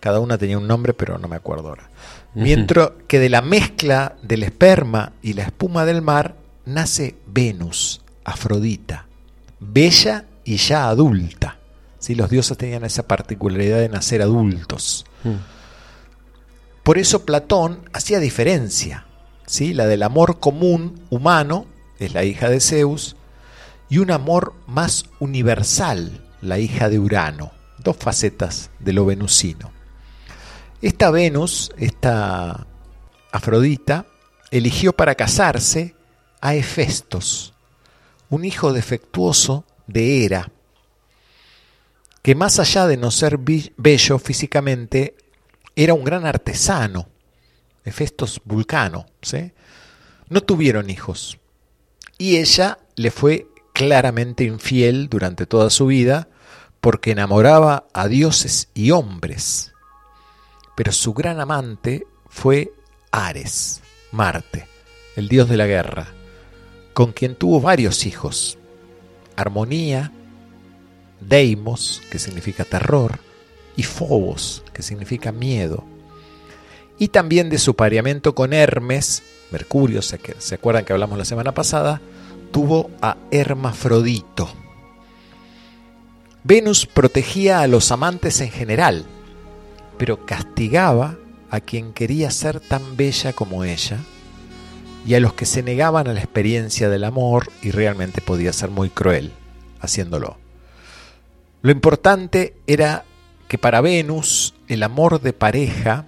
Cada 0.00 0.18
una 0.18 0.36
tenía 0.38 0.58
un 0.58 0.66
nombre, 0.66 0.92
pero 0.92 1.18
no 1.18 1.28
me 1.28 1.36
acuerdo 1.36 1.68
ahora. 1.68 1.88
Mientras 2.34 2.90
que 3.06 3.20
de 3.20 3.28
la 3.28 3.40
mezcla 3.40 4.16
del 4.22 4.42
esperma 4.42 5.12
y 5.22 5.34
la 5.34 5.44
espuma 5.44 5.84
del 5.84 6.02
mar 6.02 6.34
nace 6.66 7.14
Venus, 7.28 8.02
Afrodita, 8.24 9.06
bella 9.60 10.24
y 10.42 10.56
ya 10.56 10.88
adulta. 10.88 11.58
¿sí? 12.00 12.16
Los 12.16 12.28
dioses 12.28 12.58
tenían 12.58 12.84
esa 12.84 13.04
particularidad 13.04 13.78
de 13.78 13.88
nacer 13.88 14.22
adultos. 14.22 15.06
Por 16.82 16.98
eso 16.98 17.24
Platón 17.24 17.88
hacía 17.92 18.18
diferencia. 18.18 19.06
¿sí? 19.46 19.74
La 19.74 19.86
del 19.86 20.02
amor 20.02 20.40
común 20.40 21.02
humano, 21.08 21.66
es 22.00 22.14
la 22.14 22.24
hija 22.24 22.48
de 22.48 22.58
Zeus, 22.58 23.14
y 23.90 23.98
un 23.98 24.12
amor 24.12 24.54
más 24.66 25.04
universal, 25.18 26.24
la 26.40 26.58
hija 26.58 26.88
de 26.88 26.98
Urano. 26.98 27.52
Dos 27.78 27.96
facetas 27.96 28.70
de 28.78 28.92
lo 28.92 29.04
venusino. 29.04 29.72
Esta 30.80 31.10
Venus, 31.10 31.72
esta 31.76 32.66
Afrodita, 33.32 34.06
eligió 34.50 34.92
para 34.92 35.14
casarse 35.14 35.94
a 36.40 36.54
Hefestos, 36.54 37.52
un 38.28 38.44
hijo 38.44 38.72
defectuoso 38.72 39.64
de 39.86 40.24
Hera, 40.24 40.50
que 42.22 42.34
más 42.34 42.58
allá 42.58 42.86
de 42.86 42.96
no 42.96 43.10
ser 43.10 43.38
bello 43.38 44.18
físicamente, 44.18 45.16
era 45.74 45.94
un 45.94 46.04
gran 46.04 46.26
artesano, 46.26 47.08
Hefestos 47.84 48.40
Vulcano, 48.44 49.06
¿sí? 49.22 49.52
No 50.28 50.42
tuvieron 50.42 50.90
hijos. 50.90 51.38
Y 52.18 52.36
ella 52.36 52.78
le 52.96 53.10
fue 53.10 53.49
claramente 53.80 54.44
infiel 54.44 55.08
durante 55.08 55.46
toda 55.46 55.70
su 55.70 55.86
vida 55.86 56.28
porque 56.82 57.12
enamoraba 57.12 57.86
a 57.94 58.08
dioses 58.08 58.68
y 58.74 58.90
hombres. 58.90 59.72
Pero 60.76 60.92
su 60.92 61.14
gran 61.14 61.40
amante 61.40 62.06
fue 62.28 62.74
Ares, 63.10 63.80
Marte, 64.12 64.66
el 65.16 65.28
dios 65.28 65.48
de 65.48 65.56
la 65.56 65.66
guerra, 65.66 66.08
con 66.92 67.12
quien 67.12 67.36
tuvo 67.36 67.62
varios 67.62 68.04
hijos. 68.04 68.58
Armonía, 69.34 70.12
Deimos, 71.18 72.02
que 72.10 72.18
significa 72.18 72.66
terror, 72.66 73.18
y 73.76 73.82
Phobos, 73.82 74.62
que 74.74 74.82
significa 74.82 75.32
miedo. 75.32 75.84
Y 76.98 77.08
también 77.08 77.48
de 77.48 77.56
su 77.56 77.76
pareamiento 77.76 78.34
con 78.34 78.52
Hermes, 78.52 79.22
Mercurio, 79.50 80.02
se, 80.02 80.18
acuerdan 80.54 80.84
que 80.84 80.92
hablamos 80.92 81.16
la 81.16 81.24
semana 81.24 81.52
pasada, 81.52 82.02
tuvo 82.50 82.90
a 83.00 83.16
Hermafrodito. 83.30 84.48
Venus 86.42 86.86
protegía 86.86 87.60
a 87.60 87.66
los 87.66 87.92
amantes 87.92 88.40
en 88.40 88.50
general, 88.50 89.04
pero 89.98 90.24
castigaba 90.24 91.18
a 91.50 91.60
quien 91.60 91.92
quería 91.92 92.30
ser 92.30 92.60
tan 92.60 92.96
bella 92.96 93.32
como 93.32 93.64
ella 93.64 93.98
y 95.06 95.14
a 95.14 95.20
los 95.20 95.34
que 95.34 95.46
se 95.46 95.62
negaban 95.62 96.08
a 96.08 96.12
la 96.12 96.20
experiencia 96.20 96.88
del 96.88 97.04
amor 97.04 97.50
y 97.62 97.70
realmente 97.70 98.20
podía 98.20 98.52
ser 98.52 98.70
muy 98.70 98.90
cruel 98.90 99.32
haciéndolo. 99.80 100.38
Lo 101.62 101.72
importante 101.72 102.56
era 102.66 103.04
que 103.48 103.58
para 103.58 103.80
Venus 103.80 104.54
el 104.68 104.82
amor 104.82 105.20
de 105.20 105.32
pareja, 105.32 106.06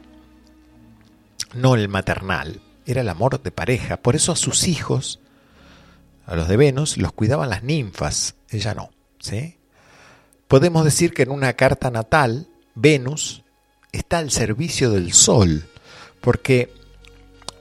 no 1.54 1.74
el 1.74 1.88
maternal, 1.88 2.60
era 2.86 3.00
el 3.00 3.08
amor 3.08 3.42
de 3.42 3.50
pareja. 3.50 3.96
Por 3.96 4.16
eso 4.16 4.32
a 4.32 4.36
sus 4.36 4.68
hijos, 4.68 5.20
a 6.26 6.36
los 6.36 6.48
de 6.48 6.56
Venus, 6.56 6.96
los 6.96 7.12
cuidaban 7.12 7.50
las 7.50 7.62
ninfas, 7.62 8.34
ella 8.50 8.74
no. 8.74 8.90
¿sí? 9.18 9.56
Podemos 10.48 10.84
decir 10.84 11.12
que 11.12 11.22
en 11.22 11.30
una 11.30 11.54
carta 11.54 11.90
natal, 11.90 12.48
Venus 12.74 13.42
está 13.92 14.18
al 14.18 14.30
servicio 14.30 14.90
del 14.90 15.12
Sol, 15.12 15.64
porque 16.20 16.72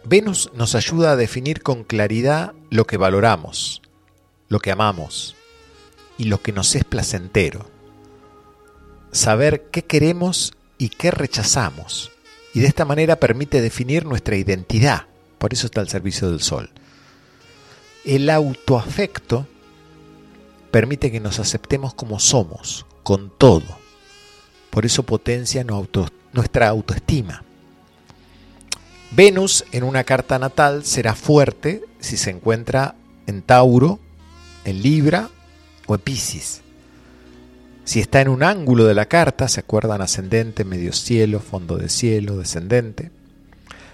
Venus 0.04 0.52
nos 0.56 0.76
ayuda 0.76 1.12
a 1.12 1.16
definir 1.16 1.62
con 1.62 1.84
claridad 1.84 2.54
lo 2.70 2.86
que 2.86 2.98
valoramos, 2.98 3.82
lo 4.50 4.60
que 4.60 4.72
amamos 4.72 5.36
y 6.18 6.26
lo 6.26 6.42
que 6.42 6.52
nos 6.52 6.76
es 6.76 6.84
placentero. 6.84 7.70
Saber 9.12 9.68
qué 9.72 9.84
queremos 9.84 10.54
y 10.78 10.90
qué 10.90 11.12
rechazamos. 11.12 12.12
Y 12.54 12.60
de 12.62 12.68
esta 12.68 12.86
manera 12.86 13.18
permite 13.18 13.62
definir 13.62 14.06
nuestra 14.06 14.36
identidad. 14.36 15.08
Por 15.38 15.54
eso 15.54 15.68
está 15.68 15.82
al 15.82 15.90
servicio 15.90 16.30
del 16.30 16.42
Sol. 16.42 16.70
El 18.04 18.30
autoafecto 18.30 19.48
permite 20.72 21.12
que 21.12 21.20
nos 21.20 21.40
aceptemos 21.40 21.94
como 21.94 22.20
somos, 22.20 22.86
con 23.04 23.32
todo. 23.38 23.80
Por 24.70 24.86
eso 24.86 25.04
potencia 25.04 25.66
nuestra 26.34 26.70
autoestima. 26.70 27.44
Venus 29.12 29.66
en 29.72 29.84
una 29.84 30.06
carta 30.06 30.40
natal 30.40 30.86
será 30.86 31.16
fuerte 31.16 31.84
si 32.00 32.16
se 32.16 32.32
encuentra 32.32 32.96
en 33.28 33.42
Tauro, 33.42 34.00
en 34.64 34.82
Libra 34.82 35.30
o 35.86 35.96
en 35.96 36.02
Piscis. 36.02 36.62
Si 37.84 38.00
está 38.00 38.22
en 38.22 38.30
un 38.30 38.42
ángulo 38.42 38.86
de 38.86 38.94
la 38.94 39.08
carta, 39.08 39.50
se 39.50 39.60
acuerdan 39.60 40.02
ascendente, 40.02 40.64
medio 40.64 40.94
cielo, 40.94 41.42
fondo 41.42 41.78
de 41.78 41.90
cielo, 41.90 42.38
descendente. 42.38 43.12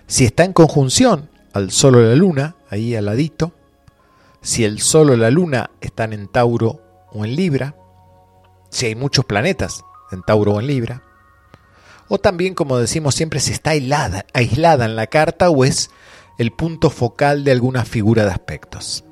Si 0.05 0.23
está 0.23 0.43
en 0.43 0.53
conjunción 0.53 1.29
al 1.53 1.71
Sol 1.71 1.95
o 1.95 2.01
la 2.01 2.15
Luna, 2.15 2.55
ahí 2.69 2.95
al 2.95 3.05
ladito. 3.05 3.53
Si 4.47 4.63
el 4.63 4.79
Sol 4.79 5.09
o 5.09 5.17
la 5.17 5.29
Luna 5.29 5.71
están 5.81 6.13
en 6.13 6.29
Tauro 6.29 6.79
o 7.11 7.25
en 7.25 7.35
Libra. 7.35 7.75
Si 8.69 8.85
hay 8.85 8.95
muchos 8.95 9.25
planetas 9.25 9.83
en 10.09 10.23
Tauro 10.23 10.53
o 10.53 10.61
en 10.61 10.67
Libra. 10.67 11.03
O 12.07 12.17
también, 12.17 12.53
como 12.53 12.77
decimos 12.77 13.13
siempre, 13.13 13.41
si 13.41 13.51
está 13.51 13.71
aislada, 13.71 14.25
aislada 14.33 14.85
en 14.85 14.95
la 14.95 15.07
carta 15.07 15.49
o 15.49 15.65
es 15.65 15.89
el 16.37 16.51
punto 16.53 16.89
focal 16.89 17.43
de 17.43 17.51
alguna 17.51 17.83
figura 17.83 18.23
de 18.23 18.31
aspectos. 18.31 19.03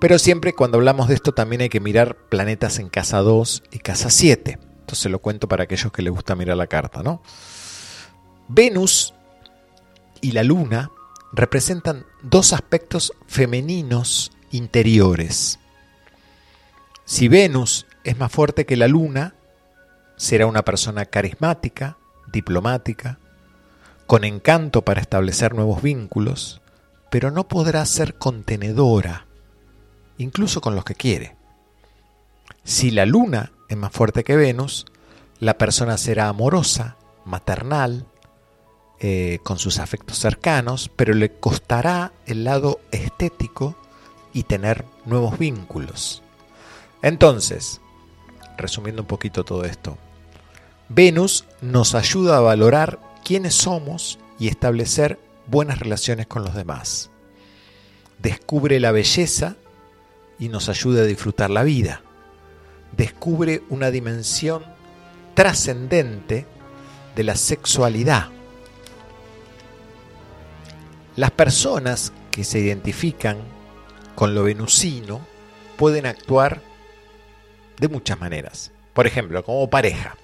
Pero 0.00 0.18
siempre 0.18 0.52
cuando 0.54 0.78
hablamos 0.78 1.06
de 1.06 1.14
esto 1.14 1.32
también 1.32 1.60
hay 1.60 1.68
que 1.68 1.78
mirar 1.78 2.16
planetas 2.28 2.80
en 2.80 2.88
casa 2.88 3.18
2 3.18 3.62
y 3.70 3.78
casa 3.78 4.10
7. 4.10 4.58
Entonces 4.80 5.12
lo 5.12 5.20
cuento 5.20 5.46
para 5.46 5.62
aquellos 5.62 5.92
que 5.92 6.02
les 6.02 6.12
gusta 6.12 6.34
mirar 6.34 6.56
la 6.56 6.66
carta, 6.66 7.04
¿no? 7.04 7.22
Venus 8.48 9.14
y 10.20 10.32
la 10.32 10.42
Luna 10.42 10.90
representan 11.32 12.06
dos 12.22 12.52
aspectos 12.52 13.12
femeninos 13.28 14.32
interiores. 14.50 15.58
Si 17.04 17.28
Venus 17.28 17.86
es 18.04 18.18
más 18.18 18.30
fuerte 18.30 18.66
que 18.66 18.76
la 18.76 18.88
Luna, 18.88 19.34
será 20.16 20.46
una 20.46 20.64
persona 20.64 21.06
carismática, 21.06 21.96
diplomática, 22.30 23.18
con 24.06 24.24
encanto 24.24 24.82
para 24.82 25.00
establecer 25.00 25.54
nuevos 25.54 25.82
vínculos, 25.82 26.60
pero 27.10 27.30
no 27.30 27.48
podrá 27.48 27.84
ser 27.86 28.14
contenedora, 28.14 29.26
incluso 30.18 30.60
con 30.60 30.74
los 30.74 30.84
que 30.84 30.94
quiere. 30.94 31.36
Si 32.64 32.90
la 32.90 33.06
Luna 33.06 33.52
es 33.68 33.76
más 33.76 33.92
fuerte 33.92 34.24
que 34.24 34.36
Venus, 34.36 34.86
la 35.40 35.56
persona 35.56 35.96
será 35.96 36.28
amorosa, 36.28 36.96
maternal, 37.24 38.06
eh, 39.00 39.38
con 39.44 39.58
sus 39.58 39.78
afectos 39.78 40.18
cercanos, 40.18 40.90
pero 40.96 41.14
le 41.14 41.32
costará 41.32 42.12
el 42.26 42.44
lado 42.44 42.80
estético 42.90 43.76
y 44.38 44.44
tener 44.44 44.84
nuevos 45.04 45.36
vínculos. 45.36 46.22
Entonces, 47.02 47.80
resumiendo 48.56 49.02
un 49.02 49.08
poquito 49.08 49.44
todo 49.44 49.64
esto, 49.64 49.98
Venus 50.88 51.44
nos 51.60 51.96
ayuda 51.96 52.36
a 52.36 52.40
valorar 52.40 53.00
quiénes 53.24 53.54
somos 53.54 54.20
y 54.38 54.46
establecer 54.46 55.18
buenas 55.48 55.80
relaciones 55.80 56.28
con 56.28 56.44
los 56.44 56.54
demás. 56.54 57.10
Descubre 58.20 58.78
la 58.78 58.92
belleza 58.92 59.56
y 60.38 60.50
nos 60.50 60.68
ayuda 60.68 61.02
a 61.02 61.06
disfrutar 61.06 61.50
la 61.50 61.64
vida. 61.64 62.02
Descubre 62.96 63.64
una 63.70 63.90
dimensión 63.90 64.62
trascendente 65.34 66.46
de 67.16 67.24
la 67.24 67.34
sexualidad. 67.34 68.28
Las 71.16 71.32
personas 71.32 72.12
que 72.30 72.44
se 72.44 72.60
identifican 72.60 73.57
con 74.18 74.34
lo 74.34 74.42
venusino 74.42 75.20
pueden 75.76 76.04
actuar 76.04 76.60
de 77.78 77.86
muchas 77.86 78.18
maneras. 78.18 78.72
Por 78.92 79.06
ejemplo, 79.06 79.44
como 79.44 79.70
pareja. 79.70 80.16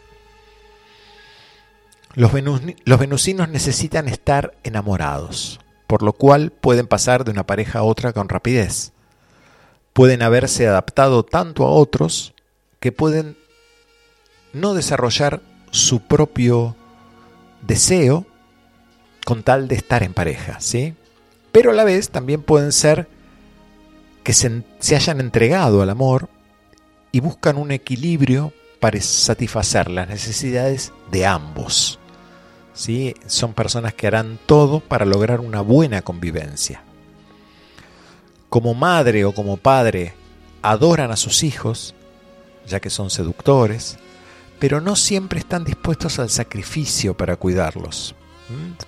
Los, 2.15 2.33
venus- 2.33 2.75
venusinos 2.99 3.49
necesitan 3.51 4.09
estar 4.09 4.57
enamorados, 4.65 5.61
por 5.87 6.03
lo 6.03 6.13
cual 6.13 6.51
pueden 6.51 6.89
pasar 6.89 7.25
de 7.25 7.31
una 7.31 7.47
pareja 7.47 7.79
a 7.79 7.83
otra 7.85 8.13
con 8.13 8.29
rapidez. 8.29 8.91
Pueden 9.93 10.23
haberse 10.23 10.67
adaptado 10.67 11.25
tanto 11.25 11.65
a 11.65 11.71
otros 11.71 12.35
que 12.81 12.91
pueden 12.91 13.37
no 14.53 14.75
desarrollar 14.75 15.41
su 15.71 16.01
propio 16.01 16.75
deseo 17.63 18.27
con 19.25 19.45
tal 19.45 19.69
de 19.69 19.77
estar 19.77 20.03
en 20.03 20.15
pareja, 20.15 20.59
¿sí? 20.59 20.95
Pero 21.53 21.71
a 21.71 21.75
la 21.75 21.85
vez 21.85 22.11
también 22.11 22.43
pueden 22.43 22.73
ser 22.73 23.14
que 24.25 24.33
se, 24.33 24.65
hayan 24.97 25.21
entregado 25.21 25.83
al 25.83 25.91
amor 25.91 26.29
y 27.13 27.21
buscan 27.21 27.59
un 27.59 27.71
equilibrio 27.71 28.53
para 28.81 29.01
satisfacer 29.01 29.91
las 29.91 30.09
necesidades 30.09 30.93
de 31.13 31.27
ambos. 31.27 32.01
¿sí? 32.73 33.15
Son 33.27 33.53
personas 33.53 33.95
que 33.95 34.07
harán 34.07 34.39
todo 34.47 34.81
para 34.81 35.05
lograr 35.05 35.41
una 35.41 35.61
buena 35.61 36.03
convivencia. 36.03 36.83
Como 38.49 38.75
madre 38.75 39.25
o 39.27 39.33
como 39.33 39.59
padre 39.59 40.15
adoran 40.63 41.11
a 41.11 41.17
sus 41.17 41.43
hijos, 41.43 41.95
ya 42.67 42.81
que 42.81 42.91
son 42.91 43.11
seductores, 43.11 43.99
pero 44.59 44.81
no 44.81 44.97
siempre 44.97 45.39
están 45.39 45.65
dispuestos 45.65 46.19
al 46.19 46.31
sacrificio 46.31 47.15
para 47.15 47.37
cuidarlos. 47.37 48.15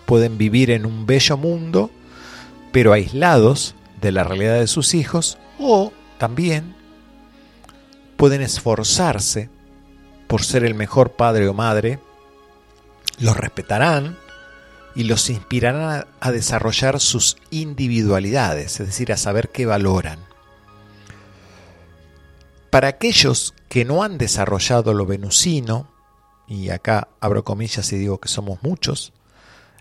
Pueden 0.06 0.38
vivir 0.38 0.70
en 0.70 0.86
un 0.86 1.04
bello 1.04 1.36
mundo, 1.36 1.90
pero 2.72 2.92
aislados 2.92 3.74
de 4.06 4.12
la 4.12 4.22
realidad 4.22 4.60
de 4.60 4.68
sus 4.68 4.94
hijos, 4.94 5.36
o 5.58 5.92
también 6.18 6.76
pueden 8.16 8.40
esforzarse 8.40 9.50
por 10.28 10.44
ser 10.44 10.64
el 10.64 10.74
mejor 10.74 11.12
padre 11.12 11.48
o 11.48 11.54
madre, 11.54 11.98
los 13.18 13.36
respetarán 13.36 14.16
y 14.94 15.04
los 15.04 15.28
inspirarán 15.28 16.06
a, 16.20 16.30
desarrollar 16.30 17.00
sus 17.00 17.36
individualidades, 17.50 18.78
es 18.78 18.86
decir, 18.86 19.12
a 19.12 19.16
saber 19.16 19.50
qué 19.50 19.66
valoran. 19.66 20.20
Para 22.70 22.88
aquellos 22.88 23.54
que 23.68 23.84
no 23.84 24.04
han 24.04 24.18
desarrollado 24.18 24.94
lo 24.94 25.04
venusino, 25.04 25.90
y 26.46 26.70
acá 26.70 27.08
abro 27.18 27.42
comillas 27.42 27.92
y 27.92 27.98
digo 27.98 28.20
que 28.20 28.28
somos 28.28 28.62
muchos, 28.62 29.12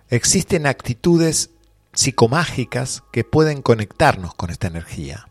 existen 0.10 0.66
actitudes 0.66 1.52
psicomágicas 1.96 3.04
que 3.12 3.24
pueden 3.24 3.62
conectarnos 3.62 4.36
con 4.36 4.52
esta 4.52 4.68
energía. 4.68 5.28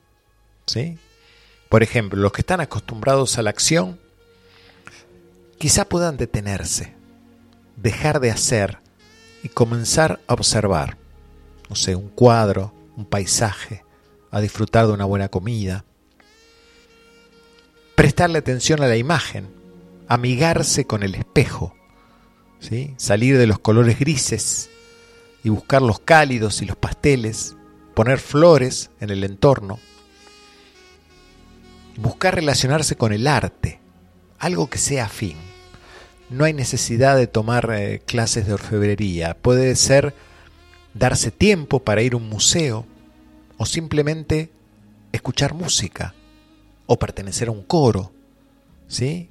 ¿sí? 0.67 0.99
Por 1.69 1.83
ejemplo, 1.83 2.21
los 2.21 2.33
que 2.33 2.41
están 2.41 2.61
acostumbrados 2.61 3.39
a 3.39 3.43
la 3.43 3.51
acción, 3.51 4.01
quizá 5.59 5.85
puedan 5.85 6.17
detenerse, 6.17 6.95
dejar 7.77 8.21
de 8.21 8.31
hacer 8.31 8.79
y 9.43 9.49
comenzar 9.49 10.21
a 10.27 10.35
observar, 10.35 10.97
no 11.69 11.77
sé, 11.77 11.95
un 11.95 12.09
cuadro, 12.09 12.73
un 12.97 13.05
paisaje, 13.05 13.85
a 14.31 14.41
disfrutar 14.41 14.87
de 14.87 14.93
una 14.93 15.05
buena 15.05 15.29
comida, 15.29 15.85
prestarle 17.95 18.39
atención 18.39 18.83
a 18.83 18.87
la 18.87 18.97
imagen, 18.97 19.49
amigarse 20.09 20.87
con 20.87 21.03
el 21.03 21.15
espejo, 21.15 21.75
¿sí? 22.59 22.95
salir 22.97 23.39
de 23.39 23.47
los 23.47 23.59
colores 23.59 23.99
grises 23.99 24.71
y 25.45 25.51
buscar 25.51 25.83
los 25.83 26.01
cálidos 26.01 26.63
y 26.63 26.65
los 26.65 26.77
pasteles, 26.77 27.55
poner 27.95 28.19
flores 28.19 28.91
en 28.99 29.11
el 29.11 29.23
entorno, 29.23 29.79
buscar 31.99 32.35
relacionarse 32.35 32.97
con 32.97 33.13
el 33.13 33.27
arte, 33.27 33.79
algo 34.39 34.69
que 34.69 34.79
sea 34.79 35.05
afín. 35.05 35.37
No 36.31 36.45
hay 36.45 36.55
necesidad 36.55 37.17
de 37.17 37.27
tomar 37.27 37.71
eh, 37.73 38.03
clases 38.05 38.47
de 38.47 38.55
orfebrería, 38.55 39.37
puede 39.37 39.77
ser 39.77 40.15
darse 40.95 41.31
tiempo 41.31 41.81
para 41.81 42.03
ir 42.03 42.15
a 42.15 42.17
un 42.17 42.29
museo 42.29 42.87
o 43.59 43.67
simplemente 43.67 44.51
escuchar 45.13 45.53
música 45.53 46.15
o 46.87 46.99
pertenecer 46.99 47.49
a 47.49 47.53
un 47.53 47.63
coro, 47.63 48.13
¿sí? 48.89 49.29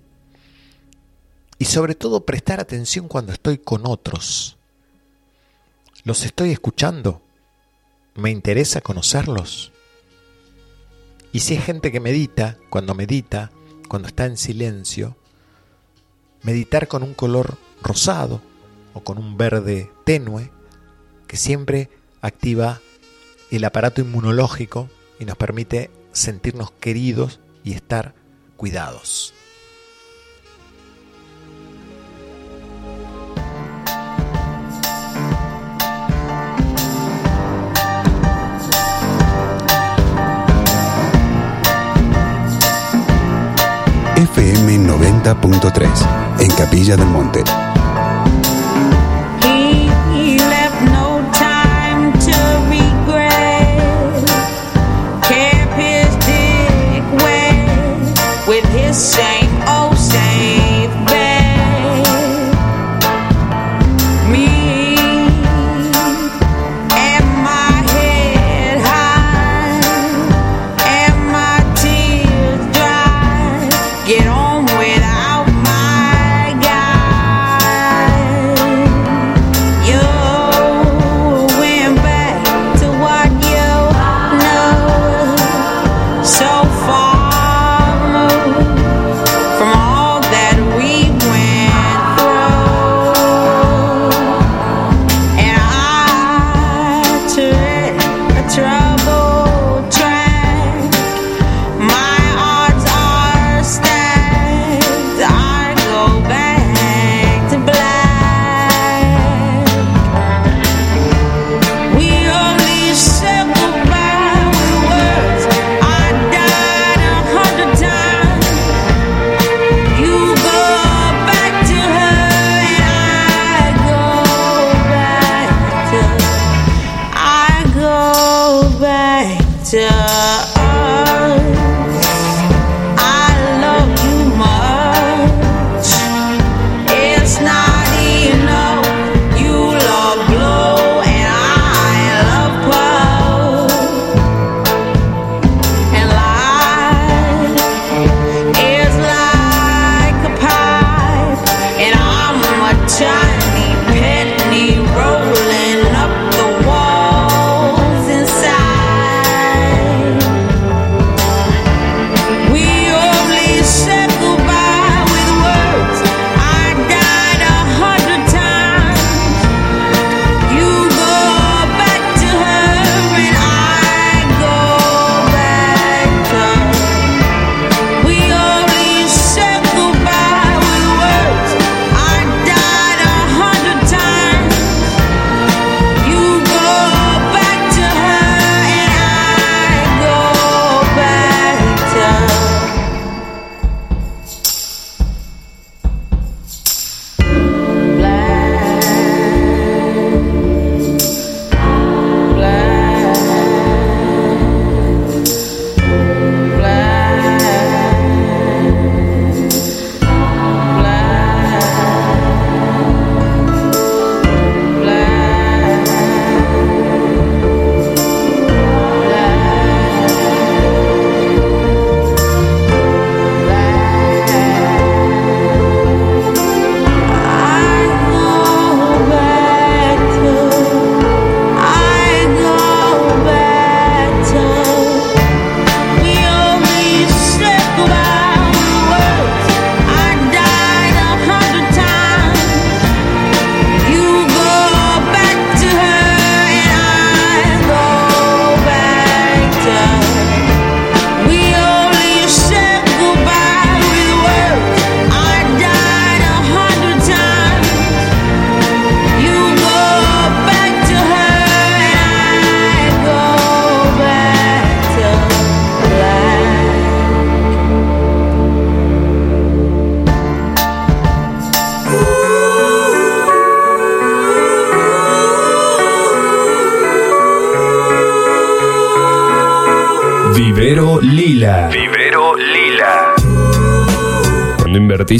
Y 1.57 1.65
sobre 1.65 1.95
todo 1.95 2.23
prestar 2.23 2.59
atención 2.59 3.07
cuando 3.07 3.33
estoy 3.33 3.57
con 3.57 3.87
otros. 3.87 4.57
¿Los 6.05 6.25
estoy 6.25 6.51
escuchando? 6.51 7.21
¿Me 8.15 8.29
interesa 8.29 8.81
conocerlos? 8.81 9.71
Y 11.31 11.39
si 11.39 11.53
es 11.53 11.63
gente 11.63 11.93
que 11.93 12.01
medita, 12.01 12.57
cuando 12.69 12.93
medita, 12.93 13.51
cuando 13.87 14.09
está 14.09 14.25
en 14.25 14.35
silencio, 14.35 15.15
meditar 16.41 16.89
con 16.89 17.03
un 17.03 17.13
color 17.13 17.57
rosado 17.81 18.41
o 18.93 19.01
con 19.01 19.17
un 19.17 19.37
verde 19.37 19.89
tenue 20.03 20.51
que 21.25 21.37
siempre 21.37 21.89
activa 22.19 22.81
el 23.49 23.63
aparato 23.63 24.01
inmunológico 24.01 24.89
y 25.21 25.25
nos 25.25 25.37
permite 25.37 25.89
sentirnos 26.11 26.71
queridos 26.71 27.39
y 27.63 27.75
estar 27.75 28.13
cuidados. 28.57 29.33
FM 44.23 44.77
90.3. 44.77 46.39
en 46.39 46.49
Capilla 46.51 46.95
del 46.95 47.07
Monte. 47.07 47.43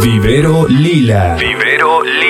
Vivero 0.00 0.66
Lila. 0.66 1.36
Vivero 1.36 2.00
Lila. 2.02 2.29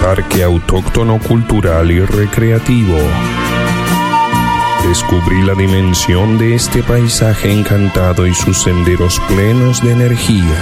parque 0.00 0.42
autóctono 0.42 1.18
cultural 1.18 1.90
y 1.90 2.00
recreativo. 2.00 2.96
Descubrí 4.86 5.42
la 5.42 5.54
dimensión 5.54 6.38
de 6.38 6.54
este 6.54 6.82
paisaje 6.82 7.52
encantado 7.52 8.26
y 8.26 8.34
sus 8.34 8.62
senderos 8.62 9.20
plenos 9.28 9.82
de 9.82 9.92
energía. 9.92 10.56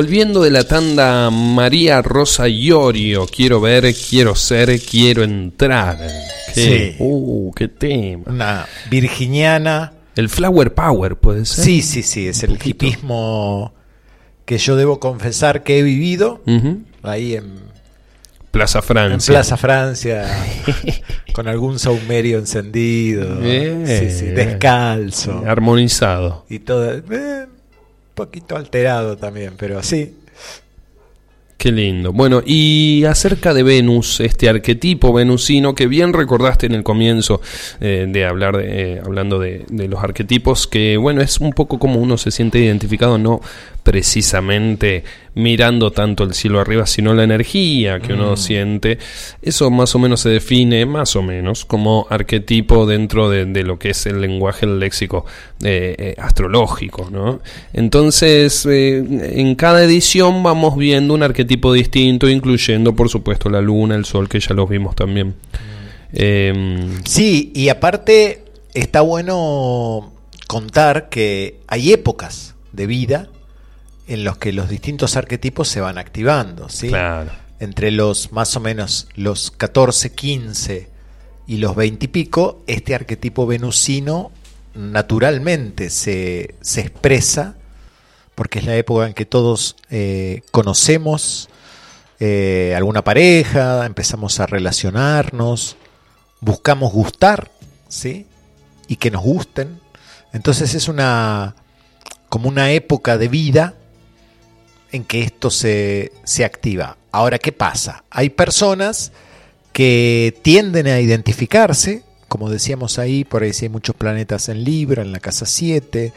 Volviendo 0.05 0.43
de 0.43 0.51
la 0.51 0.65
tanda 0.65 1.31
María 1.31 2.03
Rosa 2.03 2.47
Iorio, 2.47 3.27
quiero 3.27 3.59
ver, 3.63 3.95
quiero 3.95 4.35
ser, 4.35 4.79
quiero 4.83 5.23
entrar. 5.23 5.97
Qué, 6.55 6.93
Sí. 6.93 6.97
Uh, 6.99 7.51
qué 7.55 7.69
tema. 7.69 8.25
Una 8.27 8.67
virginiana. 8.91 9.95
El 10.15 10.29
Flower 10.29 10.75
Power, 10.75 11.17
puede 11.17 11.47
ser. 11.47 11.65
Sí, 11.65 11.81
sí, 11.81 12.03
sí, 12.03 12.29
es 12.29 12.43
el 12.43 12.59
hipismo 12.63 13.73
que 14.45 14.59
yo 14.59 14.77
debo 14.77 15.01
confesar 15.01 15.63
que 15.63 15.79
he 15.79 15.83
vivido 15.83 16.43
Ujú. 16.47 16.83
ahí 17.03 17.37
en, 17.37 17.55
Plaza 18.51 18.81
en 18.81 18.85
Francia. 18.85 19.33
Plaza 19.33 19.57
Francia, 19.57 20.27
con 21.33 21.49
algún 21.49 21.79
saumerio 21.79 22.39
encendido, 22.39 23.37
Bien. 23.37 23.87
sí, 23.87 24.11
sí, 24.11 24.27
descalzo 24.27 25.43
Armonizado. 25.47 26.45
y 26.51 26.59
todo, 26.59 26.93
eh, 26.93 27.03
un 27.49 27.54
poquito 28.15 28.57
alterado 28.57 29.16
también, 29.16 29.55
pero 29.57 29.82
sí. 29.82 30.15
Qué 31.57 31.73
lindo. 31.73 32.12
Bueno, 32.12 32.43
y 32.45 33.05
acerca 33.05 33.55
de 33.55 33.62
Venus, 33.62 34.20
este 34.20 34.49
arquetipo 34.49 35.12
venusino 35.12 35.74
que 35.74 35.86
bien 35.86 36.12
recordaste 36.12 36.66
en 36.66 36.74
el 36.74 36.82
comienzo 36.82 37.41
eh, 37.81 38.07
de 38.09 38.27
hablar, 38.27 38.57
de, 38.57 38.97
eh, 38.97 39.01
hablando 39.03 39.39
de, 39.39 39.65
de 39.69 39.89
los 39.89 40.03
arquetipos, 40.03 40.66
que 40.66 40.97
bueno, 40.97 41.23
es 41.23 41.39
un 41.39 41.53
poco 41.53 41.78
como 41.78 42.01
uno 42.01 42.19
se 42.19 42.31
siente 42.31 42.59
identificado, 42.59 43.16
no 43.19 43.41
precisamente 43.82 45.05
mirando 45.35 45.90
tanto 45.90 46.23
el 46.24 46.32
cielo 46.35 46.61
arriba, 46.61 46.86
sino 46.86 47.12
la 47.12 47.24
energía 47.24 47.98
que 48.01 48.12
uno 48.12 48.32
Mm. 48.32 48.36
siente. 48.36 48.98
Eso 49.43 49.70
más 49.70 49.94
o 49.94 49.98
menos 49.98 50.20
se 50.20 50.28
define, 50.28 50.86
más 50.86 51.16
o 51.16 51.23
menos, 51.23 51.65
como 51.65 52.06
arquetipo 52.09 52.86
dentro 52.86 53.28
de, 53.28 53.44
de 53.44 53.62
lo 53.65 53.78
que 53.78 53.90
es 53.90 54.06
el 54.06 54.20
lenguaje, 54.20 54.65
el 54.66 54.78
léxico 54.78 55.24
eh, 55.62 55.94
eh, 55.98 56.15
astrológico, 56.19 57.09
¿no? 57.11 57.40
Entonces, 57.73 58.65
eh, 58.66 58.98
en 59.39 59.55
cada 59.56 59.82
edición 59.85 60.43
vamos 60.43 60.77
viendo 60.77 61.15
un 61.15 61.23
arquetipo 61.23 61.73
distinto, 61.73 62.28
incluyendo, 62.28 62.94
por 62.94 63.09
supuesto, 63.09 63.51
la 63.51 63.61
luna, 63.61 63.97
el 63.97 64.05
sol, 64.05 64.28
que 64.28 64.39
ya 64.40 64.55
los 64.55 64.69
vimos 64.69 64.94
también. 64.94 65.35
Em, 66.12 67.02
Sí, 67.05 67.51
y 67.55 67.69
aparte 67.70 68.44
está 68.73 69.01
bueno 69.01 70.12
contar 70.47 71.09
que 71.09 71.61
hay 71.66 71.93
épocas 71.93 72.55
de 72.73 72.86
vida 72.86 73.28
en 74.07 74.25
los 74.25 74.39
que 74.39 74.53
los 74.53 74.69
distintos 74.69 75.17
arquetipos 75.17 75.69
se 75.69 75.81
van 75.81 75.99
activando, 75.99 76.69
¿sí? 76.69 76.89
Claro. 76.89 77.31
Entre 77.61 77.91
los 77.91 78.33
más 78.33 78.57
o 78.57 78.61
menos 78.61 79.09
los 79.15 79.51
14, 79.51 80.13
15 80.13 80.89
y 81.47 81.57
los 81.59 81.75
20 81.77 82.05
y 82.05 82.09
pico, 82.09 82.63
este 82.67 82.95
arquetipo 82.95 83.47
venusino 83.47 84.33
naturalmente 84.75 85.89
se, 85.91 86.57
se 86.61 86.81
expresa 86.81 87.57
porque 88.35 88.59
es 88.59 88.65
la 88.65 88.77
época 88.77 89.07
en 89.07 89.15
que 89.15 89.25
todos 89.25 89.77
eh, 89.91 90.43
conocemos 90.51 91.49
eh, 92.21 92.75
alguna 92.77 93.03
pareja, 93.03 93.87
empezamos 93.87 94.41
a 94.41 94.47
relacionarnos, 94.47 95.77
buscamos 96.41 96.93
gustar, 96.93 97.51
¿sí? 97.89 98.27
Y 98.89 98.97
que 98.97 99.11
nos 99.11 99.23
gusten. 99.23 99.81
Entonces 100.33 100.75
es 100.75 100.89
una 100.89 101.55
como 102.29 102.49
una 102.49 102.73
época 102.73 103.17
de 103.19 103.29
vida 103.29 103.75
en 104.95 105.05
que 105.05 105.23
esto 105.23 105.51
se, 105.51 106.12
se 106.23 106.45
activa. 106.45 106.97
Ahora, 107.11 107.41
¿qué 107.41 107.51
pasa? 107.51 108.05
Hay 108.11 108.31
personas 108.31 109.11
que 109.73 110.39
tienden 110.43 110.87
a 110.87 111.01
identificarse, 111.01 112.05
como 112.29 112.49
decíamos 112.49 113.01
ahí, 113.01 113.25
por 113.25 113.43
ahí 113.43 113.53
sí 113.53 113.65
hay 113.65 113.71
muchos 113.71 113.97
planetas 113.97 114.49
en 114.49 114.62
Libra, 114.62 115.03
en 115.03 115.11
la 115.11 115.19
casa 115.19 115.47
7, 115.47 116.12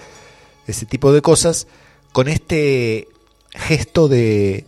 ese 0.68 0.86
tipo 0.86 1.12
de 1.12 1.24
cosas, 1.24 1.66
con 2.12 2.28
este 2.28 3.08
gesto 3.50 4.08
de, 4.08 4.66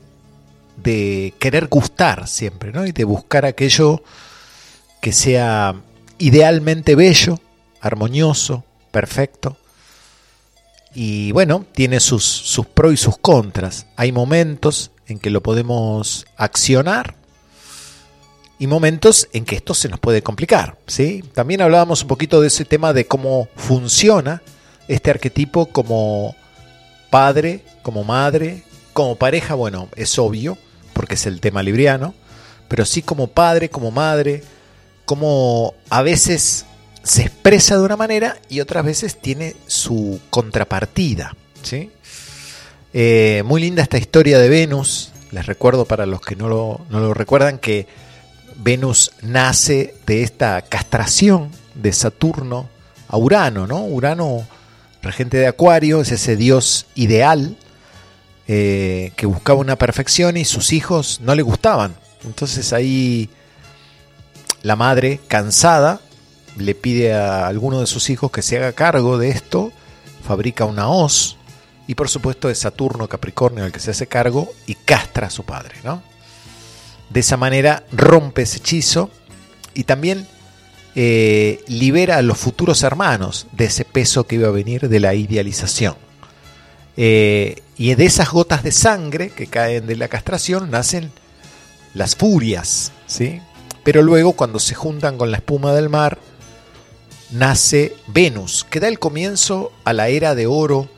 de 0.78 1.36
querer 1.38 1.68
gustar 1.68 2.28
siempre, 2.28 2.72
¿no? 2.72 2.88
Y 2.88 2.92
de 2.92 3.04
buscar 3.04 3.46
aquello 3.46 4.02
que 5.04 5.12
sea 5.12 5.76
idealmente 6.18 6.96
bello, 6.96 7.40
armonioso, 7.80 8.64
perfecto. 8.90 9.56
Y 10.94 11.32
bueno, 11.32 11.66
tiene 11.74 12.00
sus, 12.00 12.24
sus 12.24 12.66
pros 12.66 12.94
y 12.94 12.98
sus 12.98 13.18
contras. 13.18 13.86
Hay 13.96 14.12
momentos 14.12 14.92
en 15.08 15.20
que 15.20 15.30
lo 15.30 15.42
podemos 15.42 16.26
accionar 16.38 17.16
y 18.60 18.68
momentos 18.68 19.30
en 19.32 19.46
que 19.46 19.56
esto 19.56 19.74
se 19.74 19.90
nos 19.90 20.00
puede 20.00 20.22
complicar. 20.22 20.78
¿sí? 20.86 21.24
También 21.34 21.62
hablábamos 21.62 22.02
un 22.02 22.10
poquito 22.10 22.42
de 22.42 22.48
ese 22.48 22.66
tema 22.66 22.94
de 22.94 23.06
cómo 23.06 23.48
funciona 23.56 24.42
este 24.88 25.10
arquetipo 25.10 25.68
como 25.68 26.36
padre, 27.10 27.64
como 27.82 28.04
madre, 28.04 28.64
como 28.94 29.16
pareja. 29.16 29.56
Bueno, 29.56 29.88
es 29.96 30.20
obvio, 30.20 30.58
porque 30.94 31.16
es 31.16 31.26
el 31.26 31.40
tema 31.40 31.64
libriano, 31.64 32.14
pero 32.68 32.86
sí 32.86 33.02
como 33.02 33.28
padre, 33.28 33.70
como 33.70 33.92
madre, 33.92 34.44
como 35.06 35.74
a 35.90 36.02
veces 36.02 36.66
se 37.04 37.24
expresa 37.24 37.78
de 37.78 37.84
una 37.84 37.98
manera 37.98 38.38
y 38.50 38.60
otras 38.60 38.86
veces 38.86 39.20
tiene 39.20 39.56
su 39.68 40.20
contrapartida. 40.30 41.36
¿sí? 41.62 41.92
Eh, 42.94 43.44
muy 43.46 43.62
linda 43.62 43.84
esta 43.84 43.98
historia 43.98 44.40
de 44.40 44.50
Venus. 44.50 45.12
Les 45.32 45.46
recuerdo 45.46 45.86
para 45.86 46.06
los 46.06 46.22
que 46.22 46.36
no 46.36 46.48
lo, 46.48 46.86
no 46.90 47.00
lo 47.00 47.14
recuerdan 47.14 47.60
que 47.60 47.88
Venus 48.56 49.12
nace 49.22 49.96
de 50.06 50.24
esta 50.24 50.62
castración 50.64 51.52
de 51.76 51.94
Saturno 51.94 52.70
a 53.08 53.18
Urano, 53.18 53.68
¿no? 53.68 53.84
Urano, 53.86 54.46
regente 55.02 55.38
de 55.38 55.48
Acuario, 55.48 56.02
es 56.02 56.12
ese 56.12 56.36
dios 56.36 56.88
ideal 56.96 57.58
eh, 58.48 59.12
que 59.16 59.26
buscaba 59.26 59.60
una 59.60 59.78
perfección 59.78 60.36
y 60.36 60.46
sus 60.46 60.74
hijos 60.74 61.20
no 61.22 61.36
le 61.36 61.42
gustaban. 61.42 61.96
Entonces 62.26 62.74
ahí 62.74 63.30
la 64.62 64.76
madre, 64.76 65.20
cansada, 65.28 66.02
le 66.60 66.76
pide 66.76 67.14
a 67.14 67.48
alguno 67.48 67.80
de 67.80 67.88
sus 67.88 68.10
hijos 68.10 68.32
que 68.32 68.42
se 68.42 68.58
haga 68.58 68.74
cargo 68.74 69.18
de 69.18 69.30
esto, 69.30 69.72
fabrica 70.24 70.66
una 70.66 70.90
hoz 70.90 71.38
y 71.88 71.96
por 71.96 72.10
supuesto 72.10 72.50
es 72.50 72.60
Saturno 72.60 73.08
Capricornio 73.08 73.66
el 73.66 73.72
que 73.72 73.80
se 73.80 73.92
hace 73.92 74.08
cargo 74.08 74.52
y 74.68 74.76
castra 74.76 75.28
a 75.28 75.32
su 75.32 75.44
padre, 75.44 75.76
¿no? 75.84 76.04
De 77.10 77.22
esa 77.22 77.36
manera 77.36 77.84
rompe 77.92 78.44
ese 78.44 78.58
hechizo 78.58 79.10
y 79.74 79.86
también 79.86 80.28
eh, 80.96 81.64
libera 81.68 82.18
a 82.18 82.22
los 82.22 82.38
futuros 82.38 82.84
hermanos 82.84 83.48
de 83.54 83.66
ese 83.66 83.86
peso 83.86 84.26
que 84.26 84.36
iba 84.36 84.48
a 84.48 84.52
venir 84.52 84.88
de 84.88 85.00
la 85.00 85.16
idealización. 85.16 85.96
Eh, 86.98 87.64
y 87.78 87.96
de 87.96 88.06
esas 88.06 88.30
gotas 88.30 88.62
de 88.62 88.72
sangre 88.72 89.30
que 89.30 89.48
caen 89.48 89.88
de 89.88 89.96
la 89.96 90.10
castración 90.10 90.70
nacen 90.70 91.12
las 91.94 92.16
furias, 92.16 92.92
¿sí? 93.08 93.42
Pero 93.84 94.02
luego 94.02 94.34
cuando 94.34 94.60
se 94.60 94.76
juntan 94.76 95.18
con 95.18 95.32
la 95.32 95.38
espuma 95.38 95.74
del 95.74 95.90
mar, 95.90 96.20
nace 97.32 97.96
Venus, 98.08 98.66
que 98.70 98.80
da 98.80 98.88
el 98.88 99.00
comienzo 99.00 99.72
a 99.84 99.94
la 99.94 100.10
era 100.10 100.36
de 100.36 100.48
oro 100.48 100.90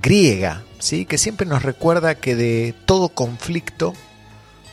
griega, 0.00 0.62
¿sí? 0.78 1.06
que 1.06 1.18
siempre 1.18 1.46
nos 1.46 1.62
recuerda 1.62 2.16
que 2.16 2.36
de 2.36 2.74
todo 2.84 3.08
conflicto 3.08 3.94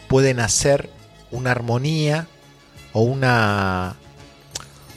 puede 0.08 0.34
nacer 0.34 0.90
una 1.32 1.52
armonía 1.52 2.28
o 2.92 3.02
una, 3.02 3.96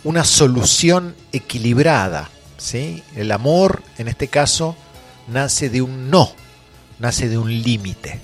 una 0.04 0.24
solución 0.24 1.14
equilibrada. 1.32 2.30
¿sí? 2.58 3.02
El 3.14 3.32
amor, 3.32 3.82
en 3.98 4.08
este 4.08 4.28
caso, 4.28 4.76
nace 5.28 5.70
de 5.70 5.82
un 5.82 6.10
no, 6.10 6.32
nace 6.98 7.28
de 7.28 7.38
un 7.38 7.50
límite. 7.62 8.20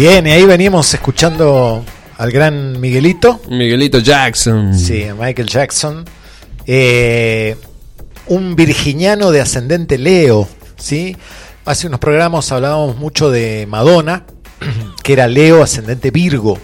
Bien, 0.00 0.26
y 0.26 0.30
ahí 0.30 0.46
venimos 0.46 0.94
escuchando 0.94 1.84
al 2.16 2.32
gran 2.32 2.80
Miguelito. 2.80 3.38
Miguelito 3.50 3.98
Jackson. 3.98 4.74
Sí, 4.74 5.04
Michael 5.14 5.46
Jackson. 5.46 6.06
Eh, 6.64 7.54
un 8.28 8.56
virginiano 8.56 9.30
de 9.30 9.42
ascendente 9.42 9.98
Leo, 9.98 10.48
¿sí? 10.78 11.14
Hace 11.66 11.86
unos 11.86 12.00
programas 12.00 12.50
hablábamos 12.50 12.96
mucho 12.96 13.30
de 13.30 13.66
Madonna, 13.68 14.24
que 15.02 15.12
era 15.12 15.28
Leo 15.28 15.62
ascendente 15.62 16.10
Virgo. 16.10 16.58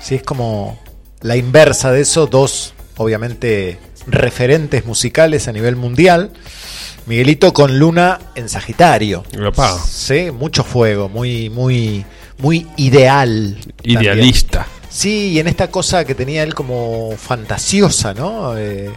¿sí? 0.00 0.16
Es 0.16 0.24
como 0.24 0.76
la 1.20 1.36
inversa 1.36 1.92
de 1.92 2.00
eso, 2.00 2.26
dos, 2.26 2.74
obviamente, 2.96 3.78
referentes 4.08 4.84
musicales 4.84 5.46
a 5.46 5.52
nivel 5.52 5.76
mundial. 5.76 6.32
Miguelito 7.06 7.52
con 7.52 7.78
Luna 7.78 8.18
en 8.34 8.48
Sagitario. 8.48 9.22
Sí, 9.86 10.32
mucho 10.32 10.64
fuego, 10.64 11.08
muy, 11.08 11.50
muy, 11.50 12.04
muy 12.38 12.66
ideal. 12.76 13.56
también. 13.76 14.02
Idealista. 14.02 14.66
Sí, 14.88 15.30
y 15.32 15.38
en 15.40 15.48
esta 15.48 15.68
cosa 15.70 16.04
que 16.04 16.14
tenía 16.14 16.42
él 16.42 16.54
como 16.54 17.12
fantasiosa, 17.16 18.14
¿no? 18.14 18.56
Eh, 18.56 18.90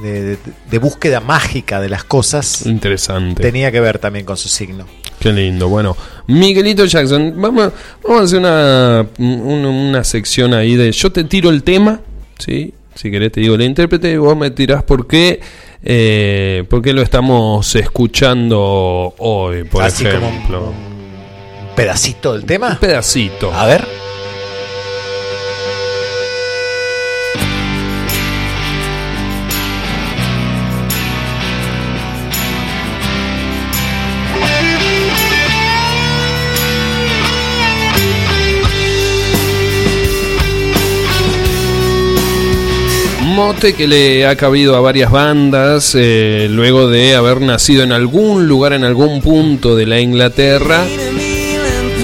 de, 0.00 0.22
de- 0.22 0.38
de 0.70 0.78
búsqueda 0.78 1.20
mágica 1.20 1.80
de 1.80 1.88
las 1.88 2.04
cosas, 2.04 2.66
Interesante. 2.66 3.42
tenía 3.42 3.70
que 3.70 3.80
ver 3.80 3.98
también 3.98 4.24
con 4.24 4.36
su 4.36 4.48
signo. 4.48 4.86
Qué 5.20 5.32
lindo. 5.32 5.68
Bueno, 5.68 5.96
Miguelito 6.26 6.84
Jackson, 6.84 7.34
vamos, 7.36 7.72
vamos 8.02 8.20
a 8.20 8.24
hacer 8.24 8.38
una, 8.40 9.06
una, 9.18 9.68
una 9.68 10.04
sección 10.04 10.54
ahí 10.54 10.74
de 10.74 10.90
yo 10.92 11.12
te 11.12 11.22
tiro 11.24 11.50
el 11.50 11.62
tema, 11.62 12.00
¿sí? 12.38 12.74
Si 12.94 13.10
querés 13.10 13.32
te 13.32 13.40
digo 13.40 13.54
el 13.54 13.62
intérprete 13.62 14.10
y 14.12 14.16
vos 14.16 14.36
me 14.36 14.50
tirás 14.50 14.82
por 14.82 15.06
qué, 15.06 15.40
eh, 15.84 16.64
por 16.68 16.82
qué 16.82 16.92
lo 16.92 17.02
estamos 17.02 17.74
escuchando 17.76 19.14
hoy, 19.18 19.64
por 19.64 19.82
Así 19.84 20.06
ejemplo. 20.06 20.72
Pedacito 21.74 22.32
del 22.32 22.44
tema. 22.44 22.68
Un 22.68 22.76
pedacito. 22.76 23.52
A 23.52 23.66
ver. 23.66 24.02
Mote 43.34 43.72
que 43.72 43.88
le 43.88 44.26
ha 44.26 44.36
cabido 44.36 44.76
a 44.76 44.80
varias 44.80 45.10
bandas 45.10 45.96
eh, 45.98 46.48
luego 46.50 46.88
de 46.88 47.16
haber 47.16 47.40
nacido 47.40 47.82
en 47.82 47.90
algún 47.90 48.46
lugar, 48.46 48.74
en 48.74 48.84
algún 48.84 49.22
punto 49.22 49.74
de 49.74 49.86
la 49.86 50.00
Inglaterra, 50.00 50.84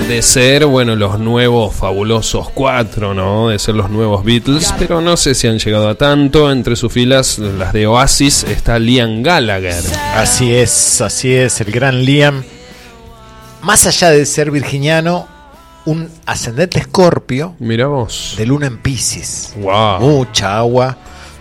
de 0.08 0.22
ser, 0.22 0.64
bueno, 0.64 0.96
los 0.96 1.18
nuevos 1.20 1.74
fabulosos 1.74 2.48
cuatro, 2.48 3.12
¿no? 3.12 3.50
De 3.50 3.58
ser 3.58 3.74
los 3.74 3.90
nuevos 3.90 4.24
Beatles, 4.24 4.74
pero 4.78 5.02
no 5.02 5.18
sé 5.18 5.34
si 5.34 5.46
han 5.46 5.58
llegado 5.58 5.86
a 5.86 5.96
tanto. 5.96 6.50
Entre 6.50 6.76
sus 6.76 6.90
filas, 6.90 7.38
las 7.38 7.74
de 7.74 7.86
Oasis, 7.86 8.44
está 8.44 8.78
Liam 8.78 9.22
Gallagher. 9.22 9.84
Así 10.14 10.54
es, 10.54 11.02
así 11.02 11.34
es, 11.34 11.60
el 11.60 11.70
gran 11.70 12.04
Liam. 12.04 12.42
Más 13.62 13.86
allá 13.86 14.10
de 14.10 14.24
ser 14.24 14.50
virginiano, 14.50 15.28
un 15.84 16.08
ascendente 16.24 16.78
escorpio 16.78 17.54
Mira 17.58 17.86
vos. 17.88 18.34
de 18.38 18.46
luna 18.46 18.66
en 18.66 18.78
Pisces. 18.78 19.52
Wow. 19.60 20.00
Mucha 20.00 20.56
agua, 20.56 20.96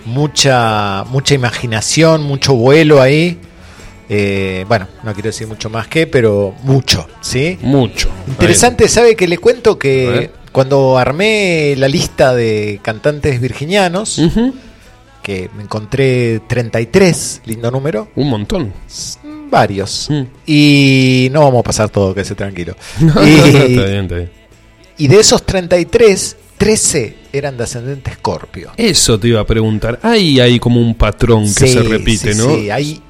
mucha, 0.05 1.05
mucha 1.05 1.33
imaginación, 1.35 2.23
mucho 2.23 2.53
vuelo 2.53 3.01
ahí. 3.01 3.39
Eh, 4.09 4.63
bueno, 4.67 4.87
no 5.03 5.13
quiero 5.13 5.27
decir 5.27 5.47
mucho 5.47 5.69
más 5.69 5.87
que, 5.87 6.07
pero 6.07 6.53
mucho, 6.63 7.07
¿sí? 7.21 7.57
Mucho. 7.61 8.09
Interesante, 8.27 8.87
¿sabe 8.87 9.15
que 9.15 9.27
le 9.27 9.37
cuento 9.37 9.77
que 9.77 10.31
cuando 10.51 10.97
armé 10.97 11.75
la 11.77 11.87
lista 11.87 12.33
de 12.33 12.79
cantantes 12.81 13.39
virginianos, 13.41 14.21
que 15.21 15.49
me 15.57 15.63
encontré 15.63 16.39
33, 16.47 17.41
lindo 17.45 17.69
número, 17.69 18.07
Un 18.15 18.29
montón. 18.29 18.73
varios. 19.51 20.07
Mm. 20.09 20.21
Y 20.45 21.27
no 21.31 21.41
vamos 21.41 21.59
a 21.59 21.63
pasar 21.63 21.89
todo, 21.89 22.13
que 22.15 22.23
se 22.23 22.33
tranquilo. 22.35 22.75
No, 23.01 23.13
y, 23.27 23.31
está 23.33 23.49
bien, 23.85 24.03
está 24.05 24.15
bien. 24.15 24.31
y 24.97 25.07
de 25.09 25.19
esos 25.19 25.43
33, 25.45 26.37
13 26.57 27.15
eran 27.33 27.57
de 27.57 27.63
ascendente 27.65 28.11
escorpio. 28.11 28.71
Eso 28.77 29.19
te 29.19 29.27
iba 29.27 29.41
a 29.41 29.45
preguntar. 29.45 29.99
Ahí 30.01 30.39
hay 30.39 30.59
como 30.59 30.79
un 30.81 30.95
patrón 30.95 31.43
que 31.43 31.67
Sí, 31.67 31.73
se 31.73 31.83
repite, 31.83 32.33
sí, 32.33 32.39
¿no? 32.41 32.55
sí, 32.55 32.69
hay- 32.69 33.01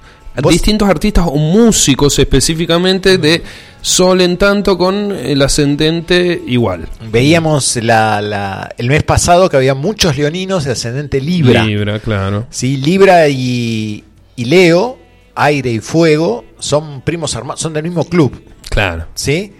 vos- 0.42 0.54
Distintos 0.54 0.88
artistas 0.90 1.26
o 1.28 1.36
músicos 1.36 2.18
específicamente 2.20 3.18
de 3.18 3.44
Sol 3.82 4.22
en 4.22 4.38
tanto 4.38 4.78
con 4.78 5.12
el 5.12 5.42
ascendente 5.42 6.42
igual. 6.48 6.88
Veíamos 7.12 7.78
la, 7.78 8.22
la- 8.22 8.70
el 8.78 8.88
mes 8.90 9.04
pasado 9.04 9.50
que 9.50 9.58
había 9.58 9.76
muchos 9.76 10.18
leoninos 10.18 10.66
de 10.66 10.72
ascendente 10.72 11.22
Libra. 11.22 11.64
Libra, 11.64 12.00
claro. 12.00 12.48
Sí, 12.50 12.78
Libra 12.78 13.28
y, 13.30 14.04
y 14.36 14.46
Leo, 14.46 14.98
aire 15.36 15.72
y 15.72 15.80
fuego, 15.80 16.44
son 16.60 17.02
primos 17.02 17.34
hermanos, 17.36 17.62
son 17.62 17.74
del 17.74 17.84
mismo 17.84 18.04
club. 18.06 18.42
Claro. 18.70 19.06
¿sí? 19.16 19.54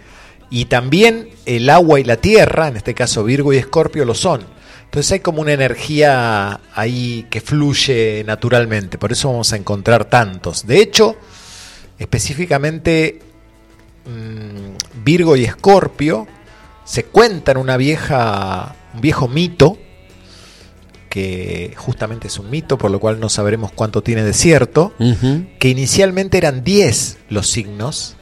Y 0.50 0.66
también 0.66 1.28
el 1.46 1.70
agua 1.70 2.00
y 2.00 2.04
la 2.04 2.16
tierra, 2.16 2.68
en 2.68 2.76
este 2.76 2.94
caso 2.94 3.24
Virgo 3.24 3.52
y 3.52 3.56
Escorpio, 3.56 4.04
lo 4.04 4.14
son. 4.14 4.42
Entonces 4.88 5.12
hay 5.12 5.20
como 5.20 5.42
una 5.42 5.52
energía 5.52 6.60
ahí 6.74 7.26
que 7.28 7.42
fluye 7.42 8.24
naturalmente, 8.26 8.96
por 8.96 9.12
eso 9.12 9.28
vamos 9.28 9.52
a 9.52 9.56
encontrar 9.56 10.06
tantos. 10.06 10.66
De 10.66 10.80
hecho, 10.80 11.14
específicamente 11.98 13.20
mm, 14.06 15.04
Virgo 15.04 15.36
y 15.36 15.44
Escorpio 15.44 16.26
se 16.84 17.04
cuentan 17.04 17.58
una 17.58 17.76
vieja, 17.76 18.76
un 18.94 19.02
viejo 19.02 19.28
mito, 19.28 19.76
que 21.10 21.74
justamente 21.76 22.28
es 22.28 22.38
un 22.38 22.48
mito, 22.48 22.78
por 22.78 22.90
lo 22.90 22.98
cual 22.98 23.20
no 23.20 23.28
sabremos 23.28 23.72
cuánto 23.72 24.02
tiene 24.02 24.24
de 24.24 24.32
cierto, 24.32 24.94
que 25.58 25.68
inicialmente 25.68 26.38
eran 26.38 26.64
10 26.64 27.18
los 27.28 27.50
signos 27.50 28.16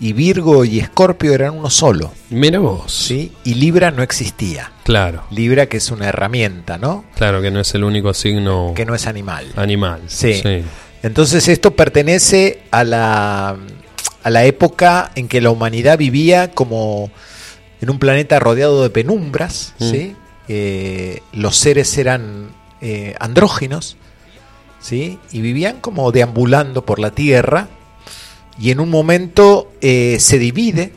y 0.00 0.12
Virgo 0.12 0.64
y 0.64 0.78
Escorpio 0.80 1.32
eran 1.34 1.54
uno 1.58 1.70
solo, 1.70 2.12
Mira 2.30 2.58
vos. 2.60 2.92
¿sí? 2.92 3.32
Y 3.44 3.54
Libra 3.54 3.90
no 3.90 4.02
existía. 4.02 4.70
Claro. 4.84 5.24
Libra 5.30 5.66
que 5.66 5.78
es 5.78 5.90
una 5.90 6.08
herramienta, 6.08 6.78
¿no? 6.78 7.04
Claro 7.16 7.42
que 7.42 7.50
no 7.50 7.60
es 7.60 7.74
el 7.74 7.84
único 7.84 8.14
signo 8.14 8.72
Que 8.76 8.84
no 8.86 8.94
es 8.94 9.06
animal. 9.06 9.46
animal. 9.56 10.02
Sí. 10.06 10.40
Entonces 11.02 11.48
esto 11.48 11.72
pertenece 11.76 12.60
a 12.70 12.84
la, 12.84 13.56
a 14.22 14.30
la 14.30 14.44
época 14.44 15.10
en 15.14 15.28
que 15.28 15.40
la 15.40 15.50
humanidad 15.50 15.98
vivía 15.98 16.50
como 16.52 17.10
en 17.80 17.90
un 17.90 17.98
planeta 17.98 18.38
rodeado 18.40 18.82
de 18.82 18.90
penumbras, 18.90 19.74
Mm. 19.78 19.90
¿sí? 19.90 20.16
Eh, 20.48 21.20
los 21.32 21.56
seres 21.56 21.96
eran 21.98 22.48
eh, 22.80 23.14
andróginos, 23.20 23.96
¿sí? 24.80 25.18
Y 25.32 25.40
vivían 25.40 25.80
como 25.80 26.10
deambulando 26.12 26.84
por 26.86 26.98
la 26.98 27.10
Tierra 27.10 27.68
y 28.60 28.70
en 28.70 28.80
un 28.80 28.90
momento 28.90 29.72
eh, 29.80 30.16
se 30.20 30.38
divide 30.38 30.92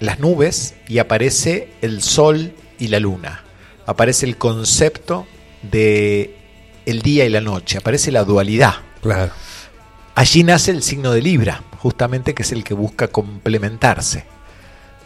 las 0.00 0.18
nubes 0.20 0.74
y 0.88 0.98
aparece 0.98 1.68
el 1.82 2.02
Sol 2.02 2.52
y 2.78 2.88
la 2.88 3.00
Luna. 3.00 3.44
Aparece 3.86 4.26
el 4.26 4.36
concepto 4.36 5.26
de 5.62 6.34
el 6.86 7.02
día 7.02 7.24
y 7.24 7.28
la 7.28 7.40
noche, 7.40 7.78
aparece 7.78 8.12
la 8.12 8.24
dualidad. 8.24 8.74
Claro. 9.02 9.32
Allí 10.14 10.44
nace 10.44 10.70
el 10.70 10.82
signo 10.82 11.12
de 11.12 11.20
Libra, 11.20 11.62
justamente 11.78 12.34
que 12.34 12.42
es 12.42 12.52
el 12.52 12.64
que 12.64 12.74
busca 12.74 13.08
complementarse. 13.08 14.24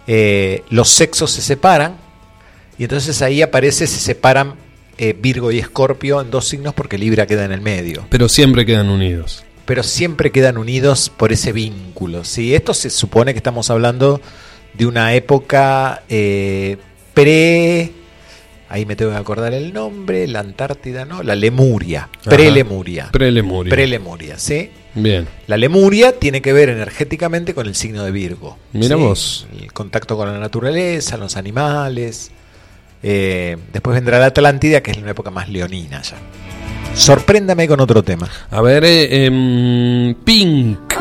Eh, 0.07 0.63
los 0.71 0.89
sexos 0.89 1.31
se 1.31 1.43
separan 1.43 1.97
y 2.79 2.85
entonces 2.85 3.21
ahí 3.23 3.43
aparece, 3.43 3.87
se 3.87 3.99
separan 3.99 4.55
eh, 4.99 5.17
Virgo 5.19 5.51
y 5.51 5.59
Escorpio 5.59 6.21
en 6.21 6.31
dos 6.31 6.49
signos 6.49 6.75
porque 6.75 6.99
Libra 6.99 7.27
queda 7.27 7.45
en 7.45 7.53
el 7.53 7.61
medio. 7.61 8.07
Pero 8.11 8.29
siempre 8.29 8.65
quedan 8.65 8.89
unidos. 8.89 9.45
Pero 9.65 9.83
siempre 9.83 10.31
quedan 10.31 10.59
unidos 10.59 11.11
por 11.17 11.33
ese 11.33 11.53
vínculo. 11.53 12.25
¿sí? 12.25 12.55
Esto 12.55 12.75
se 12.75 12.91
supone 12.91 13.33
que 13.33 13.39
estamos 13.39 13.71
hablando 13.71 14.21
de 14.75 14.87
una 14.87 15.15
época 15.15 16.03
eh, 16.09 16.77
pre... 17.15 17.93
Ahí 18.69 18.87
me 18.87 18.95
tengo 18.95 19.11
que 19.11 19.17
acordar 19.17 19.53
el 19.53 19.73
nombre, 19.73 20.29
la 20.29 20.39
Antártida, 20.39 21.05
¿no? 21.05 21.25
La 21.25 21.35
Lemuria, 21.35 22.09
pre-Lemuria. 22.23 23.09
Prelemuria. 23.11 23.69
Pre-Lemuria, 23.69 24.39
¿sí? 24.39 24.71
Bien. 24.95 25.27
La 25.49 25.57
Lemuria 25.57 26.19
tiene 26.19 26.41
que 26.41 26.53
ver 26.53 26.69
energéticamente 26.69 27.53
con 27.53 27.67
el 27.67 27.75
signo 27.75 28.05
de 28.05 28.13
Virgo. 28.13 28.59
Mira 28.73 28.95
¿sí? 28.95 29.03
vos. 29.03 29.47
El 29.61 29.73
contacto 29.73 30.17
con 30.17 30.33
la 30.33 30.39
naturaleza, 30.39 31.17
los 31.17 31.37
animales. 31.37 32.31
Eh, 33.03 33.57
después 33.73 33.95
vendrá 33.95 34.21
la 34.21 34.27
Atlántida, 34.27 34.83
que 34.83 34.93
es 34.93 34.99
una 34.99 35.11
época 35.11 35.31
más 35.31 35.49
leonina 35.49 36.03
ya. 36.03 36.17
Sorpréndame 36.95 37.67
con 37.69 37.81
otro 37.81 38.03
tema. 38.03 38.29
A 38.51 38.61
ver, 38.61 38.85
eh, 38.85 39.27
em, 39.27 40.15
Pink. 40.25 40.95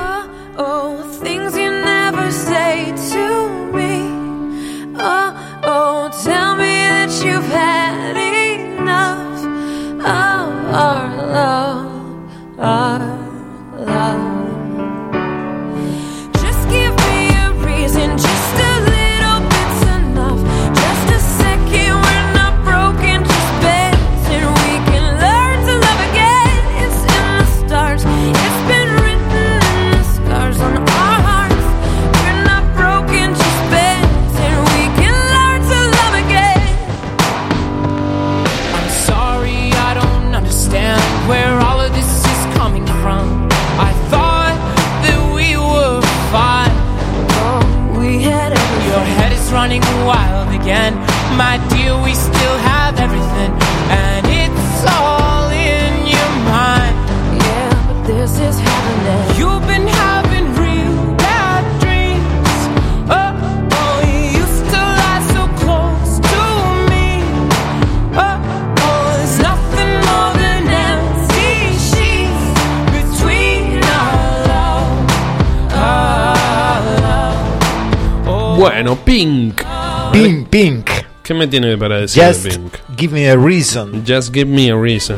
Pink. 80.49 80.89
¿Qué 81.23 81.34
me 81.34 81.47
tiene 81.47 81.77
para 81.77 81.99
decir 82.01 82.23
Just 82.23 82.43
de 82.43 82.49
Pink? 82.51 82.73
give 82.97 83.13
me 83.13 83.30
a 83.30 83.35
reason. 83.35 84.03
Just 84.07 84.34
give 84.34 84.45
me 84.45 84.71
a 84.71 84.76
reason. 84.76 85.17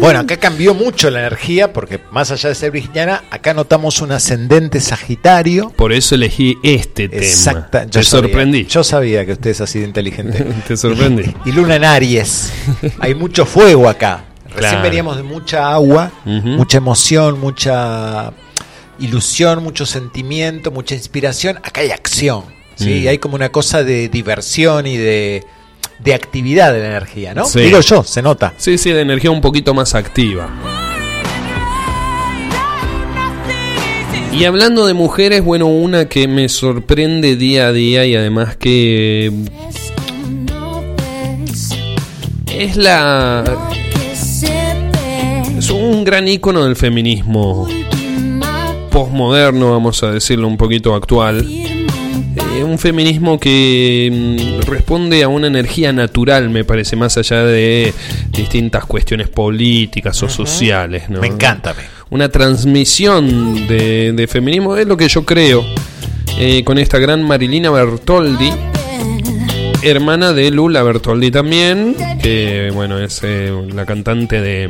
Bueno, 0.00 0.20
acá 0.20 0.36
cambió 0.36 0.74
mucho 0.74 1.08
la 1.08 1.20
energía 1.20 1.72
porque 1.72 1.98
más 2.10 2.30
allá 2.30 2.50
de 2.50 2.54
ser 2.54 2.70
virginiana, 2.70 3.22
acá 3.30 3.54
notamos 3.54 4.02
un 4.02 4.12
ascendente 4.12 4.78
sagitario. 4.80 5.70
Por 5.70 5.94
eso 5.94 6.14
elegí 6.14 6.58
este 6.62 7.04
Exacta. 7.04 7.80
tema. 7.80 7.84
yo 7.90 8.00
Te 8.00 8.04
sabía. 8.04 8.28
sorprendí. 8.28 8.66
Yo 8.66 8.84
sabía 8.84 9.24
que 9.24 9.32
usted 9.32 9.50
es 9.50 9.62
así 9.62 9.78
de 9.78 9.86
inteligente. 9.86 10.44
Te 10.68 10.76
sorprendí. 10.76 11.24
y 11.46 11.52
Luna 11.52 11.76
en 11.76 11.84
Aries. 11.84 12.52
Hay 13.00 13.14
mucho 13.14 13.46
fuego 13.46 13.88
acá. 13.88 14.24
Recién 14.44 14.58
Claro. 14.72 14.82
veníamos 14.82 15.16
de 15.16 15.22
mucha 15.22 15.72
agua, 15.72 16.12
mucha 16.26 16.76
emoción, 16.78 17.40
mucha 17.40 18.30
ilusión, 18.98 19.62
mucho 19.62 19.86
sentimiento, 19.86 20.70
mucha 20.70 20.94
inspiración. 20.94 21.58
Acá 21.62 21.80
hay 21.80 21.90
acción. 21.90 22.44
¿sí? 22.76 23.02
Mm. 23.04 23.08
Hay 23.08 23.18
como 23.18 23.34
una 23.34 23.50
cosa 23.50 23.82
de 23.82 24.08
diversión 24.08 24.86
y 24.86 24.96
de, 24.96 25.44
de 25.98 26.14
actividad 26.14 26.72
de 26.72 26.80
la 26.80 26.86
energía, 26.86 27.34
¿no? 27.34 27.44
Sí. 27.46 27.60
Digo 27.60 27.80
yo, 27.80 28.04
se 28.04 28.22
nota. 28.22 28.54
Sí, 28.56 28.78
sí, 28.78 28.90
de 28.90 29.00
energía 29.00 29.30
un 29.30 29.40
poquito 29.40 29.74
más 29.74 29.94
activa. 29.94 30.48
Y 34.32 34.46
hablando 34.46 34.86
de 34.86 34.94
mujeres, 34.94 35.44
bueno, 35.44 35.66
una 35.66 36.08
que 36.08 36.26
me 36.26 36.48
sorprende 36.48 37.36
día 37.36 37.68
a 37.68 37.72
día 37.72 38.04
y 38.04 38.16
además 38.16 38.56
que 38.56 39.32
es 42.48 42.76
la 42.76 43.44
es 45.56 45.70
un 45.70 46.02
gran 46.02 46.26
icono 46.26 46.64
del 46.64 46.74
feminismo 46.74 47.68
posmoderno, 48.94 49.72
vamos 49.72 50.04
a 50.04 50.12
decirlo 50.12 50.46
un 50.46 50.56
poquito 50.56 50.94
actual. 50.94 51.44
Eh, 51.50 52.62
un 52.62 52.78
feminismo 52.78 53.40
que 53.40 54.08
mm, 54.08 54.70
responde 54.70 55.24
a 55.24 55.28
una 55.28 55.48
energía 55.48 55.92
natural, 55.92 56.48
me 56.48 56.64
parece, 56.64 56.94
más 56.94 57.18
allá 57.18 57.42
de 57.42 57.92
distintas 58.30 58.84
cuestiones 58.84 59.28
políticas 59.28 60.22
o 60.22 60.28
sociales. 60.28 61.10
¿no? 61.10 61.20
Me 61.20 61.26
encanta. 61.26 61.74
Una 62.10 62.28
transmisión 62.28 63.66
de, 63.66 64.12
de 64.12 64.26
feminismo, 64.28 64.76
es 64.76 64.86
lo 64.86 64.96
que 64.96 65.08
yo 65.08 65.24
creo, 65.24 65.64
eh, 66.38 66.62
con 66.62 66.78
esta 66.78 67.00
gran 67.00 67.20
Marilina 67.20 67.72
Bertoldi, 67.72 68.52
hermana 69.82 70.32
de 70.32 70.52
Lula 70.52 70.84
Bertoldi 70.84 71.32
también, 71.32 71.96
que 72.22 72.70
bueno, 72.72 73.00
es 73.00 73.22
eh, 73.24 73.52
la 73.74 73.86
cantante 73.86 74.40
de, 74.40 74.68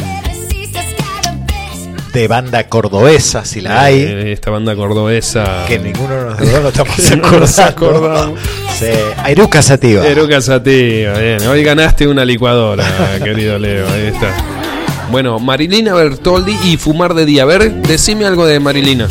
De 2.15 2.29
banda 2.29 2.69
cordobesa, 2.69 3.45
si 3.45 3.61
la 3.61 3.83
hay. 3.83 4.05
de 4.05 4.33
esta 4.33 4.51
banda 4.51 4.75
cordobesa. 4.77 5.65
que 5.67 5.79
ninguno 5.81 6.15
de 6.15 6.25
los 6.25 6.39
dos 6.53 6.63
no 6.63 6.69
estamos 6.69 6.97
Que 7.11 7.17
no 7.17 7.31
nos 7.41 7.59
acordando. 7.59 8.07
acordamos. 8.07 8.41
Sí. 8.79 8.87
Airuca 9.23 9.61
Sativa. 9.63 10.07
Eruca 10.07 10.41
Sativa, 10.41 11.19
bien. 11.19 11.47
Hoy 11.49 11.63
ganaste 11.65 12.07
una 12.07 12.25
licuadora, 12.25 12.85
querido 13.25 13.59
Leo. 13.59 13.87
Ahí 13.89 14.07
está. 14.15 14.33
Bueno, 15.11 15.39
Marilina 15.41 15.93
Bertoldi 15.95 16.57
y 16.65 16.77
Fumar 16.77 17.15
de 17.15 17.27
Día. 17.27 17.43
A 17.43 17.47
ver, 17.47 17.71
decime 17.83 18.25
algo 18.27 18.47
de 18.47 18.59
Marilina. 18.61 19.09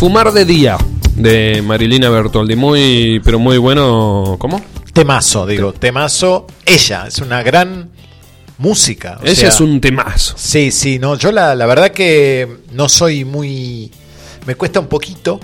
Fumar 0.00 0.32
de 0.32 0.46
Día, 0.46 0.78
de 1.14 1.60
Marilina 1.60 2.08
Bertoldi. 2.08 2.56
Muy, 2.56 3.20
pero 3.22 3.38
muy 3.38 3.58
bueno. 3.58 4.36
¿Cómo? 4.38 4.58
Temazo, 4.94 5.44
digo, 5.44 5.74
temazo. 5.74 6.46
Ella 6.64 7.04
es 7.06 7.18
una 7.18 7.42
gran 7.42 7.90
música. 8.56 9.20
o 9.22 9.26
sea, 9.26 9.48
es 9.48 9.60
un 9.60 9.78
temazo. 9.78 10.36
Sí, 10.38 10.70
sí, 10.70 10.98
no, 10.98 11.18
yo 11.18 11.32
la, 11.32 11.54
la 11.54 11.66
verdad 11.66 11.90
que 11.90 12.48
no 12.72 12.88
soy 12.88 13.26
muy... 13.26 13.92
Me 14.46 14.54
cuesta 14.54 14.80
un 14.80 14.86
poquito 14.86 15.38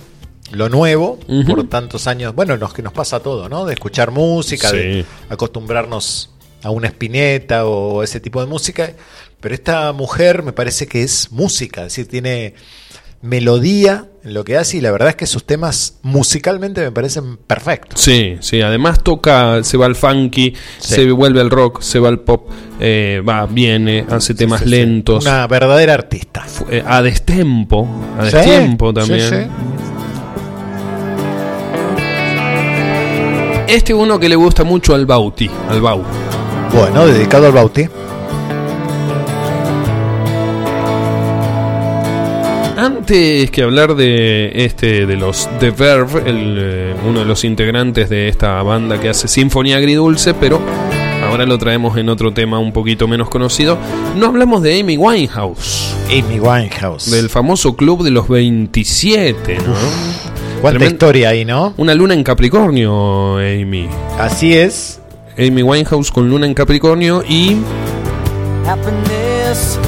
lo 0.53 0.71
nuevo, 0.71 1.19
por 1.47 1.69
tantos 1.69 2.07
años, 2.07 2.35
bueno, 2.35 2.57
los 2.57 2.73
que 2.73 2.81
nos 2.81 2.95
pasa 2.95 3.21
todo, 3.21 3.51
¿no? 3.51 3.67
De 3.67 3.75
escuchar 3.75 4.11
música, 4.11 4.73
de 4.73 5.05
acostumbrarnos 5.29 6.31
a 6.63 6.71
una 6.71 6.87
espineta 6.87 7.67
o 7.67 8.03
ese 8.03 8.21
tipo 8.21 8.41
de 8.41 8.47
música, 8.47 8.91
pero 9.39 9.55
esta 9.55 9.93
mujer 9.93 10.43
me 10.43 10.55
parece 10.55 10.87
que 10.87 11.03
es 11.03 11.31
música, 11.31 11.83
es 11.83 11.89
decir, 11.89 12.09
tiene 12.09 12.55
melodía 13.27 14.07
en 14.25 14.35
lo 14.35 14.43
que 14.45 14.57
hace 14.57 14.79
y 14.79 14.81
la 14.81 14.91
verdad 14.91 15.11
es 15.11 15.17
que 15.17 15.27
sus 15.27 15.45
temas 15.45 15.99
musicalmente 16.03 16.81
me 16.81 16.91
parecen 16.91 17.37
perfectos. 17.37 18.01
Sí, 18.01 18.37
sí, 18.41 18.61
además 18.61 19.03
toca, 19.05 19.63
se 19.63 19.77
va 19.77 19.87
al 19.87 19.95
funky, 19.95 20.55
Sí. 20.79 20.95
se 20.95 21.11
vuelve 21.13 21.41
al 21.41 21.51
rock, 21.51 21.81
se 21.83 21.99
va 21.99 22.09
al 22.09 22.21
pop, 22.21 22.49
eh, 22.81 23.23
va, 23.29 23.47
viene, 23.47 24.05
hace 24.11 24.35
temas 24.35 24.61
Sí, 24.61 24.65
sí. 24.65 24.71
lentos, 24.71 25.25
Una 25.25 25.47
verdadera 25.47 25.95
artista. 25.95 26.45
eh, 26.71 26.83
a 26.87 27.03
destempo, 27.03 27.89
a 28.19 28.25
destempo 28.25 28.93
también. 28.93 29.51
Este 33.69 33.93
uno 33.93 34.19
que 34.19 34.29
le 34.29 34.37
gusta 34.37 34.63
mucho 34.65 34.95
al 34.95 35.07
Bauti, 35.07 35.51
al 35.69 35.81
Bau. 35.81 36.03
Bueno, 36.73 37.07
dedicado 37.07 37.47
al 37.47 37.53
Bauti. 37.53 37.87
Antes 43.09 43.53
que 43.53 43.63
hablar 43.63 43.95
de 43.95 44.51
este 44.65 45.07
de 45.07 45.15
los 45.15 45.49
The 45.61 45.71
Verve, 45.71 46.29
el, 46.29 46.57
eh, 46.59 46.95
uno 47.07 47.21
de 47.21 47.25
los 47.25 47.45
integrantes 47.45 48.09
de 48.09 48.27
esta 48.27 48.61
banda 48.65 49.01
que 49.01 49.09
hace 49.09 49.29
Sinfonía 49.29 49.77
Agridulce, 49.77 50.35
pero 50.35 50.61
ahora 51.25 51.47
lo 51.47 51.57
traemos 51.57 51.97
en 51.99 52.09
otro 52.09 52.35
tema 52.35 52.59
un 52.59 52.73
poquito 52.73 53.07
menos 53.07 53.29
conocido, 53.29 53.79
no 54.17 54.27
hablamos 54.27 54.61
de 54.65 54.81
Amy 54.81 54.97
Winehouse, 54.97 55.95
Amy 56.07 56.41
Winehouse. 56.41 57.09
del 57.09 57.31
famoso 57.31 57.77
club 57.77 58.03
de 58.03 58.11
los 58.11 58.27
27, 58.29 59.59
¿no? 59.59 59.75
Cuánta 60.61 60.87
historia 60.87 61.29
ahí, 61.29 61.45
¿no? 61.45 61.75
Una 61.77 61.95
luna 61.95 62.13
en 62.13 62.25
Capricornio, 62.25 63.37
Amy. 63.37 63.89
Así 64.19 64.53
es. 64.53 65.01
Amy 65.39 65.63
Winehouse 65.63 66.11
con 66.11 66.29
luna 66.29 66.47
en 66.47 66.55
Capricornio 66.55 67.23
y 67.23 67.57
Happiness, 68.67 69.79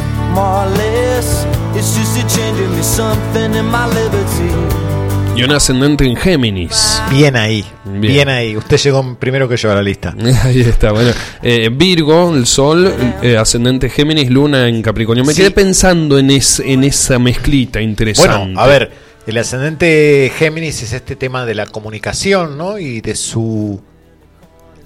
y 5.36 5.42
un 5.44 5.52
ascendente 5.52 6.04
en 6.04 6.16
Géminis. 6.16 7.00
Bien 7.10 7.36
ahí. 7.36 7.64
Bien. 7.84 8.00
Bien, 8.00 8.28
ahí. 8.28 8.56
Usted 8.56 8.76
llegó 8.76 9.16
primero 9.18 9.48
que 9.48 9.56
yo 9.56 9.70
a 9.70 9.74
la 9.76 9.82
lista. 9.82 10.14
Ahí 10.44 10.60
está, 10.62 10.90
bueno. 10.92 11.12
Eh, 11.42 11.70
Virgo, 11.72 12.34
el 12.34 12.44
Sol, 12.46 12.92
eh, 13.22 13.36
ascendente 13.36 13.88
Géminis, 13.88 14.30
Luna 14.30 14.68
en 14.68 14.82
Capricornio. 14.82 15.24
Me 15.24 15.32
Sí. 15.32 15.40
quedé 15.42 15.50
pensando 15.52 16.18
en, 16.18 16.30
es- 16.32 16.60
en 16.60 16.82
esa 16.84 17.18
mezclita 17.18 17.80
interesante. 17.80 18.32
Bueno, 18.46 18.60
a 18.60 18.66
ver, 18.66 18.90
el 19.26 19.38
ascendente 19.38 20.32
Géminis 20.36 20.82
es 20.82 20.92
este 20.92 21.14
tema 21.16 21.46
de 21.46 21.54
la 21.54 21.66
comunicación, 21.66 22.58
¿no? 22.58 22.78
Y 22.78 23.00
de 23.00 23.14
su 23.14 23.80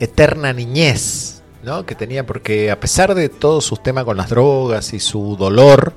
eterna 0.01 0.53
niñez, 0.53 1.41
¿no? 1.63 1.85
Que 1.87 1.95
tenía, 1.95 2.25
porque 2.27 2.71
a 2.71 2.79
pesar 2.81 3.15
de 3.15 3.29
todos 3.29 3.65
sus 3.65 3.83
temas 3.83 4.05
con 4.05 4.17
las 4.17 4.29
drogas 4.29 4.93
y 4.93 5.01
su 5.01 5.37
dolor, 5.37 5.95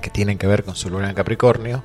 que 0.00 0.10
tienen 0.10 0.38
que 0.38 0.46
ver 0.46 0.64
con 0.64 0.74
su 0.76 0.88
luna 0.90 1.08
en 1.08 1.14
Capricornio 1.14 1.82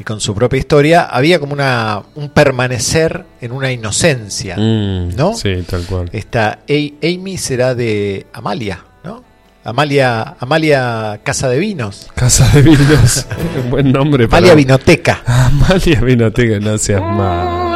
y 0.00 0.04
con 0.04 0.20
su 0.20 0.34
propia 0.34 0.58
historia, 0.58 1.02
había 1.02 1.38
como 1.40 1.52
una 1.52 2.02
un 2.14 2.28
permanecer 2.30 3.24
en 3.40 3.52
una 3.52 3.72
inocencia, 3.72 4.56
Mm, 4.56 5.16
¿no? 5.16 5.34
Sí, 5.34 5.62
tal 5.68 5.84
cual. 5.86 6.08
Esta 6.12 6.60
Amy 6.68 7.36
será 7.38 7.74
de 7.74 8.26
Amalia, 8.32 8.84
¿no? 9.04 9.24
Amalia, 9.64 10.36
Amalia 10.38 11.20
Casa 11.24 11.48
de 11.48 11.58
Vinos. 11.58 12.08
Casa 12.14 12.48
de 12.54 12.62
Vinos. 12.62 13.26
Un 13.64 13.70
buen 13.70 13.92
nombre 13.92 14.28
para. 14.28 14.38
Amalia 14.38 14.54
Vinoteca. 14.54 15.22
Amalia 15.26 16.00
Vinoteca, 16.00 16.58
no 16.60 16.78
seas 16.78 17.02
mal. 17.02 17.68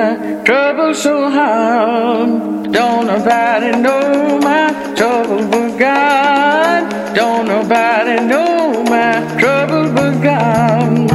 Trouble 0.00 0.94
so 0.94 1.28
hard. 1.30 2.72
Don't 2.72 3.06
nobody 3.06 3.70
know 3.72 4.38
my 4.42 4.94
trouble 4.96 5.46
but 5.46 5.78
God. 5.78 7.14
Don't 7.14 7.46
nobody 7.46 8.16
know 8.24 8.82
my 8.84 9.12
trouble 9.38 9.92
but 9.92 10.22
God. 10.22 11.09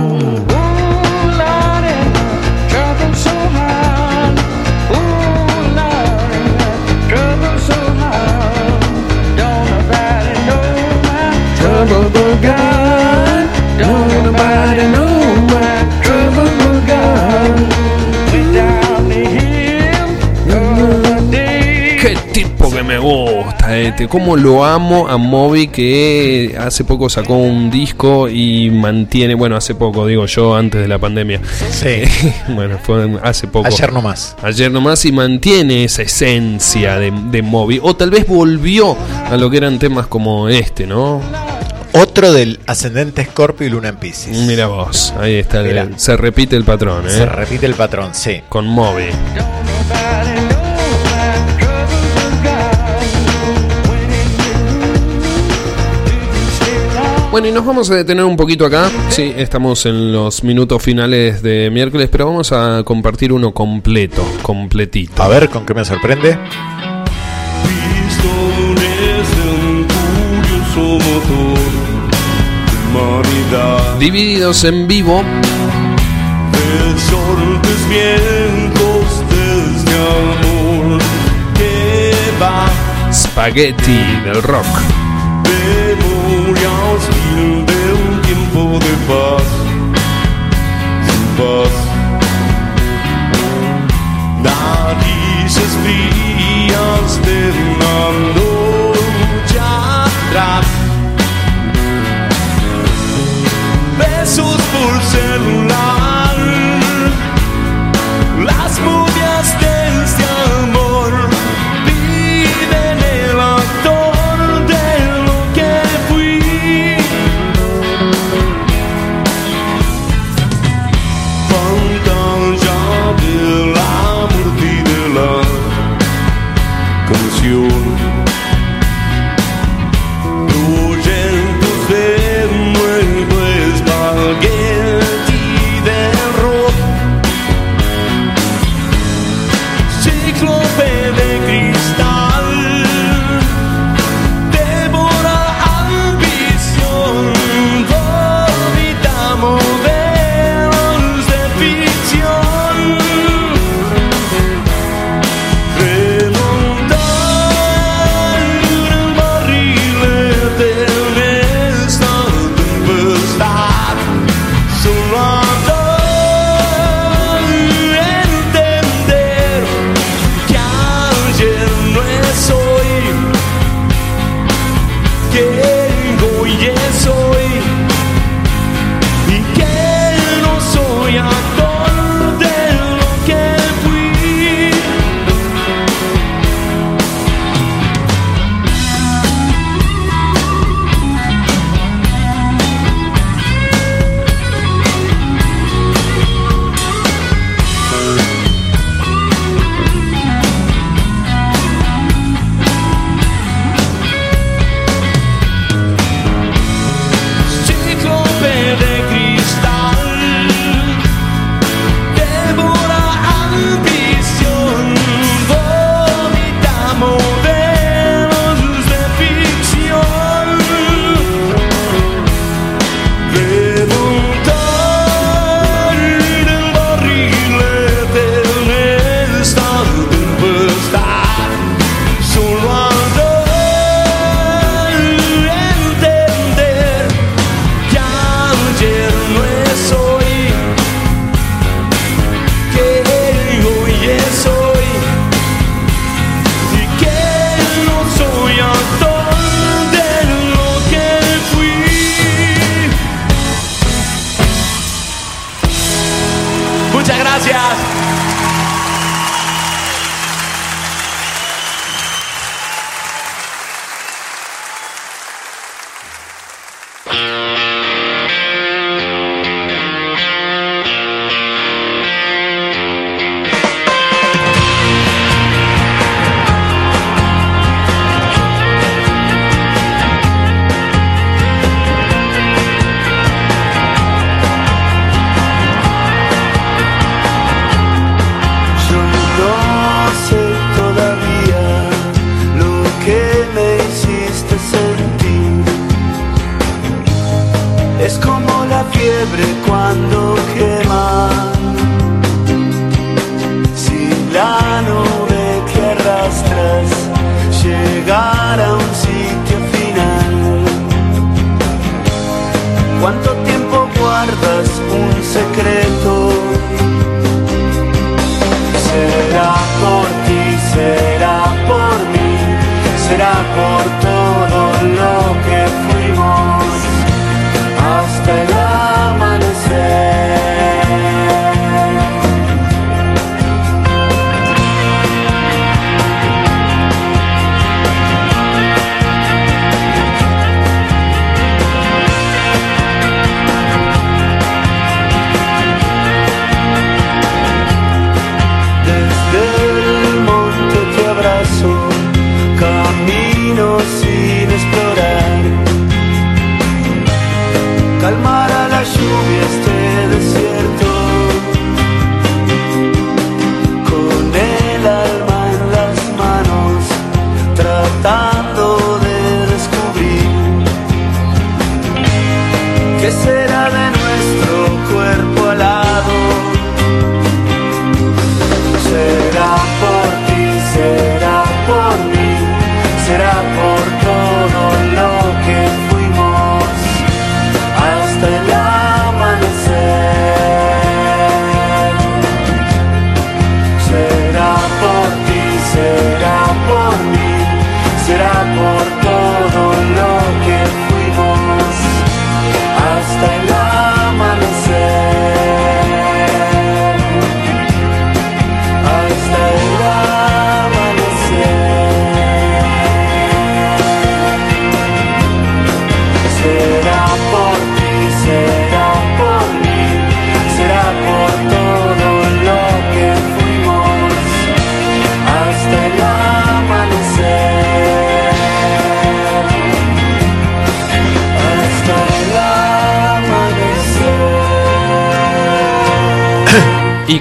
Este, 23.88 24.08
cómo 24.08 24.36
lo 24.36 24.64
amo 24.66 25.08
a 25.08 25.18
Moby 25.18 25.68
que 25.68 26.56
hace 26.60 26.84
poco 26.84 27.10
sacó 27.10 27.36
un 27.36 27.70
disco 27.72 28.28
y 28.30 28.70
mantiene, 28.72 29.36
bueno, 29.36 29.56
hace 29.56 29.76
poco 29.76 30.06
digo 30.08 30.26
yo, 30.26 30.56
antes 30.56 30.82
de 30.82 30.88
la 30.88 30.98
pandemia. 31.00 31.42
Sí. 31.72 32.04
bueno, 32.50 32.78
fue 32.82 33.18
hace 33.24 33.48
poco. 33.48 33.68
Ayer 33.68 33.92
nomás. 33.94 34.36
Ayer 34.42 34.72
nomás 34.72 35.06
y 35.06 35.12
mantiene 35.12 35.84
esa 35.84 36.02
esencia 36.04 36.98
de, 37.00 37.12
de 37.32 37.42
Moby. 37.42 37.80
O 37.82 37.96
tal 37.96 38.10
vez 38.12 38.28
volvió 38.28 38.96
a 39.30 39.38
lo 39.38 39.50
que 39.50 39.58
eran 39.58 39.80
temas 39.80 40.08
como 40.08 40.50
este, 40.50 40.86
¿no? 40.88 41.22
Otro 41.94 42.34
del 42.34 42.60
ascendente 42.68 43.22
Escorpio 43.22 43.68
y 43.68 43.70
Luna 43.70 43.88
en 43.90 43.96
Pisces. 43.96 44.38
Mira 44.46 44.68
vos, 44.68 45.14
ahí 45.18 45.36
está, 45.36 45.62
el- 45.62 45.98
se 45.98 46.18
repite 46.18 46.58
el 46.58 46.66
patrón, 46.66 47.08
¿eh? 47.08 47.10
Se 47.12 47.26
repite 47.26 47.66
el 47.66 47.74
patrón, 47.74 48.10
sí. 48.14 48.42
Con 48.50 48.68
Moby. 48.68 49.06
Bueno, 57.36 57.50
y 57.50 57.52
nos 57.52 57.66
vamos 57.66 57.92
a 57.92 57.96
detener 57.96 58.24
un 58.24 58.38
poquito 58.38 58.66
acá. 58.66 58.90
Sí, 59.10 59.34
estamos 59.36 59.86
en 59.86 60.14
los 60.14 60.42
minutos 60.46 60.82
finales 60.82 61.44
de 61.44 61.70
miércoles, 61.70 62.08
pero 62.10 62.28
vamos 62.28 62.54
a 62.54 62.82
compartir 62.86 63.34
uno 63.34 63.52
completo, 63.52 64.24
completito. 64.42 65.22
A 65.22 65.28
ver, 65.28 65.50
¿con 65.50 65.66
qué 65.66 65.74
me 65.74 65.84
sorprende? 65.84 66.40
Divididos 74.00 74.64
en 74.64 74.88
vivo, 74.88 75.22
Spaghetti 83.12 84.24
del 84.24 84.42
rock. 84.42 84.95
Tiempo 88.76 88.80
de 88.80 88.96
paz 89.08 89.44
Sin 91.08 91.24
paz 91.38 91.74
Narices 94.44 95.74
frías 95.84 97.22
de 97.26 97.38
una 97.52 98.34
noche 98.34 98.45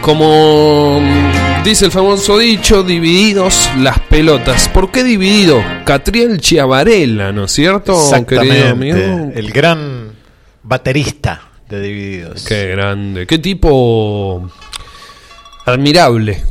como 0.05 1.01
dice 1.64 1.86
el 1.86 1.90
famoso 1.90 2.36
dicho, 2.39 2.82
divididos 2.82 3.70
las 3.78 3.98
pelotas. 4.01 4.68
¿Por 4.68 4.90
qué 4.90 5.02
dividido? 5.02 5.62
Catriel 5.86 6.40
Chiavarella, 6.40 7.32
¿no 7.32 7.44
es 7.44 7.52
cierto, 7.52 7.97
querido 8.26 8.68
amigo? 8.68 9.31
El 9.35 9.51
gran 9.51 10.10
baterista 10.62 11.40
de 11.70 11.81
Divididos. 11.81 12.44
Qué 12.44 12.66
grande, 12.68 13.26
qué 13.26 13.39
tipo 13.39 14.47
admirable. 15.64 16.43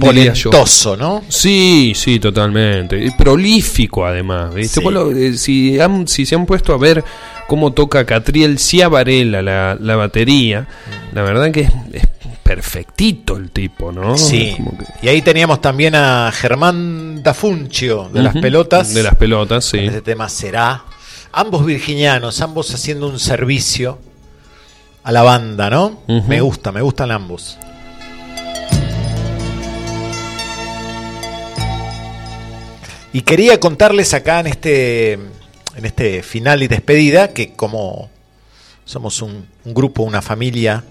Polentoso, 0.51 0.97
¿no? 0.97 1.23
Sí, 1.29 1.93
sí, 1.95 2.19
totalmente. 2.19 3.03
Y 3.05 3.11
prolífico 3.11 4.05
además, 4.05 4.53
¿viste? 4.55 4.79
Sí. 4.79 4.83
Vos 4.83 4.91
lo- 4.93 5.11
eh, 5.11 5.37
si, 5.37 5.79
han- 5.79 6.07
si 6.07 6.25
se 6.25 6.33
han 6.33 6.47
puesto 6.47 6.73
a 6.73 6.77
ver 6.77 7.03
cómo 7.47 7.71
toca 7.73 8.03
Catriel 8.05 8.57
Ciavarella 8.57 9.43
la, 9.43 9.77
la 9.79 9.95
batería, 9.95 10.65
la 11.13 11.21
verdad 11.21 11.51
que 11.51 11.61
es, 11.61 11.71
es 11.93 12.02
perfectito 12.77 13.37
el 13.37 13.51
tipo, 13.51 13.91
¿no? 13.91 14.17
Sí. 14.17 14.55
Que- 14.57 15.05
Y 15.05 15.09
ahí 15.09 15.21
teníamos 15.21 15.61
también 15.61 15.93
a 15.93 16.31
Germán 16.33 17.21
Dafuncio 17.21 18.09
de 18.11 18.23
las 18.23 18.33
pelotas. 18.35 18.93
De 18.95 19.03
las 19.03 19.15
pelotas, 19.15 19.65
sí. 19.65 19.77
Este 19.77 20.01
tema 20.01 20.27
será. 20.27 20.83
Ambos 21.31 21.65
virginianos, 21.65 22.41
ambos 22.41 22.73
haciendo 22.73 23.07
un 23.07 23.19
servicio 23.19 23.99
a 25.03 25.11
la 25.11 25.21
banda, 25.21 25.69
¿no? 25.69 26.01
Me 26.27 26.41
gusta, 26.41 26.71
me 26.71 26.81
gustan 26.81 27.11
ambos. 27.11 27.57
Y 33.11 33.21
quería 33.21 33.59
contarles 33.59 34.13
acá 34.15 34.39
en 34.39 34.47
este, 34.47 35.13
en 35.13 35.85
este 35.85 36.23
final 36.23 36.63
y 36.63 36.67
despedida 36.67 37.29
que 37.29 37.53
como 37.53 38.09
somos 38.85 39.21
un, 39.21 39.45
un 39.65 39.73
grupo, 39.73 40.01
una 40.03 40.21
familia, 40.21 40.83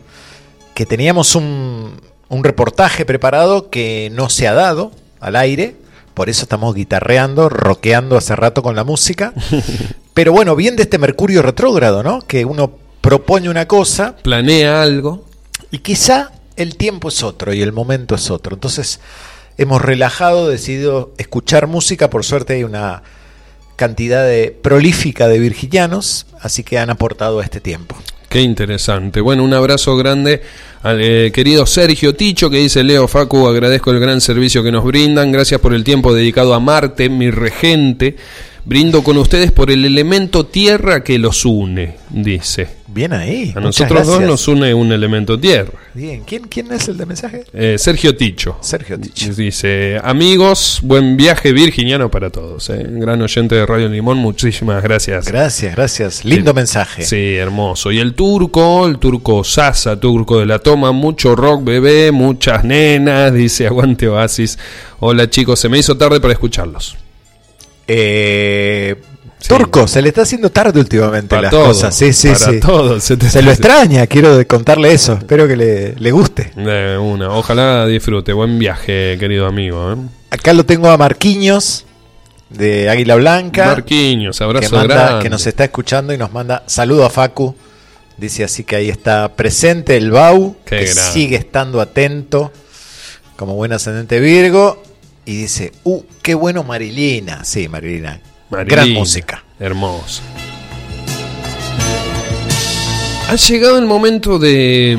que 0.74 0.86
teníamos 0.86 1.34
un, 1.34 2.00
un 2.28 2.44
reportaje 2.44 3.04
preparado 3.04 3.70
que 3.70 4.10
no 4.12 4.28
se 4.28 4.48
ha 4.48 4.54
dado 4.54 4.92
al 5.20 5.36
aire, 5.36 5.76
por 6.14 6.28
eso 6.28 6.42
estamos 6.42 6.74
guitarreando, 6.74 7.48
rockeando 7.48 8.16
hace 8.16 8.36
rato 8.36 8.62
con 8.62 8.76
la 8.76 8.84
música. 8.84 9.32
Pero 10.14 10.32
bueno, 10.32 10.56
bien 10.56 10.76
de 10.76 10.82
este 10.82 10.98
Mercurio 10.98 11.42
retrógrado, 11.42 12.02
¿no? 12.02 12.20
Que 12.22 12.44
uno 12.44 12.72
propone 13.00 13.48
una 13.48 13.66
cosa 13.66 14.16
Planea 14.22 14.82
algo. 14.82 15.24
y 15.70 15.78
quizá 15.78 16.32
el 16.56 16.76
tiempo 16.76 17.08
es 17.08 17.22
otro 17.22 17.52
y 17.54 17.62
el 17.62 17.72
momento 17.72 18.14
es 18.14 18.30
otro. 18.30 18.54
Entonces 18.54 19.00
hemos 19.58 19.80
relajado, 19.82 20.48
decidido 20.48 21.12
escuchar 21.18 21.66
música. 21.66 22.10
Por 22.10 22.24
suerte 22.24 22.54
hay 22.54 22.64
una 22.64 23.02
cantidad 23.76 24.24
de 24.24 24.50
prolífica 24.62 25.28
de 25.28 25.38
virginianos, 25.38 26.26
así 26.40 26.62
que 26.62 26.78
han 26.78 26.90
aportado 26.90 27.40
a 27.40 27.44
este 27.44 27.60
tiempo. 27.60 27.96
Qué 28.32 28.40
interesante. 28.40 29.20
Bueno, 29.20 29.44
un 29.44 29.52
abrazo 29.52 29.94
grande 29.94 30.40
al 30.82 31.02
eh, 31.02 31.30
querido 31.30 31.66
Sergio 31.66 32.14
Ticho 32.14 32.48
que 32.48 32.56
dice 32.56 32.82
Leo 32.82 33.06
Facu, 33.06 33.46
agradezco 33.46 33.90
el 33.90 34.00
gran 34.00 34.22
servicio 34.22 34.62
que 34.62 34.72
nos 34.72 34.84
brindan, 34.84 35.30
gracias 35.30 35.60
por 35.60 35.74
el 35.74 35.84
tiempo 35.84 36.14
dedicado 36.14 36.54
a 36.54 36.58
Marte, 36.58 37.10
mi 37.10 37.30
regente. 37.30 38.16
Brindo 38.64 39.02
con 39.02 39.16
ustedes 39.18 39.50
por 39.50 39.70
el 39.72 39.84
elemento 39.84 40.46
tierra 40.46 41.02
que 41.02 41.18
los 41.18 41.44
une, 41.44 41.96
dice. 42.10 42.68
Bien 42.86 43.12
ahí. 43.12 43.52
A 43.56 43.60
nosotros 43.60 44.06
dos 44.06 44.20
nos 44.20 44.46
une 44.46 44.72
un 44.74 44.92
elemento 44.92 45.36
tierra. 45.40 45.72
Bien, 45.94 46.22
¿quién, 46.24 46.42
quién 46.44 46.70
es 46.72 46.86
el 46.88 46.96
de 46.98 47.06
mensaje? 47.06 47.44
Eh, 47.54 47.76
Sergio 47.78 48.14
Ticho. 48.14 48.58
Sergio 48.60 49.00
Ticho. 49.00 49.34
Dice, 49.34 49.98
amigos, 50.04 50.78
buen 50.82 51.16
viaje 51.16 51.52
virginiano 51.52 52.10
para 52.10 52.30
todos. 52.30 52.68
eh. 52.70 52.86
Gran 52.86 53.20
oyente 53.22 53.54
de 53.56 53.66
Radio 53.66 53.88
Limón, 53.88 54.18
muchísimas 54.18 54.82
gracias. 54.82 55.26
Gracias, 55.26 55.74
gracias. 55.74 56.24
Lindo 56.24 56.54
mensaje. 56.54 57.02
Sí, 57.02 57.34
hermoso. 57.34 57.90
Y 57.90 57.98
el 57.98 58.14
turco, 58.14 58.86
el 58.86 58.98
turco 58.98 59.42
Sasa, 59.42 59.98
turco 59.98 60.38
de 60.38 60.46
la 60.46 60.58
toma, 60.60 60.92
mucho 60.92 61.34
rock 61.34 61.64
bebé, 61.64 62.12
muchas 62.12 62.62
nenas, 62.62 63.32
dice 63.34 63.66
aguante 63.66 64.06
Oasis. 64.06 64.58
Hola 65.00 65.28
chicos, 65.28 65.58
se 65.58 65.68
me 65.68 65.78
hizo 65.78 65.96
tarde 65.96 66.20
para 66.20 66.34
escucharlos. 66.34 66.96
Eh, 67.94 68.96
Turco, 69.46 69.86
se 69.88 70.00
le 70.00 70.08
está 70.08 70.22
haciendo 70.22 70.50
tarde 70.50 70.78
últimamente 70.80 71.28
Para 71.28 71.42
las 71.42 71.50
todo, 71.50 71.64
cosas. 71.66 71.94
Sí, 71.94 72.12
sí, 72.12 72.28
para 72.28 72.38
sí. 72.52 72.60
todo, 72.60 73.00
se 73.00 73.16
te- 73.16 73.42
lo 73.42 73.50
extraña, 73.52 74.06
quiero 74.06 74.46
contarle 74.46 74.92
eso. 74.92 75.14
Espero 75.14 75.46
que 75.48 75.56
le, 75.56 75.94
le 75.96 76.10
guste. 76.12 76.52
Una, 76.56 77.30
ojalá 77.30 77.86
disfrute. 77.86 78.32
Buen 78.32 78.58
viaje, 78.58 79.16
querido 79.18 79.46
amigo. 79.46 79.92
¿eh? 79.92 79.96
Acá 80.30 80.52
lo 80.54 80.64
tengo 80.64 80.88
a 80.90 80.96
Marquiños 80.96 81.84
de 82.48 82.88
Águila 82.88 83.16
Blanca. 83.16 83.66
Marquiños, 83.66 84.40
abrazo 84.40 84.70
que, 84.70 84.76
manda- 84.76 84.94
grande. 84.94 85.22
que 85.24 85.30
nos 85.30 85.46
está 85.46 85.64
escuchando 85.64 86.14
y 86.14 86.18
nos 86.18 86.32
manda 86.32 86.62
saludo 86.66 87.04
a 87.04 87.10
Facu. 87.10 87.54
Dice 88.16 88.44
así 88.44 88.62
que 88.64 88.76
ahí 88.76 88.88
está 88.90 89.34
presente 89.34 89.96
el 89.96 90.12
Bau, 90.12 90.54
Qué 90.64 90.78
que 90.78 90.84
grande. 90.84 91.02
sigue 91.12 91.36
estando 91.36 91.80
atento 91.80 92.52
como 93.36 93.54
buen 93.54 93.72
ascendente 93.72 94.20
Virgo. 94.20 94.82
Y 95.24 95.36
dice, 95.42 95.72
uh, 95.84 96.02
qué 96.22 96.34
bueno 96.34 96.64
Marilina. 96.64 97.44
Sí, 97.44 97.68
Marilina. 97.68 98.20
Gran 98.50 98.90
música. 98.92 99.44
Hermoso. 99.60 100.22
Ha 103.28 103.36
llegado 103.36 103.78
el 103.78 103.86
momento 103.86 104.38
de 104.38 104.98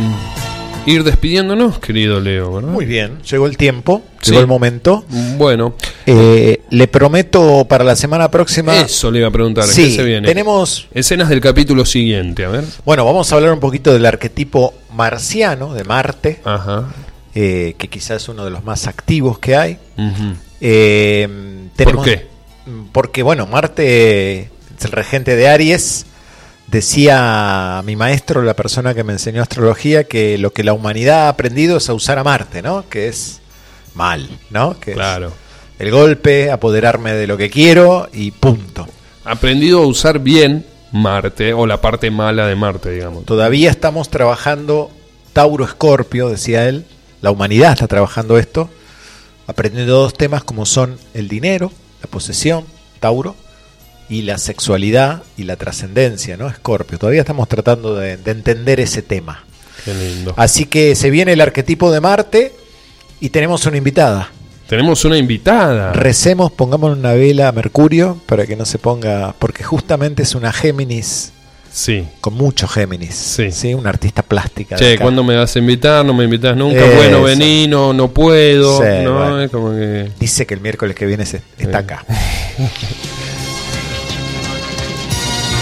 ir 0.85 1.03
despidiéndonos, 1.03 1.77
querido 1.79 2.19
Leo, 2.19 2.53
¿verdad? 2.53 2.69
Muy 2.69 2.85
bien, 2.85 3.21
llegó 3.29 3.45
el 3.45 3.57
tiempo, 3.57 4.01
Sí. 4.21 4.31
llegó 4.31 4.41
el 4.41 4.47
momento. 4.47 5.05
Bueno, 5.37 5.75
Eh, 6.05 6.61
le 6.71 6.87
prometo 6.87 7.65
para 7.65 7.83
la 7.83 7.95
semana 7.95 8.31
próxima. 8.31 8.75
eso 8.79 9.11
le 9.11 9.19
iba 9.19 9.27
a 9.27 9.31
preguntar. 9.31 9.65
Sí, 9.65 9.89
¿Qué 9.89 9.95
se 9.97 10.03
viene? 10.03 10.27
tenemos 10.27 10.87
Escenas 10.93 11.29
del 11.29 11.41
capítulo 11.41 11.85
siguiente, 11.85 12.43
a 12.45 12.49
ver. 12.49 12.63
Bueno, 12.85 13.05
vamos 13.05 13.31
a 13.31 13.35
hablar 13.35 13.53
un 13.53 13.59
poquito 13.59 13.93
del 13.93 14.05
arquetipo 14.05 14.73
marciano 14.93 15.73
de 15.73 15.83
Marte, 15.83 16.41
Ajá. 16.43 16.85
Eh, 17.35 17.75
que 17.77 17.87
quizás 17.87 18.23
es 18.23 18.29
uno 18.29 18.43
de 18.45 18.51
los 18.51 18.63
más 18.63 18.87
activos 18.87 19.39
que 19.39 19.55
hay. 19.55 19.77
Eh, 20.61 21.27
tenemos- 21.75 22.05
qué? 22.05 22.27
Porque, 22.91 23.23
bueno, 23.23 23.45
Marte 23.47 24.39
es 24.77 24.85
el 24.85 24.91
regente 24.91 25.35
de 25.35 25.47
Aries. 25.49 26.05
Decía 26.67 27.81
mi 27.85 27.95
maestro, 27.95 28.41
la 28.41 28.55
persona 28.55 28.93
que 28.93 29.03
me 29.03 29.13
enseñó 29.13 29.41
astrología, 29.41 30.05
que 30.05 30.37
lo 30.37 30.51
que 30.53 30.63
la 30.63 30.73
humanidad 30.73 31.25
ha 31.25 31.29
aprendido 31.29 31.77
es 31.77 31.89
a 31.89 31.93
usar 31.93 32.17
a 32.17 32.23
Marte, 32.23 32.61
¿no? 32.61 32.87
Que 32.89 33.07
es 33.09 33.41
mal, 33.93 34.27
¿no? 34.49 34.79
Que 34.79 34.91
es 34.91 34.97
Claro. 34.97 35.33
el 35.77 35.91
golpe, 35.91 36.49
apoderarme 36.51 37.13
de 37.13 37.27
lo 37.27 37.37
que 37.37 37.49
quiero 37.49 38.09
y 38.13 38.31
punto. 38.31 38.87
Aprendido 39.25 39.83
a 39.83 39.85
usar 39.87 40.19
bien 40.19 40.65
Marte, 40.91 41.53
o 41.53 41.65
la 41.67 41.79
parte 41.81 42.09
mala 42.11 42.47
de 42.47 42.55
Marte, 42.55 42.91
digamos. 42.91 43.25
Todavía 43.25 43.69
estamos 43.69 44.09
trabajando 44.09 44.89
Tauro 45.33 45.65
Escorpio, 45.65 46.29
decía 46.29 46.67
él. 46.69 46.85
La 47.23 47.31
humanidad 47.31 47.71
está 47.71 47.87
trabajando 47.87 48.37
esto, 48.37 48.69
aprendiendo 49.47 49.93
dos 49.93 50.13
temas 50.13 50.43
como 50.43 50.65
son 50.65 50.97
el 51.13 51.29
dinero, 51.29 51.71
la 52.01 52.09
posesión, 52.09 52.65
Tauro, 52.99 53.37
y 54.09 54.23
la 54.23 54.37
sexualidad 54.37 55.23
y 55.37 55.43
la 55.43 55.55
trascendencia, 55.55 56.35
¿no? 56.35 56.49
Escorpio. 56.49 56.99
Todavía 56.99 57.21
estamos 57.21 57.47
tratando 57.47 57.95
de, 57.95 58.17
de 58.17 58.31
entender 58.31 58.81
ese 58.81 59.01
tema. 59.01 59.45
Qué 59.85 59.93
lindo. 59.93 60.33
Así 60.35 60.65
que 60.65 60.95
se 60.95 61.09
viene 61.11 61.31
el 61.31 61.39
arquetipo 61.39 61.93
de 61.93 62.01
Marte 62.01 62.51
y 63.21 63.29
tenemos 63.29 63.65
una 63.67 63.77
invitada. 63.77 64.29
Tenemos 64.67 65.05
una 65.05 65.17
invitada. 65.17 65.93
Recemos, 65.93 66.51
pongamos 66.51 66.97
una 66.97 67.13
vela 67.13 67.47
a 67.47 67.53
Mercurio 67.53 68.19
para 68.25 68.45
que 68.45 68.57
no 68.57 68.65
se 68.65 68.79
ponga, 68.79 69.33
porque 69.39 69.63
justamente 69.63 70.23
es 70.23 70.35
una 70.35 70.51
Géminis 70.51 71.31
Sí. 71.75 72.05
con 72.21 72.35
mucho 72.35 72.67
Géminis, 72.67 73.15
sí, 73.51 73.73
una 73.73 73.89
artista 73.89 74.21
plástica. 74.21 74.75
Che. 74.75 74.99
¿cuándo 74.99 75.23
me 75.23 75.35
vas 75.35 75.55
a 75.55 75.59
invitar? 75.59 76.05
No 76.05 76.13
me 76.13 76.25
invitas 76.25 76.55
nunca. 76.55 76.85
Eso. 76.85 76.95
Bueno, 76.97 77.23
vení, 77.23 77.67
no, 77.67 77.91
no 77.93 78.09
puedo. 78.09 78.77
Sí, 78.77 79.03
¿no? 79.03 79.13
bueno. 79.17 79.41
Es 79.41 79.49
como 79.49 79.71
que... 79.71 80.11
Dice 80.19 80.45
que 80.45 80.53
el 80.53 80.61
miércoles 80.61 80.95
que 80.95 81.07
viene 81.07 81.25
se- 81.25 81.41
está 81.57 81.79
acá. 81.79 82.05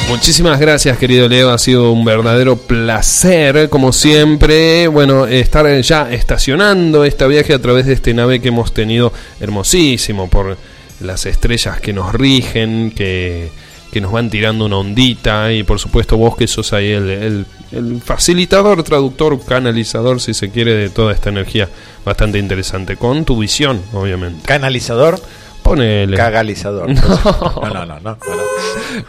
Muchísimas 0.10 0.60
gracias, 0.60 0.98
querido 0.98 1.30
Leo. 1.30 1.52
Ha 1.52 1.58
sido 1.58 1.94
un 1.94 2.04
verdadero 2.04 2.58
placer, 2.58 3.70
como 3.70 3.94
siempre. 3.94 4.88
Bueno, 4.90 5.26
estar 5.26 5.80
ya 5.80 6.12
estacionando 6.12 7.06
esta 7.06 7.28
viaje 7.28 7.54
a 7.54 7.62
través 7.62 7.86
de 7.86 7.94
este 7.94 8.14
nave 8.14 8.42
que 8.42 8.50
hemos 8.50 8.74
tenido 8.74 9.14
hermosísimo 9.40 10.30
por 10.30 10.58
las 11.00 11.26
estrellas 11.26 11.80
que 11.80 11.94
nos 11.94 12.12
rigen, 12.14 12.92
que, 12.94 13.50
que 13.91 14.01
nos 14.01 14.11
van 14.11 14.30
tirando 14.30 14.65
una 14.65 14.77
ondita. 14.77 15.51
Y 15.51 15.63
por 15.63 15.80
supuesto, 15.80 16.18
vos 16.18 16.35
que 16.38 16.47
sos 16.47 16.73
ahí 16.73 16.91
el, 16.91 17.09
el- 17.09 17.45
el 17.72 18.01
facilitador, 18.01 18.84
traductor, 18.84 19.39
canalizador, 19.45 20.19
si 20.19 20.34
se 20.34 20.49
quiere, 20.51 20.73
de 20.73 20.89
toda 20.89 21.13
esta 21.13 21.30
energía 21.30 21.69
bastante 22.03 22.38
interesante. 22.39 22.97
Con 22.97 23.23
tu 23.26 23.38
visión, 23.38 23.81
obviamente. 23.93 24.45
Canalizador. 24.45 25.19
Ponele. 25.63 26.18
Cagalizador. 26.18 26.89
No. 26.93 27.73
No, 27.73 27.85
no, 27.85 27.99
no. 27.99 28.18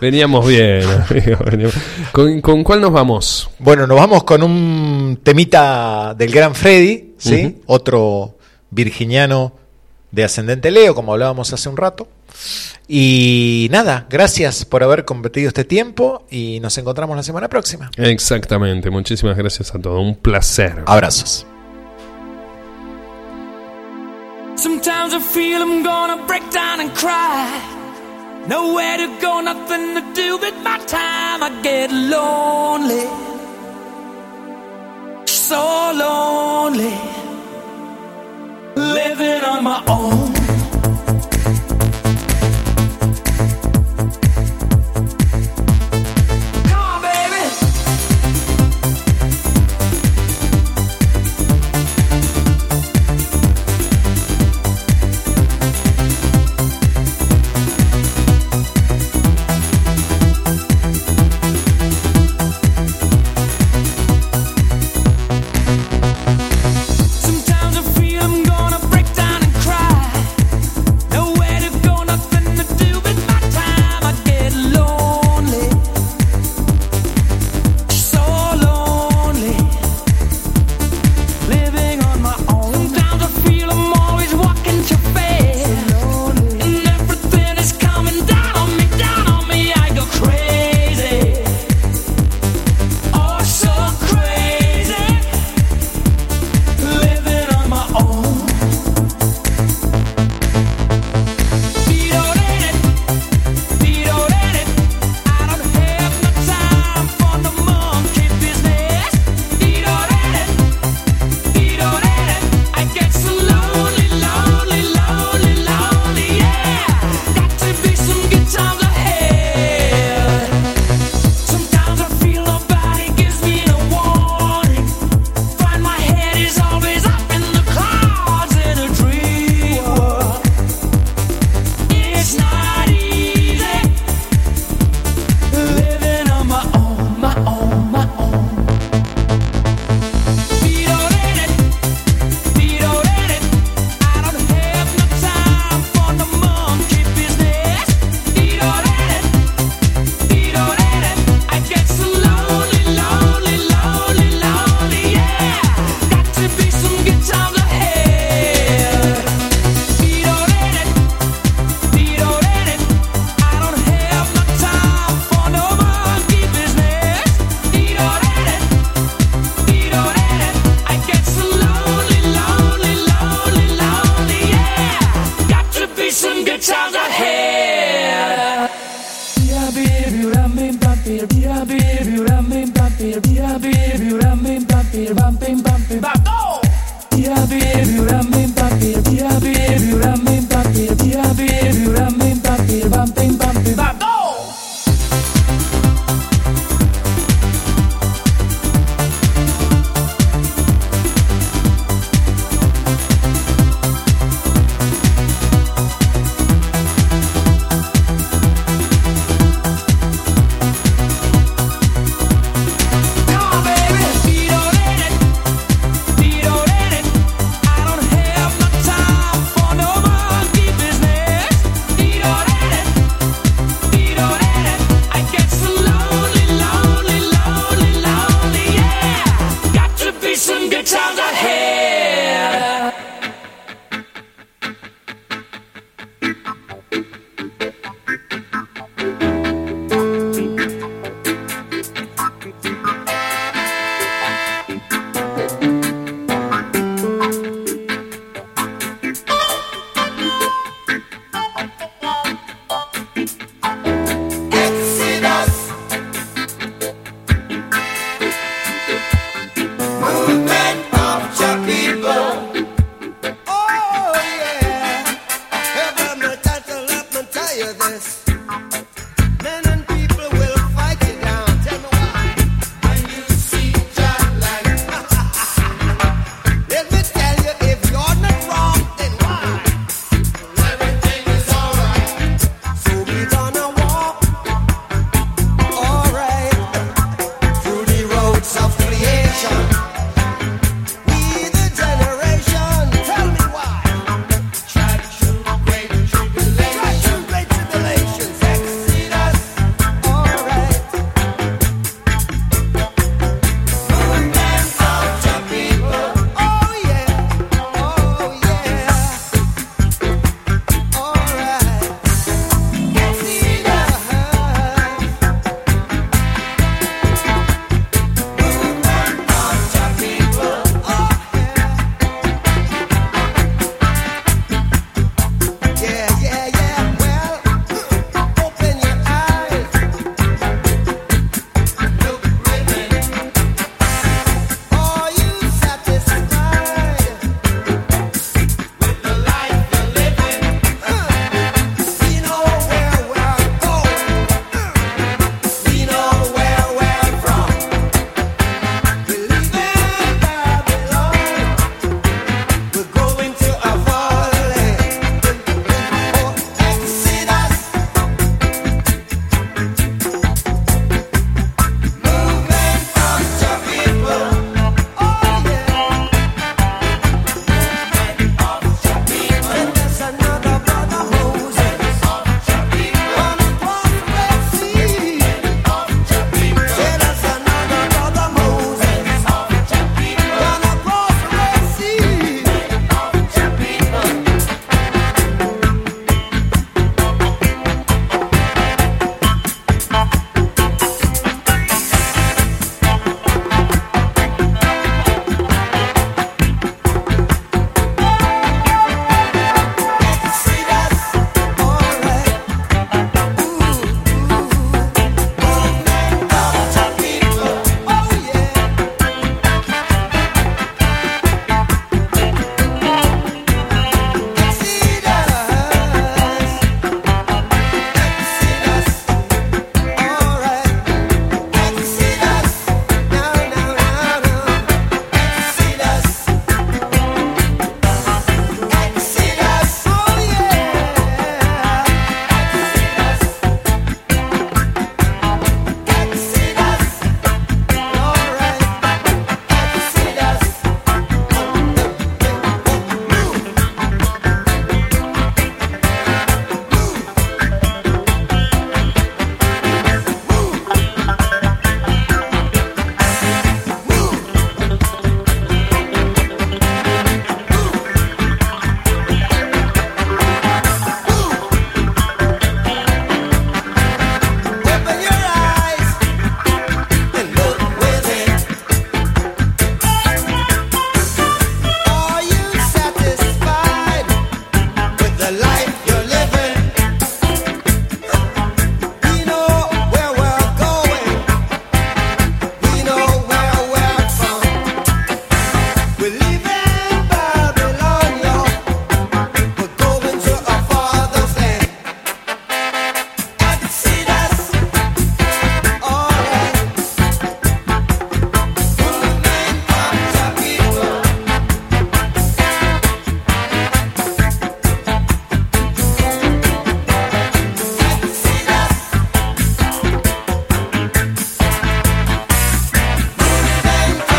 Veníamos 0.01 0.47
bien, 0.47 0.85
¿Con, 2.13 2.41
con 2.41 2.63
cuál 2.63 2.81
nos 2.81 2.93
vamos? 2.93 3.51
Bueno, 3.59 3.87
nos 3.87 3.97
vamos 3.99 4.23
con 4.25 4.43
un 4.43 5.19
temita 5.23 6.15
del 6.17 6.31
gran 6.31 6.55
Freddy, 6.55 7.15
¿sí? 7.19 7.61
Otro 7.67 8.37
virginiano 8.71 9.53
de 10.11 10.25
ascendente 10.25 10.71
Leo, 10.71 10.95
como 10.95 11.13
hablábamos 11.15 11.53
hace 11.53 11.69
un 11.69 11.77
rato. 11.77 12.07
Y 12.95 13.69
nada, 13.71 14.07
gracias 14.11 14.67
por 14.67 14.83
haber 14.83 15.07
compartido 15.07 15.49
este 15.49 15.65
tiempo 15.65 16.27
y 16.31 16.61
nos 16.61 16.77
encontramos 16.77 17.17
la 17.17 17.23
semana 17.23 17.49
próxima. 17.49 17.91
Exactamente, 17.97 18.91
muchísimas 18.91 19.35
gracias 19.35 19.75
a 19.75 19.79
todos, 19.79 19.99
un 19.99 20.15
placer. 20.15 20.85
Abrazos. 20.85 21.47
Sometimes 24.57 25.15
I 25.15 25.21
feel 25.21 25.63
I'm 25.63 25.83
gonna 25.83 26.19
break 26.27 26.43
down 26.53 26.81
and 26.81 26.93
cry. 26.93 27.49
Nowhere 28.47 28.99
to 28.99 29.09
go, 29.23 29.41
nothing 29.41 29.95
to 29.95 30.03
do 30.15 30.37
with 30.37 30.55
my 30.63 30.79
time. 30.87 31.43
I 31.43 31.51
get 31.63 31.91
lonely, 31.91 33.07
so 35.25 35.93
lonely, 35.95 36.93
living 38.77 39.43
on 39.45 39.65
my 39.65 39.83
own. 39.89 40.42